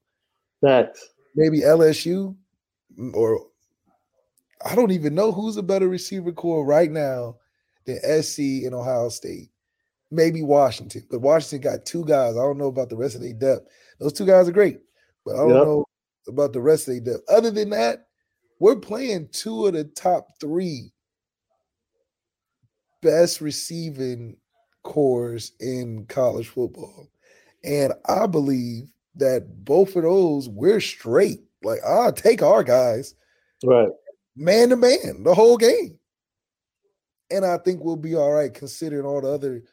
that 0.64 0.98
maybe 1.36 1.62
LSU 1.62 2.36
or 3.14 3.48
I 4.66 4.74
don't 4.74 4.92
even 4.92 5.14
know 5.14 5.32
who's 5.32 5.58
a 5.58 5.64
better 5.64 5.88
receiver 5.88 6.32
core 6.32 6.66
right 6.66 6.90
now 6.90 7.38
than 7.86 8.00
SC 8.24 8.40
and 8.66 8.74
Ohio 8.74 9.10
State. 9.10 9.50
Maybe 10.12 10.44
Washington, 10.44 11.06
but 11.10 11.22
Washington 11.22 11.72
got 11.72 11.86
two 11.86 12.06
guys. 12.06 12.36
I 12.36 12.40
don't 12.40 12.58
know 12.58 12.68
about 12.68 12.90
the 12.90 12.96
rest 12.96 13.16
of 13.16 13.22
their 13.22 13.34
depth. 13.34 13.68
Those 14.00 14.14
two 14.14 14.26
guys 14.26 14.48
are 14.48 14.54
great, 14.54 14.80
but 15.26 15.36
I 15.36 15.40
don't 15.40 15.50
yep. 15.50 15.64
know 15.64 15.86
about 16.28 16.54
the 16.54 16.62
rest 16.62 16.88
of 16.88 16.94
their 16.94 17.14
depth. 17.14 17.30
Other 17.30 17.52
than 17.52 17.72
that, 17.72 18.08
we're 18.60 18.78
playing 18.78 19.30
two 19.32 19.66
of 19.66 19.74
the 19.74 19.84
top 19.84 20.28
three 20.40 20.94
best 23.02 23.42
receiving 23.42 24.38
cores 24.84 25.52
in 25.60 26.06
college 26.06 26.48
football. 26.48 27.10
And 27.64 27.94
I 28.08 28.28
believe 28.28 28.88
that 29.18 29.64
both 29.64 29.96
of 29.96 30.04
those 30.04 30.50
we're 30.50 30.82
straight. 30.82 31.42
Like 31.64 31.80
I'll 31.86 32.14
take 32.14 32.42
our 32.42 32.64
guys, 32.64 33.16
right, 33.64 33.90
man 34.36 34.70
to 34.70 34.76
man, 34.76 35.24
the 35.24 35.34
whole 35.34 35.58
game, 35.58 35.98
and 37.32 37.46
I 37.46 37.58
think 37.58 37.84
we'll 37.84 37.96
be 37.96 38.16
all 38.16 38.34
right 38.34 38.54
considering 38.54 39.06
all 39.06 39.22
the 39.22 39.30
other 39.30 39.64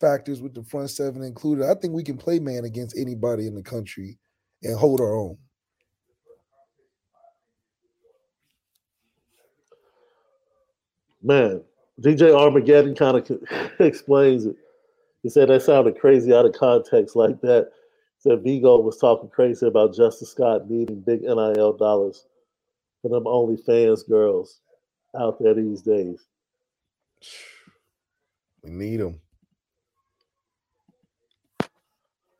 factors 0.00 0.40
with 0.40 0.54
the 0.54 0.64
front 0.64 0.90
seven 0.90 1.22
included. 1.22 1.66
I 1.66 1.74
think 1.74 1.94
we 1.94 2.02
can 2.02 2.16
play 2.16 2.38
man 2.38 2.64
against 2.64 2.98
anybody 2.98 3.46
in 3.46 3.54
the 3.54 3.62
country 3.62 4.18
and 4.62 4.76
hold 4.76 5.00
our 5.00 5.14
own. 5.14 5.36
Man, 11.22 11.62
DJ 12.00 12.34
Armageddon 12.34 12.94
kind 12.94 13.18
of 13.18 13.70
explains 13.78 14.46
it. 14.46 14.56
He 15.22 15.28
said 15.28 15.48
that 15.48 15.62
sounded 15.62 15.98
crazy 15.98 16.32
out 16.32 16.46
of 16.46 16.54
context 16.54 17.14
like 17.14 17.40
that 17.42 17.70
said 18.20 18.42
Vigo 18.44 18.78
was 18.78 18.98
talking 18.98 19.30
crazy 19.30 19.66
about 19.66 19.94
Justin 19.94 20.28
Scott 20.28 20.70
needing 20.70 21.00
big 21.00 21.22
NIL 21.22 21.72
dollars 21.72 22.26
for 23.00 23.08
them 23.08 23.24
OnlyFans 23.24 24.06
girls 24.08 24.60
out 25.18 25.38
there 25.40 25.54
these 25.54 25.80
days. 25.82 26.26
We 28.62 28.70
need 28.70 29.00
them. 29.00 29.20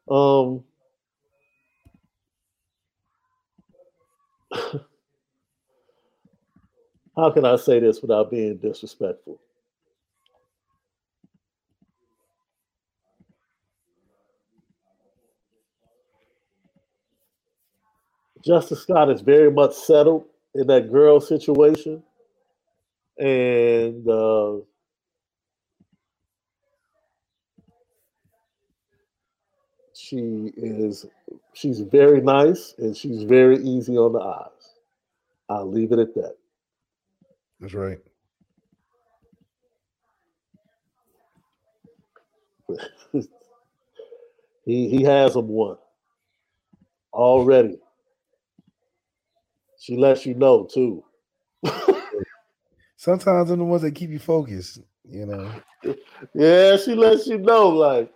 Um, 0.08 0.64
how 7.16 7.30
can 7.30 7.46
I 7.46 7.56
say 7.56 7.80
this 7.80 8.02
without 8.02 8.30
being 8.30 8.58
disrespectful? 8.58 9.40
Justin 18.44 18.76
Scott 18.78 19.10
is 19.10 19.20
very 19.22 19.50
much 19.50 19.74
settled 19.74 20.26
in 20.54 20.66
that 20.68 20.92
girl 20.92 21.20
situation. 21.20 22.02
And 23.18 24.08
uh, 24.08 24.58
she 29.94 30.52
is 30.56 31.06
she's 31.54 31.80
very 31.80 32.20
nice 32.22 32.74
and 32.78 32.96
she's 32.96 33.24
very 33.24 33.58
easy 33.62 33.98
on 33.98 34.12
the 34.14 34.20
eyes. 34.20 34.74
I'll 35.48 35.70
leave 35.70 35.92
it 35.92 35.98
at 36.00 36.14
that. 36.14 36.36
That's 37.60 37.74
right. 37.74 37.98
he 43.12 44.88
he 44.90 45.02
has 45.04 45.34
them 45.34 45.48
one 45.48 45.78
already. 47.12 47.78
She 49.80 49.96
lets 49.96 50.26
you 50.26 50.34
know 50.34 50.64
too. 50.64 51.02
Sometimes 52.96 53.48
they're 53.48 53.56
the 53.56 53.64
ones 53.64 53.80
that 53.80 53.94
keep 53.94 54.10
you 54.10 54.18
focused, 54.18 54.82
you 55.08 55.24
know. 55.24 55.50
Yeah, 56.34 56.76
she 56.76 56.94
lets 56.94 57.26
you 57.26 57.38
know, 57.38 57.70
like. 57.70 58.12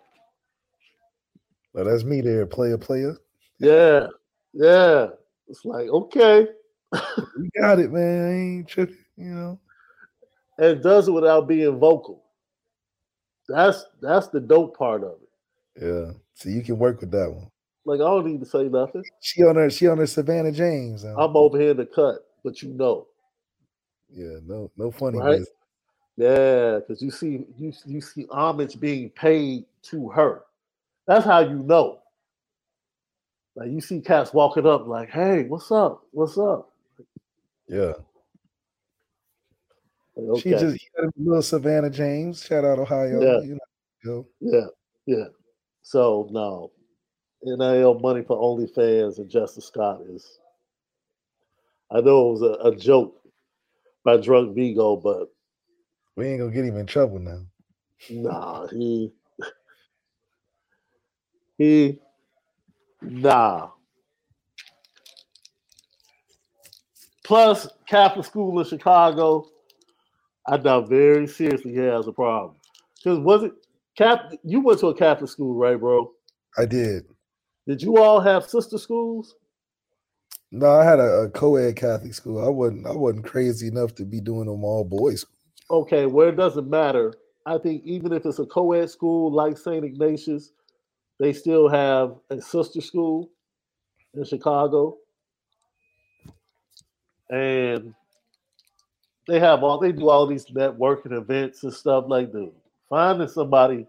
Well, 1.73 1.87
that's 1.87 2.05
me 2.05 2.21
there, 2.21 2.45
player, 2.45 2.77
player. 2.77 3.17
Yeah, 3.59 4.09
yeah. 4.53 5.09
It's 5.49 5.65
like 5.65 5.89
okay, 5.89 6.49
you 6.93 7.51
got 7.59 7.79
it, 7.79 7.91
man. 7.91 8.29
I 8.29 8.33
ain't 8.35 8.69
tripping, 8.69 8.99
you 9.17 9.31
know. 9.31 9.59
And 10.59 10.83
does 10.83 11.09
it 11.09 11.13
without 11.13 11.49
being 11.49 11.79
vocal. 11.79 12.25
That's 13.49 13.87
that's 14.03 14.29
the 14.29 14.41
dope 14.41 14.77
part 14.77 15.03
of 15.03 15.15
it. 15.23 15.83
Yeah, 15.83 16.13
so 16.35 16.51
you 16.51 16.63
can 16.63 16.79
work 16.79 17.01
with 17.01 17.11
that 17.13 17.33
one. 17.33 17.51
Like 17.85 18.01
I 18.01 18.05
don't 18.05 18.27
need 18.27 18.41
to 18.41 18.47
say 18.47 18.65
nothing. 18.65 19.05
She 19.21 19.43
on 19.43 19.57
her, 19.57 19.69
she 19.69 19.87
on 19.89 19.99
her 19.99 20.07
Savannah 20.07 20.53
James. 20.53 21.05
I'm 21.05 21.37
over 21.37 21.59
here 21.61 21.75
to 21.75 21.85
cut, 21.85 22.27
but 22.43 22.63
you 22.63 22.71
know. 22.71 23.07
Yeah, 24.11 24.39
no, 24.47 24.71
no 24.77 24.91
funny. 24.91 25.19
Right? 25.19 25.43
Yeah, 26.17 26.79
because 26.79 27.03
you 27.03 27.11
see 27.11 27.47
you 27.59 27.73
you 27.85 28.01
see 28.01 28.27
homage 28.31 28.79
being 28.79 29.11
paid 29.11 29.65
to 29.91 30.09
her. 30.11 30.45
That's 31.07 31.25
how 31.25 31.41
you 31.41 31.59
know. 31.59 31.99
Like 33.57 33.71
you 33.71 33.81
see 33.81 34.01
cats 34.01 34.33
walking 34.33 34.67
up 34.67 34.87
like, 34.87 35.11
hey, 35.11 35.45
what's 35.45 35.71
up? 35.71 36.03
What's 36.13 36.39
up? 36.39 36.71
Yeah. 37.69 37.93
Okay. 40.17 40.41
She 40.41 40.51
just 40.51 40.89
little 41.17 41.43
Savannah 41.43 41.91
James. 41.91 42.45
Shout 42.45 42.65
out 42.65 42.79
Ohio. 42.79 43.21
Yeah. 43.21 43.41
You 43.41 43.59
know, 44.05 44.27
yeah, 44.41 44.67
yeah. 45.07 45.25
So 45.83 46.29
no. 46.31 46.71
NIL 47.45 47.99
money 48.01 48.23
for 48.23 48.37
OnlyFans 48.37 49.19
and 49.19 49.31
Justin 49.31 49.63
Scott 49.63 50.01
is 50.09 50.39
I 51.91 52.01
know 52.01 52.29
it 52.29 52.33
was 52.33 52.43
a, 52.43 52.69
a 52.69 52.77
joke 52.77 53.21
by 54.05 54.17
Drunk 54.17 54.55
Vigo, 54.55 54.97
but 54.97 55.29
we 56.17 56.27
ain't 56.27 56.41
gonna 56.41 56.53
get 56.53 56.65
him 56.65 56.77
in 56.77 56.87
trouble 56.87 57.19
now. 57.19 57.41
Nah, 58.11 58.67
he 58.69 59.13
he 61.59 61.99
nah. 63.03 63.71
Plus, 67.25 67.67
Catholic 67.89 68.27
school 68.27 68.59
in 68.61 68.67
Chicago, 68.67 69.47
I 70.47 70.59
doubt 70.59 70.91
very 70.91 71.27
seriously 71.27 71.73
he 71.73 71.79
has 71.79 72.07
a 72.07 72.13
problem. 72.13 72.57
Because 72.97 73.19
was 73.19 73.45
it 73.45 73.53
Catholic? 73.97 74.41
You 74.45 74.61
went 74.61 74.81
to 74.81 74.89
a 74.89 74.95
Catholic 74.95 75.31
school, 75.31 75.55
right, 75.55 75.79
bro? 75.81 76.13
I 76.59 76.67
did. 76.67 77.07
Did 77.67 77.83
you 77.83 77.99
all 77.99 78.21
have 78.21 78.47
sister 78.47 78.79
schools? 78.79 79.37
No, 80.53 80.71
I 80.71 80.85
had 80.85 81.01
a, 81.01 81.23
a 81.23 81.31
co-ed 81.31 81.77
Catholic 81.77 82.15
school. 82.15 82.45
I 82.45 82.49
wasn't 82.49 82.87
I 82.87 82.93
wasn't 82.93 83.25
crazy 83.25 83.69
enough 83.69 83.95
to 83.97 84.05
be 84.05 84.21
doing 84.21 84.47
them 84.47 84.65
all 84.65 84.85
boys. 84.85 85.27
Okay, 85.71 86.07
well 86.07 86.29
it 86.29 86.37
doesn't 86.37 86.69
matter. 86.69 87.15
I 87.47 87.59
think 87.59 87.83
even 87.85 88.13
if 88.13 88.25
it's 88.25 88.39
a 88.39 88.47
co-ed 88.47 88.91
school 88.91 89.33
like 89.33 89.59
St. 89.59 89.85
Ignatius, 89.85 90.53
they 91.19 91.33
still 91.33 91.69
have 91.69 92.17
a 92.31 92.41
sister 92.41 92.81
school 92.81 93.31
in 94.15 94.25
Chicago. 94.25 94.99
And 97.31 97.95
they 99.27 99.41
have 99.41 99.63
all 99.65 99.79
they 99.79 99.93
do 99.93 100.09
all 100.09 100.27
these 100.27 100.47
networking 100.47 101.19
events 101.19 101.65
and 101.65 101.73
stuff 101.73 102.05
like 102.09 102.33
that. 102.33 102.53
Finding 102.91 103.29
somebody, 103.29 103.87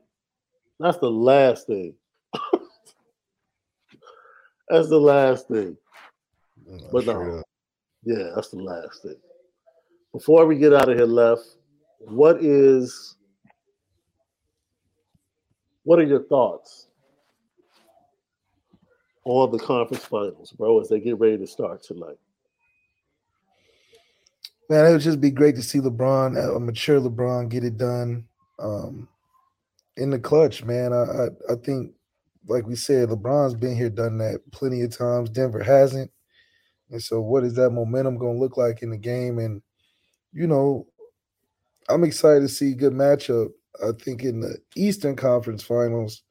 that's 0.80 0.98
the 0.98 1.12
last 1.12 1.68
thing. 1.68 1.94
That's 4.68 4.90
the 4.90 5.00
last 5.00 5.48
thing. 5.48 5.78
but 6.92 7.06
no, 7.06 7.44
yeah, 8.04 8.32
that's 8.36 8.50
the 8.50 8.58
last 8.58 9.04
thing. 9.04 9.16
Before 10.12 10.46
we 10.46 10.58
get 10.58 10.74
out 10.74 10.90
of 10.90 10.98
here, 10.98 11.06
left, 11.06 11.44
what 12.00 12.44
is 12.44 13.16
what 15.84 16.00
are 16.00 16.04
your 16.04 16.24
thoughts 16.24 16.88
on 19.24 19.52
the 19.52 19.60
conference 19.60 20.06
finals, 20.06 20.52
bro, 20.52 20.80
as 20.80 20.90
they 20.90 21.00
get 21.00 21.20
ready 21.20 21.38
to 21.38 21.48
start 21.48 21.84
tonight? 21.84 22.18
Man, 24.70 24.86
it 24.86 24.92
would 24.92 25.02
just 25.02 25.22
be 25.22 25.30
great 25.30 25.56
to 25.56 25.62
see 25.62 25.80
LeBron, 25.80 26.56
a 26.56 26.60
mature 26.60 27.00
LeBron, 27.00 27.50
get 27.50 27.64
it 27.64 27.78
done 27.78 28.26
um, 28.58 29.08
in 29.96 30.10
the 30.10 30.18
clutch, 30.18 30.64
man. 30.64 30.92
I, 30.92 31.04
I, 31.04 31.54
I 31.54 31.56
think, 31.64 31.94
like 32.48 32.68
we 32.68 32.76
said, 32.76 33.10
LeBron's 33.10 33.56
been 33.56 33.76
here, 33.76 33.90
done 33.90 34.18
that 34.20 34.40
plenty 34.52 34.82
of 34.82 34.96
times. 34.96 35.30
Denver 35.30 35.64
hasn't, 35.64 36.12
and 36.92 37.02
so 37.02 37.22
what 37.22 37.44
is 37.44 37.56
that 37.56 37.72
momentum 37.72 38.18
going 38.18 38.36
to 38.36 38.40
look 38.40 38.58
like 38.58 38.82
in 38.82 38.90
the 38.90 38.98
game? 38.98 39.40
And 39.40 39.62
you 40.32 40.48
know, 40.48 40.88
I'm 41.90 42.04
excited 42.04 42.42
to 42.42 42.48
see 42.48 42.74
good 42.74 42.94
matchup. 42.94 43.50
I 43.84 43.92
think 44.00 44.24
in 44.24 44.40
the 44.40 44.58
Eastern 44.76 45.16
Conference 45.16 45.64
Finals, 45.64 46.24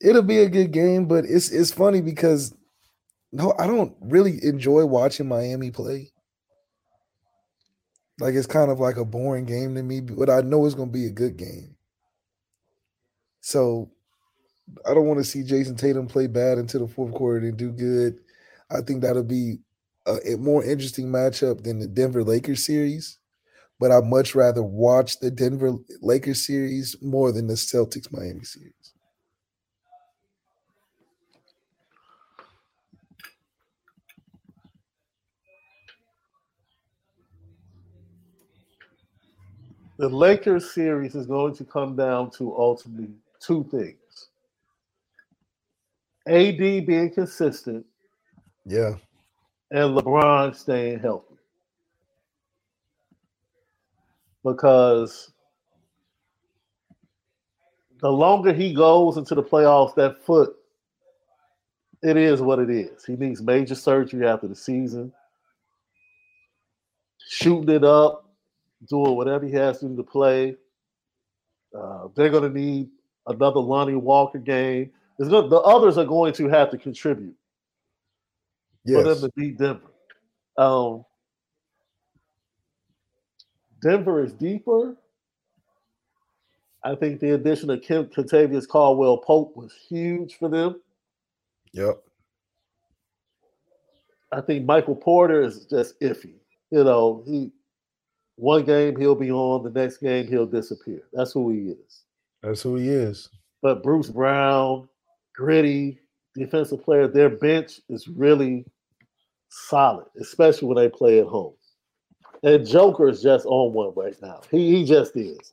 it'll 0.00 0.22
be 0.22 0.38
a 0.38 0.48
good 0.48 0.72
game. 0.72 1.06
But 1.06 1.24
it's 1.24 1.50
it's 1.50 1.72
funny 1.72 2.00
because 2.00 2.54
no, 3.32 3.54
I 3.58 3.66
don't 3.66 3.94
really 4.00 4.44
enjoy 4.44 4.84
watching 4.86 5.28
Miami 5.28 5.70
play. 5.70 6.12
Like 8.18 8.34
it's 8.34 8.46
kind 8.46 8.70
of 8.70 8.80
like 8.80 8.96
a 8.96 9.04
boring 9.04 9.46
game 9.46 9.74
to 9.76 9.82
me, 9.82 10.00
but 10.00 10.28
I 10.28 10.42
know 10.42 10.66
it's 10.66 10.74
going 10.74 10.88
to 10.88 10.92
be 10.92 11.06
a 11.06 11.10
good 11.10 11.36
game. 11.36 11.76
So 13.40 13.90
I 14.88 14.94
don't 14.94 15.06
want 15.06 15.18
to 15.18 15.24
see 15.24 15.42
Jayson 15.42 15.76
Tatum 15.76 16.06
play 16.06 16.26
bad 16.26 16.58
into 16.58 16.78
the 16.78 16.88
fourth 16.88 17.12
quarter 17.14 17.46
and 17.46 17.56
do 17.56 17.70
good. 17.70 18.18
I 18.70 18.80
think 18.80 19.02
that'll 19.02 19.22
be 19.22 19.58
a, 20.06 20.34
a 20.34 20.36
more 20.36 20.64
interesting 20.64 21.06
matchup 21.06 21.62
than 21.62 21.78
the 21.78 21.86
Denver 21.86 22.24
Lakers 22.24 22.64
series. 22.64 23.18
But 23.78 23.90
I'd 23.90 24.04
much 24.04 24.34
rather 24.34 24.62
watch 24.62 25.20
the 25.20 25.30
Denver 25.30 25.72
Lakers 26.02 26.46
series 26.46 26.96
more 27.00 27.32
than 27.32 27.46
the 27.46 27.54
Celtics 27.54 28.12
Miami 28.12 28.44
series. 28.44 28.74
the 40.00 40.08
Lakers 40.08 40.70
series 40.72 41.14
is 41.14 41.26
going 41.26 41.54
to 41.54 41.62
come 41.62 41.94
down 41.94 42.30
to 42.30 42.56
ultimately 42.56 43.10
two 43.38 43.64
things. 43.64 43.99
AD 46.28 46.58
being 46.58 47.10
consistent. 47.10 47.84
Yeah. 48.64 48.94
And 49.70 49.96
LeBron 49.96 50.54
staying 50.54 51.00
healthy. 51.00 51.36
Because 54.44 55.32
the 58.00 58.10
longer 58.10 58.52
he 58.52 58.72
goes 58.72 59.16
into 59.16 59.34
the 59.34 59.42
playoffs, 59.42 59.94
that 59.96 60.24
foot, 60.24 60.56
it 62.02 62.16
is 62.16 62.40
what 62.40 62.58
it 62.58 62.70
is. 62.70 63.04
He 63.04 63.14
needs 63.16 63.42
major 63.42 63.74
surgery 63.74 64.26
after 64.26 64.48
the 64.48 64.56
season. 64.56 65.12
Shooting 67.28 67.74
it 67.74 67.84
up, 67.84 68.30
doing 68.88 69.16
whatever 69.16 69.44
he 69.44 69.52
has 69.52 69.80
to 69.80 69.88
do 69.88 69.96
to 69.96 70.02
play. 70.02 70.56
Uh, 71.78 72.08
they're 72.14 72.30
going 72.30 72.50
to 72.50 72.58
need 72.58 72.88
another 73.26 73.60
Lonnie 73.60 73.94
Walker 73.94 74.38
game. 74.38 74.90
Gonna, 75.28 75.48
the 75.48 75.60
others 75.60 75.98
are 75.98 76.04
going 76.04 76.32
to 76.34 76.48
have 76.48 76.70
to 76.70 76.78
contribute 76.78 77.34
yes. 78.84 78.96
for 78.96 79.02
them 79.08 79.20
to 79.20 79.30
beat 79.36 79.58
Denver. 79.58 79.90
Um, 80.56 81.04
Denver 83.82 84.22
is 84.22 84.32
deeper. 84.32 84.96
I 86.82 86.94
think 86.94 87.20
the 87.20 87.34
addition 87.34 87.70
of 87.70 87.82
Kim 87.82 88.06
Kentavious 88.06 88.66
Caldwell 88.66 89.18
Pope 89.18 89.56
was 89.56 89.74
huge 89.88 90.36
for 90.38 90.48
them. 90.48 90.80
Yep. 91.72 92.02
I 94.32 94.40
think 94.40 94.64
Michael 94.64 94.96
Porter 94.96 95.42
is 95.42 95.66
just 95.66 96.00
iffy. 96.00 96.34
You 96.70 96.84
know, 96.84 97.22
he 97.26 97.52
one 98.36 98.64
game 98.64 98.96
he'll 98.96 99.14
be 99.14 99.30
on, 99.30 99.62
the 99.62 99.70
next 99.70 99.98
game 99.98 100.26
he'll 100.26 100.46
disappear. 100.46 101.02
That's 101.12 101.32
who 101.32 101.50
he 101.50 101.72
is. 101.72 102.04
That's 102.42 102.62
who 102.62 102.76
he 102.76 102.88
is. 102.88 103.28
But 103.60 103.82
Bruce 103.82 104.08
Brown, 104.08 104.88
gritty 105.34 105.98
defensive 106.34 106.82
player, 106.82 107.08
their 107.08 107.30
bench 107.30 107.80
is 107.88 108.08
really 108.08 108.64
solid, 109.48 110.06
especially 110.20 110.68
when 110.68 110.76
they 110.76 110.88
play 110.88 111.20
at 111.20 111.26
home. 111.26 111.54
And 112.42 112.66
Joker 112.66 113.08
is 113.08 113.22
just 113.22 113.44
on 113.46 113.72
one 113.72 113.92
right 113.94 114.16
now. 114.22 114.40
He 114.50 114.76
he 114.76 114.84
just 114.84 115.16
is. 115.16 115.52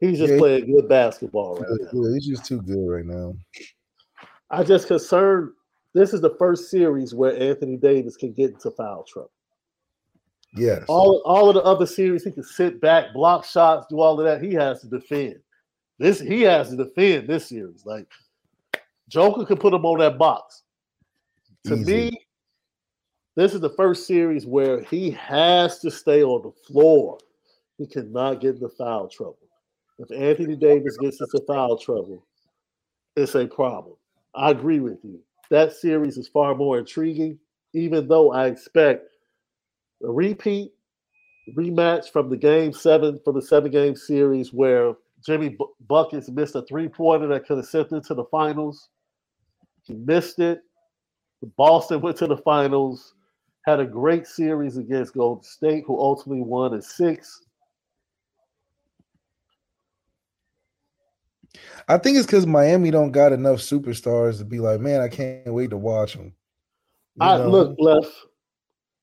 He's 0.00 0.18
just 0.18 0.32
yeah, 0.32 0.38
playing 0.38 0.72
good 0.72 0.88
basketball 0.88 1.56
right 1.56 1.68
now. 1.68 1.88
Yeah, 1.92 2.14
he's 2.14 2.26
just 2.26 2.44
too 2.46 2.62
good 2.62 2.88
right 2.88 3.04
now. 3.04 3.34
I 4.50 4.62
just 4.62 4.86
concerned. 4.86 5.50
This 5.92 6.14
is 6.14 6.20
the 6.20 6.36
first 6.38 6.70
series 6.70 7.14
where 7.14 7.36
Anthony 7.36 7.76
Davis 7.76 8.16
can 8.16 8.32
get 8.32 8.52
into 8.52 8.70
foul 8.70 9.04
trouble. 9.04 9.32
Yes. 10.54 10.84
All 10.88 11.22
all 11.24 11.48
of 11.48 11.54
the 11.54 11.62
other 11.62 11.86
series, 11.86 12.24
he 12.24 12.30
can 12.30 12.44
sit 12.44 12.80
back, 12.80 13.12
block 13.12 13.44
shots, 13.44 13.86
do 13.90 14.00
all 14.00 14.18
of 14.18 14.26
that. 14.26 14.42
He 14.42 14.54
has 14.54 14.80
to 14.82 14.88
defend. 14.88 15.36
This 15.98 16.20
he 16.20 16.42
has 16.42 16.70
to 16.70 16.76
defend 16.76 17.28
this 17.28 17.48
series. 17.48 17.84
Like 17.84 18.06
Joker 19.10 19.44
could 19.44 19.60
put 19.60 19.74
him 19.74 19.84
on 19.84 19.98
that 19.98 20.18
box. 20.18 20.62
To 21.66 21.74
Easy. 21.74 21.92
me, 21.92 22.26
this 23.36 23.54
is 23.54 23.60
the 23.60 23.70
first 23.70 24.06
series 24.06 24.46
where 24.46 24.82
he 24.82 25.10
has 25.10 25.80
to 25.80 25.90
stay 25.90 26.22
on 26.22 26.42
the 26.42 26.52
floor. 26.66 27.18
He 27.76 27.86
cannot 27.86 28.40
get 28.40 28.54
into 28.54 28.68
foul 28.68 29.08
trouble. 29.08 29.38
If 29.98 30.10
Anthony 30.12 30.56
Davis 30.56 30.96
gets 30.96 31.20
into 31.20 31.44
foul 31.46 31.76
trouble, 31.76 32.24
it's 33.16 33.34
a 33.34 33.46
problem. 33.46 33.96
I 34.34 34.52
agree 34.52 34.80
with 34.80 35.04
you. 35.04 35.20
That 35.50 35.72
series 35.72 36.16
is 36.16 36.28
far 36.28 36.54
more 36.54 36.78
intriguing, 36.78 37.38
even 37.74 38.06
though 38.06 38.32
I 38.32 38.46
expect 38.46 39.08
a 40.02 40.10
repeat 40.10 40.72
rematch 41.56 42.10
from 42.10 42.30
the 42.30 42.36
game 42.36 42.72
seven 42.72 43.18
for 43.24 43.32
the 43.32 43.42
seven 43.42 43.72
game 43.72 43.96
series 43.96 44.52
where 44.52 44.94
Jimmy 45.26 45.56
Buckets 45.88 46.30
missed 46.30 46.54
a 46.54 46.62
three 46.62 46.88
pointer 46.88 47.26
that 47.28 47.46
could 47.46 47.56
have 47.56 47.66
sent 47.66 47.90
them 47.90 48.02
to 48.04 48.14
the 48.14 48.24
finals. 48.24 48.88
He 49.82 49.94
missed 49.94 50.38
it. 50.38 50.62
Boston 51.56 52.00
went 52.00 52.16
to 52.18 52.26
the 52.26 52.36
finals, 52.36 53.14
had 53.66 53.80
a 53.80 53.86
great 53.86 54.26
series 54.26 54.76
against 54.76 55.14
Golden 55.14 55.42
State, 55.42 55.84
who 55.86 55.98
ultimately 55.98 56.42
won 56.42 56.74
in 56.74 56.82
six. 56.82 57.42
I 61.88 61.98
think 61.98 62.16
it's 62.16 62.26
because 62.26 62.46
Miami 62.46 62.90
don't 62.90 63.10
got 63.10 63.32
enough 63.32 63.58
superstars 63.58 64.38
to 64.38 64.44
be 64.44 64.60
like, 64.60 64.80
man, 64.80 65.00
I 65.00 65.08
can't 65.08 65.52
wait 65.52 65.70
to 65.70 65.76
watch 65.76 66.14
them. 66.14 66.34
I 67.20 67.38
know? 67.38 67.50
look, 67.50 67.76
Les. 67.78 68.06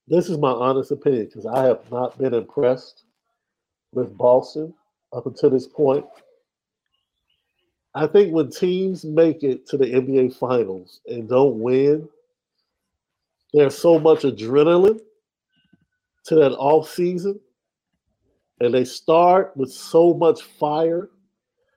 This 0.06 0.30
is 0.30 0.38
my 0.38 0.50
honest 0.50 0.90
opinion 0.90 1.26
because 1.26 1.44
I 1.44 1.64
have 1.64 1.80
not 1.90 2.16
been 2.16 2.32
impressed 2.32 3.04
with 3.92 4.16
Boston 4.16 4.72
up 5.12 5.26
until 5.26 5.50
this 5.50 5.66
point. 5.66 6.06
I 7.94 8.06
think 8.06 8.32
when 8.32 8.50
teams 8.50 9.04
make 9.04 9.42
it 9.42 9.66
to 9.68 9.76
the 9.76 9.86
NBA 9.86 10.36
Finals 10.36 11.00
and 11.06 11.28
don't 11.28 11.58
win, 11.58 12.08
there's 13.52 13.76
so 13.76 13.98
much 13.98 14.22
adrenaline 14.22 15.00
to 16.26 16.34
that 16.34 16.52
off 16.52 16.90
season, 16.90 17.40
and 18.60 18.74
they 18.74 18.84
start 18.84 19.56
with 19.56 19.72
so 19.72 20.12
much 20.12 20.42
fire, 20.42 21.08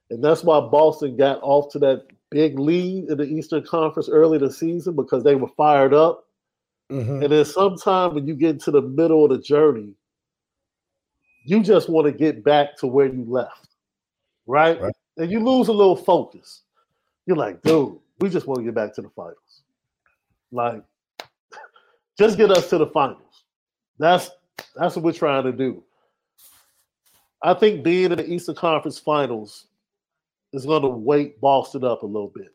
and 0.09 0.23
that's 0.23 0.43
why 0.43 0.59
Boston 0.59 1.15
got 1.15 1.39
off 1.41 1.71
to 1.71 1.79
that 1.79 2.05
big 2.29 2.59
lead 2.59 3.09
in 3.09 3.17
the 3.17 3.23
Eastern 3.23 3.63
Conference 3.63 4.09
early 4.09 4.37
in 4.37 4.43
the 4.43 4.51
season 4.51 4.95
because 4.95 5.23
they 5.23 5.35
were 5.35 5.49
fired 5.55 5.93
up. 5.93 6.25
Mm-hmm. 6.91 7.23
And 7.23 7.31
then 7.31 7.45
sometime 7.45 8.15
when 8.15 8.27
you 8.27 8.35
get 8.35 8.51
into 8.51 8.71
the 8.71 8.81
middle 8.81 9.23
of 9.23 9.31
the 9.31 9.37
journey, 9.37 9.93
you 11.45 11.63
just 11.63 11.89
want 11.89 12.05
to 12.05 12.11
get 12.11 12.43
back 12.43 12.77
to 12.77 12.87
where 12.87 13.07
you 13.07 13.23
left, 13.27 13.69
right? 14.45 14.79
right? 14.81 14.93
And 15.17 15.31
you 15.31 15.43
lose 15.43 15.67
a 15.67 15.73
little 15.73 15.95
focus. 15.95 16.61
You're 17.25 17.37
like, 17.37 17.61
dude, 17.61 17.97
we 18.19 18.29
just 18.29 18.47
want 18.47 18.59
to 18.59 18.65
get 18.65 18.75
back 18.75 18.93
to 18.95 19.01
the 19.01 19.09
finals. 19.09 19.63
Like, 20.51 20.83
just 22.17 22.37
get 22.37 22.51
us 22.51 22.69
to 22.69 22.77
the 22.77 22.87
finals. 22.87 23.43
That's 23.99 24.31
that's 24.75 24.95
what 24.95 25.03
we're 25.05 25.11
trying 25.11 25.43
to 25.43 25.51
do. 25.51 25.83
I 27.43 27.53
think 27.53 27.83
being 27.83 28.11
in 28.11 28.17
the 28.17 28.31
Eastern 28.31 28.55
Conference 28.55 28.99
Finals 28.99 29.67
is 30.53 30.65
going 30.65 30.83
to 30.83 30.87
wake 30.87 31.39
Boston 31.41 31.83
up 31.83 32.03
a 32.03 32.05
little 32.05 32.31
bit. 32.33 32.53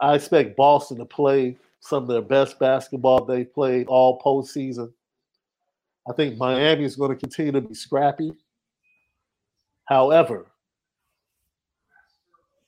I 0.00 0.14
expect 0.14 0.56
Boston 0.56 0.98
to 0.98 1.04
play 1.04 1.56
some 1.80 2.02
of 2.02 2.08
their 2.08 2.22
best 2.22 2.58
basketball 2.58 3.24
they've 3.24 3.52
played 3.52 3.86
all 3.86 4.20
postseason. 4.20 4.92
I 6.08 6.12
think 6.12 6.36
Miami 6.36 6.84
is 6.84 6.96
going 6.96 7.10
to 7.10 7.16
continue 7.16 7.52
to 7.52 7.60
be 7.60 7.74
scrappy. 7.74 8.32
However, 9.86 10.46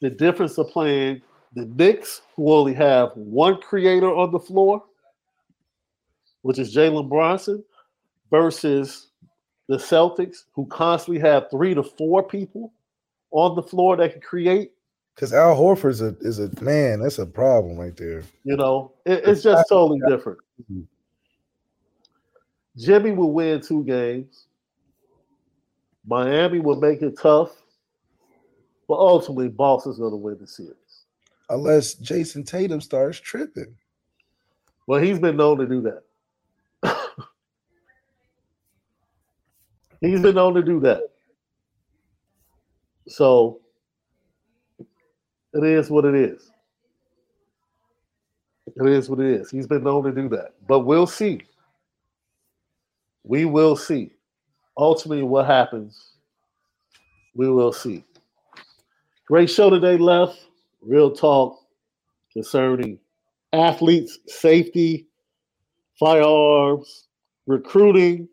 the 0.00 0.10
difference 0.10 0.58
of 0.58 0.68
playing 0.68 1.22
the 1.54 1.64
Knicks, 1.64 2.22
who 2.36 2.52
only 2.52 2.74
have 2.74 3.10
one 3.14 3.60
creator 3.60 4.14
on 4.14 4.30
the 4.30 4.38
floor, 4.38 4.84
which 6.42 6.58
is 6.58 6.74
Jalen 6.74 7.08
Brunson, 7.08 7.64
versus 8.30 9.08
the 9.68 9.76
Celtics, 9.76 10.44
who 10.52 10.66
constantly 10.66 11.20
have 11.20 11.50
three 11.50 11.74
to 11.74 11.82
four 11.82 12.22
people 12.22 12.72
on 13.30 13.56
the 13.56 13.62
floor 13.62 13.96
that 13.96 14.12
can 14.12 14.20
create. 14.20 14.72
Because 15.14 15.32
Al 15.32 15.56
Horford 15.56 15.90
is 15.90 16.00
a, 16.00 16.16
is 16.20 16.38
a 16.38 16.62
man, 16.62 17.00
that's 17.00 17.18
a 17.18 17.26
problem 17.26 17.76
right 17.76 17.96
there. 17.96 18.22
You 18.44 18.56
know, 18.56 18.92
it, 19.04 19.26
it's 19.26 19.42
just 19.42 19.68
totally 19.68 20.00
different. 20.08 20.38
Jimmy 22.76 23.10
will 23.10 23.32
win 23.32 23.60
two 23.60 23.82
games. 23.82 24.46
Miami 26.06 26.60
will 26.60 26.80
make 26.80 27.02
it 27.02 27.18
tough, 27.20 27.50
but 28.88 28.98
ultimately, 28.98 29.48
Boston's 29.48 29.98
going 29.98 30.12
to 30.12 30.16
win 30.16 30.38
the 30.40 30.46
series. 30.46 30.74
Unless 31.50 31.94
Jayson 31.94 32.44
Tatum 32.44 32.80
starts 32.80 33.20
tripping. 33.20 33.74
Well, 34.86 35.00
he's 35.00 35.18
been 35.18 35.36
known 35.36 35.58
to 35.58 35.66
do 35.66 35.82
that. 35.82 36.02
he's 40.00 40.20
been 40.20 40.34
known 40.34 40.54
to 40.54 40.62
do 40.62 40.80
that. 40.80 41.02
So 43.06 43.60
it 45.54 45.64
is 45.64 45.90
what 45.90 46.04
it 46.04 46.14
is. 46.14 46.50
It 48.76 48.86
is 48.86 49.08
what 49.08 49.20
it 49.20 49.26
is. 49.26 49.50
He's 49.50 49.66
been 49.66 49.84
known 49.84 50.04
to 50.04 50.12
do 50.12 50.28
that. 50.30 50.54
But 50.66 50.80
we'll 50.80 51.06
see 51.06 51.42
we 53.28 53.44
will 53.44 53.76
see. 53.76 54.10
Ultimately, 54.76 55.22
what 55.22 55.46
happens, 55.46 56.12
we 57.34 57.48
will 57.48 57.72
see. 57.72 58.02
Great 59.28 59.50
show 59.50 59.68
today, 59.68 59.98
left. 59.98 60.46
Real 60.80 61.10
talk 61.10 61.58
concerning 62.32 62.98
athletes, 63.52 64.20
safety, 64.26 65.06
firearms, 66.00 67.08
recruiting. 67.46 68.26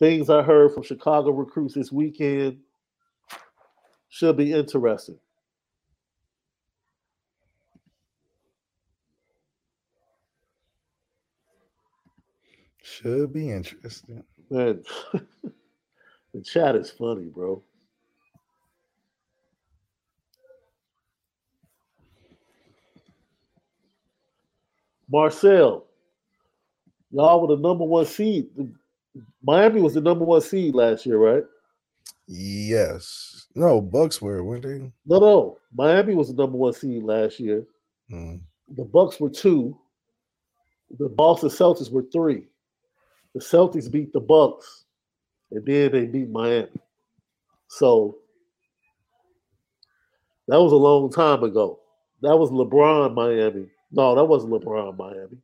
Things 0.00 0.28
I 0.28 0.42
heard 0.42 0.74
from 0.74 0.82
Chicago 0.82 1.30
recruits 1.30 1.74
this 1.74 1.92
weekend 1.92 2.58
should 4.08 4.36
be 4.36 4.52
interesting. 4.52 5.20
Should 12.82 13.32
be 13.32 13.48
interesting. 13.48 14.24
Man, 14.50 14.82
the 16.34 16.42
chat 16.42 16.74
is 16.74 16.90
funny, 16.90 17.26
bro. 17.26 17.62
Marcel, 25.12 25.84
y'all 27.10 27.46
were 27.46 27.54
the 27.54 27.60
number 27.60 27.84
one 27.84 28.06
seed. 28.06 28.48
Miami 29.42 29.82
was 29.82 29.92
the 29.92 30.00
number 30.00 30.24
one 30.24 30.40
seed 30.40 30.74
last 30.74 31.04
year, 31.04 31.18
right? 31.18 31.44
Yes. 32.26 33.46
No, 33.54 33.82
Bucks 33.82 34.22
were, 34.22 34.42
weren't 34.42 34.62
they? 34.62 34.78
No, 35.04 35.18
no. 35.18 35.58
Miami 35.74 36.14
was 36.14 36.28
the 36.28 36.34
number 36.34 36.56
one 36.56 36.72
seed 36.72 37.02
last 37.02 37.38
year. 37.38 37.66
Mm. 38.10 38.40
The 38.74 38.84
Bucks 38.84 39.20
were 39.20 39.28
two. 39.28 39.76
The 40.98 41.10
Boston 41.10 41.50
Celtics 41.50 41.92
were 41.92 42.06
three. 42.10 42.46
The 43.34 43.40
Celtics 43.40 43.90
beat 43.90 44.14
the 44.14 44.20
Bucks, 44.20 44.84
and 45.50 45.64
then 45.66 45.92
they 45.92 46.06
beat 46.06 46.30
Miami. 46.30 46.68
So 47.68 48.16
that 50.48 50.60
was 50.60 50.72
a 50.72 50.76
long 50.76 51.10
time 51.10 51.42
ago. 51.42 51.80
That 52.22 52.36
was 52.36 52.50
LeBron 52.50 53.14
Miami. 53.14 53.68
No, 53.92 54.14
that 54.14 54.24
wasn't 54.24 54.52
LeBron 54.52 54.96
Miami. 54.96 55.38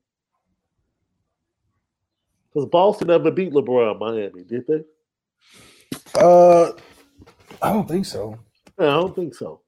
Because 2.53 2.69
Boston 2.71 3.09
never 3.09 3.31
beat 3.31 3.53
LeBron 3.53 3.99
Miami, 4.01 4.43
did 4.45 4.67
they? 4.67 4.85
Uh, 6.15 6.73
I 7.61 7.73
don't 7.73 7.87
think 7.87 8.07
so. 8.07 8.39
Yeah, 8.81 8.89
I 8.89 8.95
don't 8.95 9.15
think 9.15 9.35
so. 9.35 9.61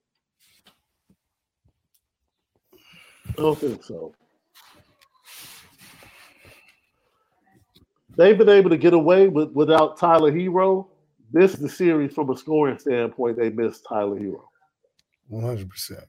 I 3.28 3.42
don't 3.42 3.58
think 3.58 3.84
so. 3.84 4.14
they've 8.16 8.36
been 8.36 8.48
able 8.50 8.68
to 8.70 8.76
get 8.76 8.92
away 8.92 9.28
with 9.28 9.50
without 9.52 9.98
Tyler 9.98 10.30
Herro. 10.30 10.88
This 11.32 11.54
is 11.54 11.60
the 11.60 11.68
series 11.68 12.12
from 12.12 12.30
a 12.30 12.36
scoring 12.36 12.78
standpoint. 12.78 13.38
They 13.38 13.50
missed 13.50 13.86
Tyler 13.88 14.18
Herro. 14.18 14.44
One 15.28 15.44
hundred 15.44 15.70
percent. 15.70 16.04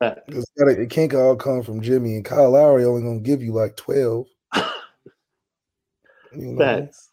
Because 0.00 0.46
it 0.56 0.90
can't 0.90 1.12
all 1.14 1.36
come 1.36 1.62
from 1.62 1.80
Jimmy 1.80 2.14
and 2.14 2.24
Kyle 2.24 2.50
Lowry. 2.50 2.84
Only 2.84 3.02
gonna 3.02 3.20
give 3.20 3.42
you 3.42 3.52
like 3.52 3.76
twelve. 3.76 4.26
you 4.54 6.52
know? 6.52 6.58
Facts. 6.58 7.10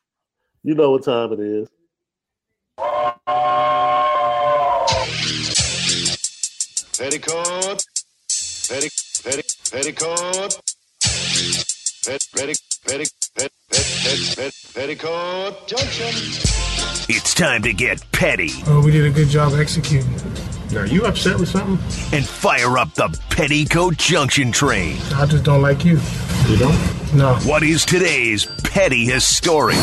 You 0.64 0.76
know 0.76 0.92
what 0.92 1.04
time 1.04 1.34
it 1.34 1.40
is. 1.40 1.68
Petticoat, 6.98 7.84
petti, 8.28 8.90
petti, 9.22 9.72
petticoat, 9.72 10.62
pet, 12.06 12.22
petti, 12.34 12.56
petti, 12.86 13.12
pet, 13.36 13.52
pet, 13.70 13.86
pet, 14.04 14.36
pet, 14.36 14.54
petticoat 14.74 15.68
junction. 15.68 16.08
It's 17.08 17.34
time 17.34 17.62
to 17.64 17.74
get 17.74 18.04
petty. 18.12 18.52
Oh, 18.68 18.82
we 18.84 18.92
did 18.92 19.06
a 19.06 19.12
good 19.12 19.28
job 19.28 19.54
executing. 19.54 20.16
Are 20.78 20.86
you 20.86 21.05
upset 21.05 21.39
with 21.39 21.49
something? 21.49 21.78
And 22.17 22.28
fire 22.28 22.78
up 22.78 22.93
the 22.93 23.07
Petticoat 23.30 23.97
Junction 23.97 24.51
train. 24.51 24.97
I 25.13 25.26
just 25.26 25.43
don't 25.43 25.61
like 25.61 25.86
you. 25.86 25.99
You 26.47 26.57
don't? 26.57 27.13
No. 27.13 27.36
What 27.45 27.63
is 27.63 27.86
today's 27.86 28.45
petty 28.63 29.05
historic 29.05 29.78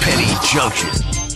Petty 0.00 0.32
Junction? 0.46 1.27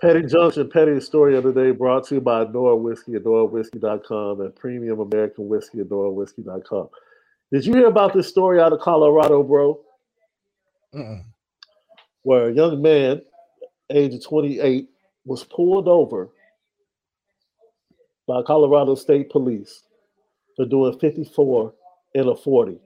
Petty 0.00 0.22
Junction, 0.22 0.70
Petty 0.70 1.00
Story 1.00 1.36
of 1.36 1.42
the 1.42 1.52
Day 1.52 1.72
brought 1.72 2.06
to 2.06 2.16
you 2.16 2.20
by 2.20 2.44
Nora 2.44 2.76
Whiskey 2.76 3.14
at 3.14 3.24
NoraWhiskey.com 3.24 4.40
and 4.40 4.54
Premium 4.54 5.00
American 5.00 5.48
Whiskey 5.48 5.80
at 5.80 5.88
NoraWhiskey.com. 5.88 6.88
Did 7.50 7.66
you 7.66 7.74
hear 7.74 7.88
about 7.88 8.12
this 8.14 8.28
story 8.28 8.60
out 8.60 8.72
of 8.72 8.80
Colorado, 8.80 9.42
bro? 9.42 9.80
Mm-mm. 10.94 11.24
Where 12.22 12.48
a 12.48 12.54
young 12.54 12.80
man, 12.80 13.22
age 13.90 14.14
of 14.14 14.24
28, 14.24 14.88
was 15.24 15.42
pulled 15.44 15.88
over 15.88 16.28
by 18.28 18.42
Colorado 18.42 18.94
State 18.94 19.30
Police 19.30 19.82
for 20.54 20.64
doing 20.64 20.96
54 20.98 21.74
in 22.14 22.28
a 22.28 22.36
40. 22.36 22.78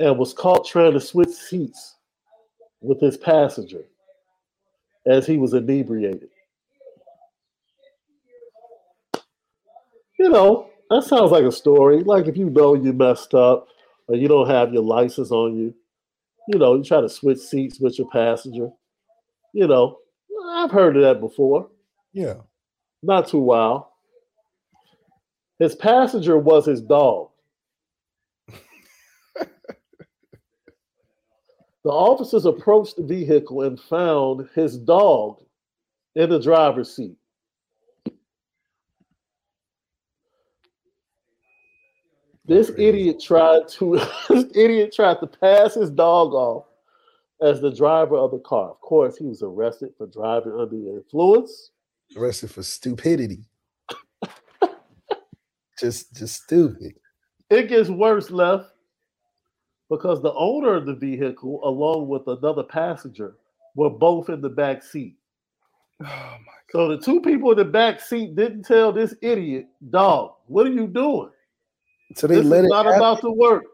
And 0.00 0.18
was 0.18 0.34
caught 0.34 0.66
trying 0.66 0.92
to 0.92 1.00
switch 1.00 1.30
seats 1.30 1.94
with 2.80 3.00
his 3.00 3.16
passenger 3.16 3.84
as 5.06 5.26
he 5.26 5.36
was 5.36 5.54
inebriated. 5.54 6.28
You 10.18 10.28
know, 10.30 10.70
that 10.90 11.04
sounds 11.04 11.30
like 11.30 11.44
a 11.44 11.52
story. 11.52 12.02
Like 12.02 12.26
if 12.26 12.36
you 12.36 12.50
know 12.50 12.74
you 12.74 12.92
messed 12.92 13.34
up 13.34 13.68
or 14.08 14.16
you 14.16 14.26
don't 14.26 14.48
have 14.48 14.72
your 14.72 14.82
license 14.82 15.30
on 15.30 15.56
you, 15.56 15.74
you 16.48 16.58
know, 16.58 16.74
you 16.74 16.82
try 16.82 17.00
to 17.00 17.08
switch 17.08 17.38
seats 17.38 17.78
with 17.78 17.98
your 17.98 18.08
passenger. 18.08 18.70
You 19.52 19.66
know, 19.66 19.98
I've 20.50 20.70
heard 20.70 20.96
of 20.96 21.02
that 21.02 21.20
before. 21.20 21.68
Yeah. 22.12 22.34
Not 23.02 23.28
too 23.28 23.38
wild. 23.38 23.84
His 25.58 25.74
passenger 25.74 26.38
was 26.38 26.66
his 26.66 26.80
dog. 26.80 27.30
The 31.84 31.90
officers 31.90 32.44
approached 32.44 32.96
the 32.96 33.02
vehicle 33.02 33.62
and 33.62 33.80
found 33.80 34.48
his 34.54 34.76
dog 34.78 35.42
in 36.16 36.28
the 36.28 36.40
driver's 36.40 36.94
seat. 36.94 37.16
This 42.44 42.70
idiot 42.78 43.20
tried 43.22 43.68
to 43.68 44.00
this 44.28 44.46
idiot 44.54 44.92
tried 44.94 45.20
to 45.20 45.26
pass 45.26 45.74
his 45.74 45.90
dog 45.90 46.32
off 46.32 46.64
as 47.42 47.60
the 47.60 47.70
driver 47.70 48.16
of 48.16 48.30
the 48.30 48.40
car. 48.40 48.70
Of 48.70 48.80
course, 48.80 49.16
he 49.16 49.26
was 49.26 49.42
arrested 49.42 49.90
for 49.96 50.06
driving 50.06 50.52
under 50.52 50.74
the 50.74 50.94
influence. 50.94 51.70
Arrested 52.16 52.50
for 52.50 52.62
stupidity. 52.62 53.44
just 55.78 56.16
just 56.16 56.42
stupid. 56.42 56.94
It 57.50 57.68
gets 57.68 57.90
worse, 57.90 58.30
left 58.30 58.72
because 59.88 60.22
the 60.22 60.34
owner 60.34 60.74
of 60.74 60.86
the 60.86 60.94
vehicle, 60.94 61.60
along 61.64 62.08
with 62.08 62.26
another 62.26 62.62
passenger, 62.62 63.36
were 63.74 63.90
both 63.90 64.28
in 64.28 64.40
the 64.40 64.50
back 64.50 64.82
seat. 64.82 65.16
Oh 66.00 66.36
my 66.46 66.52
so 66.70 66.88
the 66.88 66.98
two 66.98 67.20
people 67.22 67.50
in 67.52 67.56
the 67.56 67.64
back 67.64 68.00
seat 68.00 68.36
didn't 68.36 68.64
tell 68.64 68.92
this 68.92 69.14
idiot, 69.22 69.68
dog, 69.90 70.34
what 70.46 70.66
are 70.66 70.72
you 70.72 70.86
doing? 70.86 71.30
So 72.14 72.26
they 72.26 72.36
this 72.36 72.46
let 72.46 72.64
it 72.64 72.68
not 72.68 72.84
happen. 72.84 73.00
about 73.00 73.20
to 73.22 73.30
work. 73.30 73.64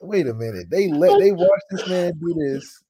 Wait 0.00 0.26
a 0.26 0.34
minute. 0.34 0.70
They 0.70 0.88
let 0.88 1.18
they 1.20 1.32
watch 1.32 1.60
this 1.70 1.86
man 1.88 2.12
do 2.18 2.34
this. 2.34 2.82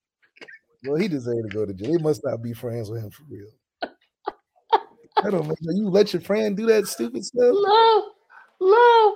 Well, 0.85 0.97
he 0.97 1.09
deserved 1.09 1.51
to 1.51 1.57
go 1.57 1.67
to 1.67 1.75
jail. 1.75 1.93
They 1.93 2.03
must 2.03 2.23
not 2.25 2.43
be 2.43 2.53
friends 2.53 2.89
with 2.89 3.03
him 3.03 3.11
for 3.11 3.25
real. 3.29 3.49
I 3.83 5.31
don't 5.31 5.49
know. 5.49 5.55
You 5.63 5.89
let 5.89 6.13
your 6.13 6.23
friend 6.23 6.57
do 6.57 6.67
that 6.67 6.87
stupid 6.87 7.25
stuff? 7.25 7.51
Love, 7.51 8.05
love, 8.61 9.15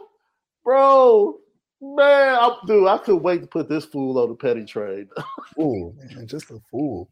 bro. 0.64 1.38
Man, 1.80 2.34
I, 2.34 2.56
dude, 2.66 2.88
I 2.88 2.98
couldn't 2.98 3.22
wait 3.22 3.42
to 3.42 3.46
put 3.46 3.68
this 3.68 3.84
fool 3.84 4.18
on 4.18 4.30
the 4.30 4.34
petty 4.34 4.64
trade. 4.64 5.08
fool, 5.54 5.94
man, 5.98 6.26
just 6.26 6.50
a 6.50 6.60
fool. 6.70 7.10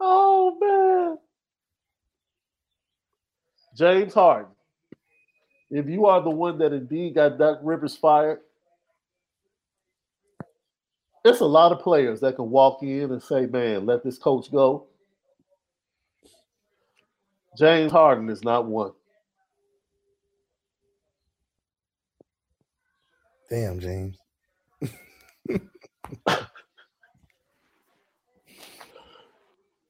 Oh 0.00 0.56
man, 0.60 1.18
James 3.76 4.14
Harden. 4.14 4.52
If 5.70 5.88
you 5.88 6.06
are 6.06 6.22
the 6.22 6.30
one 6.30 6.58
that 6.58 6.72
indeed 6.72 7.14
got 7.16 7.38
Doc 7.38 7.60
Rivers 7.62 7.96
fired, 7.96 8.40
it's 11.24 11.40
a 11.40 11.46
lot 11.46 11.72
of 11.72 11.80
players 11.80 12.20
that 12.20 12.36
can 12.36 12.50
walk 12.50 12.82
in 12.82 13.12
and 13.12 13.22
say, 13.22 13.46
"Man, 13.46 13.86
let 13.86 14.04
this 14.04 14.18
coach 14.18 14.50
go." 14.52 14.86
James 17.58 17.92
Harden 17.92 18.30
is 18.30 18.44
not 18.44 18.66
one. 18.66 18.92
Damn, 23.52 23.80
James. 23.80 24.16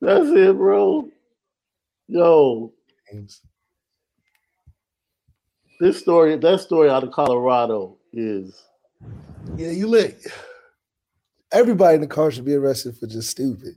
That's 0.00 0.26
it, 0.30 0.56
bro. 0.56 1.08
Yo. 2.08 2.72
James. 3.10 3.40
This 5.80 6.00
story, 6.00 6.36
that 6.38 6.60
story 6.60 6.90
out 6.90 7.04
of 7.04 7.12
Colorado 7.12 7.98
is 8.12 8.60
Yeah, 9.56 9.70
you 9.70 9.86
let 9.86 10.16
everybody 11.52 11.94
in 11.96 12.00
the 12.00 12.08
car 12.08 12.32
should 12.32 12.44
be 12.44 12.54
arrested 12.54 12.96
for 12.98 13.06
just 13.06 13.30
stupid. 13.30 13.76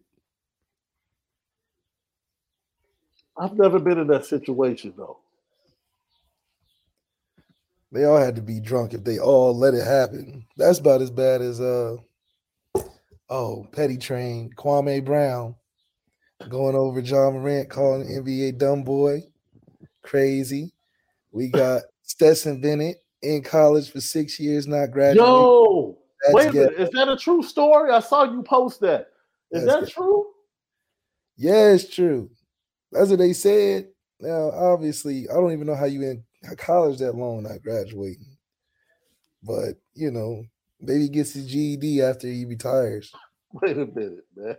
I've 3.37 3.53
never 3.53 3.79
been 3.79 3.99
in 3.99 4.07
that 4.07 4.25
situation 4.25 4.95
though. 4.97 5.19
They 7.95 8.03
all 8.03 8.17
had 8.17 8.35
to 8.35 8.41
be 8.41 8.59
drunk 8.59 8.93
if 8.93 9.05
they 9.05 9.19
all 9.19 9.57
let 9.57 9.73
it 9.73 9.85
happen. 9.85 10.45
That's 10.57 10.79
about 10.79 11.01
as 11.01 11.09
bad 11.09 11.41
as 11.41 11.61
uh 11.61 11.95
oh, 13.29 13.65
Petty 13.71 13.97
Train, 13.97 14.51
Kwame 14.57 15.03
Brown 15.03 15.55
going 16.49 16.75
over 16.75 16.99
Ja 16.99 17.31
Morant 17.31 17.69
calling 17.69 18.05
NBA 18.05 18.57
dumb 18.57 18.83
boy. 18.83 19.23
Crazy. 20.03 20.73
We 21.31 21.47
got 21.47 21.83
Stetson 22.01 22.59
Bennett 22.59 22.97
in 23.21 23.41
college 23.41 23.89
for 23.89 24.01
six 24.01 24.41
years, 24.41 24.67
not 24.67 24.91
graduating. 24.91 25.23
Yo, 25.25 25.97
That's 26.21 26.35
wait 26.35 26.49
a 26.49 26.53
minute. 26.53 26.73
Is 26.73 26.89
that 26.89 27.07
a 27.07 27.15
true 27.15 27.43
story? 27.43 27.91
I 27.91 28.01
saw 28.01 28.25
you 28.25 28.43
post 28.43 28.81
that. 28.81 29.07
Is 29.51 29.63
That's 29.63 29.85
that 29.85 29.91
true? 29.93 30.25
Yeah, 31.37 31.69
it's 31.71 31.87
true. 31.87 32.29
That's 32.91 33.09
what 33.09 33.19
they 33.19 33.31
said. 33.31 33.87
Now, 34.19 34.51
obviously, 34.51 35.29
I 35.29 35.35
don't 35.35 35.53
even 35.53 35.65
know 35.65 35.75
how 35.75 35.85
you 35.85 36.01
in 36.01 36.24
Uh, 36.49 36.55
college 36.55 36.99
that 36.99 37.15
long 37.15 37.43
not 37.43 37.61
graduating. 37.63 38.37
But 39.43 39.75
you 39.95 40.11
know, 40.11 40.45
maybe 40.81 41.03
he 41.03 41.09
gets 41.09 41.33
his 41.33 41.47
GED 41.47 42.01
after 42.01 42.27
he 42.27 42.45
retires. 42.45 43.11
Wait 43.53 43.77
a 43.77 43.85
minute, 43.87 44.25
man. 44.35 44.57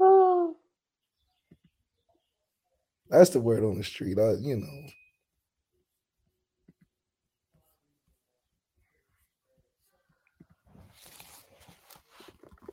That's 3.10 3.30
the 3.30 3.40
word 3.40 3.64
on 3.64 3.78
the 3.78 3.84
street. 3.84 4.18
I, 4.18 4.32
you 4.40 4.56
know. 4.56 4.88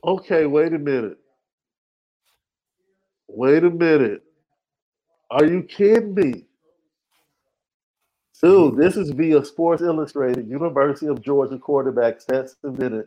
Okay, 0.04 0.46
wait 0.46 0.72
a 0.74 0.78
minute. 0.78 1.18
Wait 3.28 3.64
a 3.64 3.70
minute. 3.70 4.22
Are 5.32 5.46
you 5.46 5.62
kidding 5.62 6.14
me? 6.14 6.44
Dude, 8.42 8.74
mm-hmm. 8.74 8.80
this 8.80 8.98
is 8.98 9.10
via 9.12 9.42
Sports 9.42 9.80
Illustrated. 9.80 10.46
University 10.46 11.06
of 11.06 11.22
Georgia 11.22 11.58
quarterback 11.58 12.20
Stetson 12.20 12.74
Bennett 12.74 13.06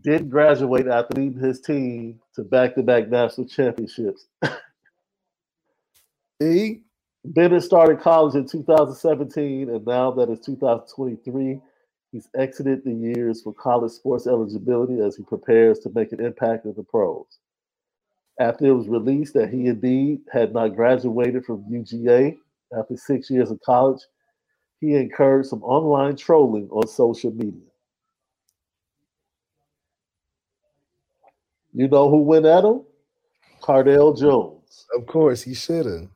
did 0.00 0.30
graduate 0.30 0.86
after 0.86 1.20
leading 1.20 1.40
his 1.40 1.60
team 1.60 2.20
to 2.36 2.44
back-to-back 2.44 3.08
national 3.08 3.48
championships. 3.48 4.26
he 6.38 6.82
Bennett 7.24 7.64
started 7.64 7.98
college 7.98 8.36
in 8.36 8.46
2017, 8.46 9.70
and 9.70 9.84
now 9.84 10.12
that 10.12 10.30
it's 10.30 10.46
2023, 10.46 11.60
he's 12.12 12.28
exited 12.38 12.84
the 12.84 12.92
years 12.92 13.42
for 13.42 13.52
college 13.54 13.90
sports 13.90 14.28
eligibility 14.28 15.00
as 15.00 15.16
he 15.16 15.24
prepares 15.24 15.80
to 15.80 15.90
make 15.96 16.12
an 16.12 16.24
impact 16.24 16.64
in 16.64 16.74
the 16.76 16.84
pros 16.84 17.26
after 18.40 18.66
it 18.66 18.72
was 18.72 18.88
released 18.88 19.34
that 19.34 19.50
he 19.50 19.66
indeed 19.66 20.20
had 20.32 20.54
not 20.54 20.74
graduated 20.74 21.44
from 21.44 21.62
UGA 21.70 22.38
after 22.76 22.96
six 22.96 23.30
years 23.30 23.50
of 23.50 23.60
college, 23.60 24.00
he 24.80 24.94
incurred 24.94 25.44
some 25.44 25.62
online 25.62 26.16
trolling 26.16 26.68
on 26.70 26.88
social 26.88 27.30
media. 27.32 27.60
You 31.74 31.86
know 31.86 32.08
who 32.08 32.22
went 32.22 32.46
at 32.46 32.64
him? 32.64 32.82
Cardale 33.60 34.18
Jones. 34.18 34.86
Of 34.96 35.06
course, 35.06 35.42
he 35.42 35.54
should 35.54 35.84
have. 35.84 36.08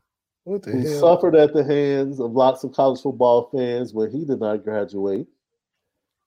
What 0.45 0.63
the 0.63 0.73
who 0.73 0.81
hell? 0.81 1.01
suffered 1.01 1.37
at 1.37 1.53
the 1.53 1.63
hands 1.63 2.21
of 2.21 2.33
lots 2.33 2.65
of 2.65 2.73
college 2.73 3.03
football 3.03 3.51
fans 3.53 3.93
when 3.93 4.11
he 4.11 4.25
did 4.25 4.41
not 4.41 4.65
graduate. 4.65 5.27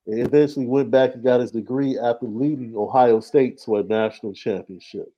He 0.06 0.22
eventually 0.22 0.68
went 0.68 0.92
back 0.92 1.16
and 1.16 1.24
got 1.24 1.42
his 1.42 1.52
degree 1.52 1.98
after 1.98 2.28
leading 2.28 2.76
Ohio 2.76 3.20
State 3.20 3.60
to 3.64 3.78
a 3.78 3.84
national 3.84 4.34
championship. 4.34 5.12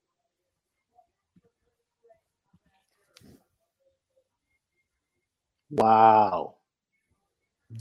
Wow. 5.72 6.56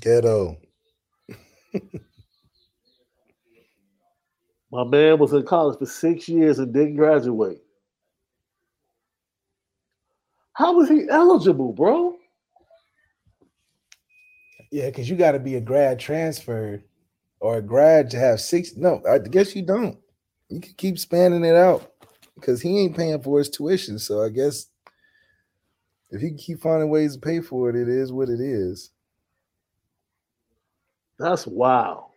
Ghetto. 0.01 0.59
My 4.72 4.84
man 4.84 5.18
was 5.18 5.32
in 5.32 5.45
college 5.45 5.78
for 5.78 5.86
six 5.86 6.28
years 6.28 6.59
and 6.59 6.72
didn't 6.74 6.97
graduate. 6.97 7.62
How 10.55 10.74
was 10.74 10.89
he 10.89 11.07
eligible, 11.11 11.72
bro? 11.72 12.16
Yeah, 14.72 14.86
because 14.86 15.11
you 15.11 15.16
got 15.16 15.32
to 15.32 15.41
be 15.41 15.57
a 15.57 15.61
grad 15.62 16.01
transfer 16.01 16.82
or 17.41 17.59
a 17.59 17.62
grad 17.62 18.11
to 18.12 18.18
have 18.18 18.41
six. 18.41 18.76
No, 18.76 19.03
I 19.09 19.18
guess 19.18 19.57
you 19.57 19.62
don't. 19.62 19.99
You 20.51 20.61
can 20.61 20.74
keep 20.76 20.99
spanning 20.99 21.45
it 21.45 21.57
out. 21.57 21.84
because 22.41 22.62
he 22.62 22.80
ain't 22.80 22.97
paying 22.97 23.22
for 23.22 23.39
his 23.39 23.51
tuition. 23.51 23.99
So 23.99 24.22
I 24.24 24.30
guess 24.30 24.66
if 26.11 26.20
he 26.20 26.28
can 26.28 26.38
keep 26.38 26.61
finding 26.61 26.90
ways 26.90 27.14
to 27.14 27.20
pay 27.20 27.40
for 27.40 27.68
it, 27.68 27.76
it 27.76 27.88
is 27.88 28.12
what 28.12 28.28
it 28.28 28.40
is. 28.40 28.90
That's 31.18 31.46
wow. 31.46 32.11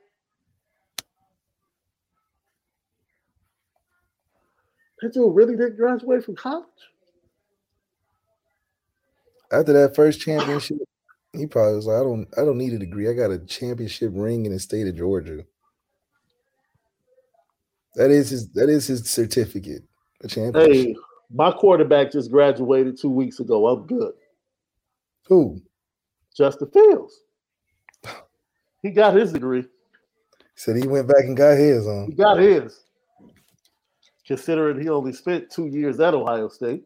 That 5.02 5.14
dude 5.14 5.36
really 5.36 5.56
didn't 5.56 5.78
graduate 5.78 6.24
from 6.24 6.36
college. 6.36 6.68
After 9.52 9.74
that 9.74 9.96
first 9.96 10.22
championship, 10.22 10.78
he 11.34 11.48
probably 11.48 11.76
was 11.76 11.88
like, 11.88 12.00
"I 12.00 12.04
don't, 12.04 12.28
I 12.38 12.46
don't 12.46 12.58
need 12.58 12.74
a 12.74 12.80
degree. 12.80 13.10
I 13.10 13.14
got 13.14 13.32
a 13.32 13.40
championship 13.40 14.12
ring 14.14 14.46
in 14.46 14.54
the 14.54 14.60
state 14.60 14.88
of 14.88 14.96
Georgia." 14.96 15.44
That 17.96 18.12
is 18.12 18.30
his. 18.30 18.50
That 18.52 18.70
is 18.70 18.88
his 18.88 19.10
certificate. 19.10 19.84
A 20.24 20.28
championship. 20.28 20.86
Hey, 20.86 20.96
my 21.34 21.52
quarterback 21.52 22.12
just 22.12 22.32
graduated 22.32 23.00
two 23.00 23.10
weeks 23.10 23.40
ago. 23.40 23.68
I'm 23.68 23.88
good. 23.88 24.14
Who? 25.28 25.62
Justin 26.36 26.70
Fields. 26.72 27.22
He 28.82 28.92
got 28.92 29.16
his 29.16 29.32
degree. 29.32 29.66
Said 30.56 30.78
he 30.78 30.88
went 30.88 31.08
back 31.08 31.24
and 31.24 31.38
got 31.38 31.58
his 31.58 31.88
on. 31.88 32.08
He 32.08 32.14
got 32.14 32.38
his. 32.40 32.84
Considering 34.26 34.80
he 34.82 34.90
only 34.90 35.14
spent 35.14 35.50
two 35.50 35.68
years 35.68 36.00
at 36.00 36.14
Ohio 36.14 36.48
State. 36.50 36.84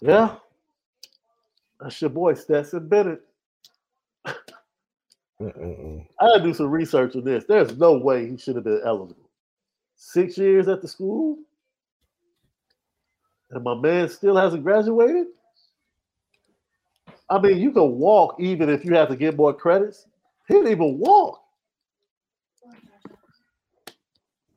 Yeah. 0.00 0.36
That's 1.80 2.00
your 2.00 2.10
boy, 2.10 2.34
Stetson 2.34 2.88
Bennett. 2.88 3.20
Mm-mm. 5.40 6.06
I 6.20 6.24
had 6.24 6.38
to 6.38 6.44
do 6.44 6.54
some 6.54 6.70
research 6.70 7.16
on 7.16 7.24
this. 7.24 7.44
There's 7.46 7.76
no 7.76 7.98
way 7.98 8.28
he 8.28 8.36
should 8.36 8.54
have 8.56 8.64
been 8.64 8.80
eligible. 8.84 9.23
Six 9.96 10.36
years 10.36 10.68
at 10.68 10.82
the 10.82 10.88
school, 10.88 11.38
and 13.50 13.62
my 13.64 13.74
man 13.74 14.08
still 14.08 14.36
hasn't 14.36 14.62
graduated. 14.62 15.26
I 17.30 17.40
mean, 17.40 17.58
you 17.58 17.72
can 17.72 17.98
walk 17.98 18.36
even 18.38 18.68
if 18.68 18.84
you 18.84 18.94
have 18.94 19.08
to 19.08 19.16
get 19.16 19.36
more 19.36 19.54
credits. 19.54 20.06
He 20.46 20.54
didn't 20.54 20.72
even 20.72 20.98
walk. 20.98 21.40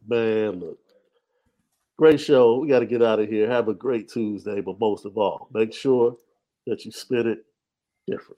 Man, 0.07 0.59
look. 0.59 0.79
Great 1.97 2.19
show. 2.19 2.59
We 2.59 2.67
got 2.67 2.79
to 2.79 2.85
get 2.85 3.01
out 3.01 3.19
of 3.19 3.29
here. 3.29 3.49
Have 3.49 3.69
a 3.69 3.73
great 3.73 4.09
Tuesday, 4.09 4.61
but 4.61 4.79
most 4.79 5.05
of 5.05 5.17
all, 5.17 5.47
make 5.53 5.73
sure 5.73 6.15
that 6.65 6.85
you 6.85 6.91
spit 6.91 7.25
it 7.25 7.45
different. 8.07 8.37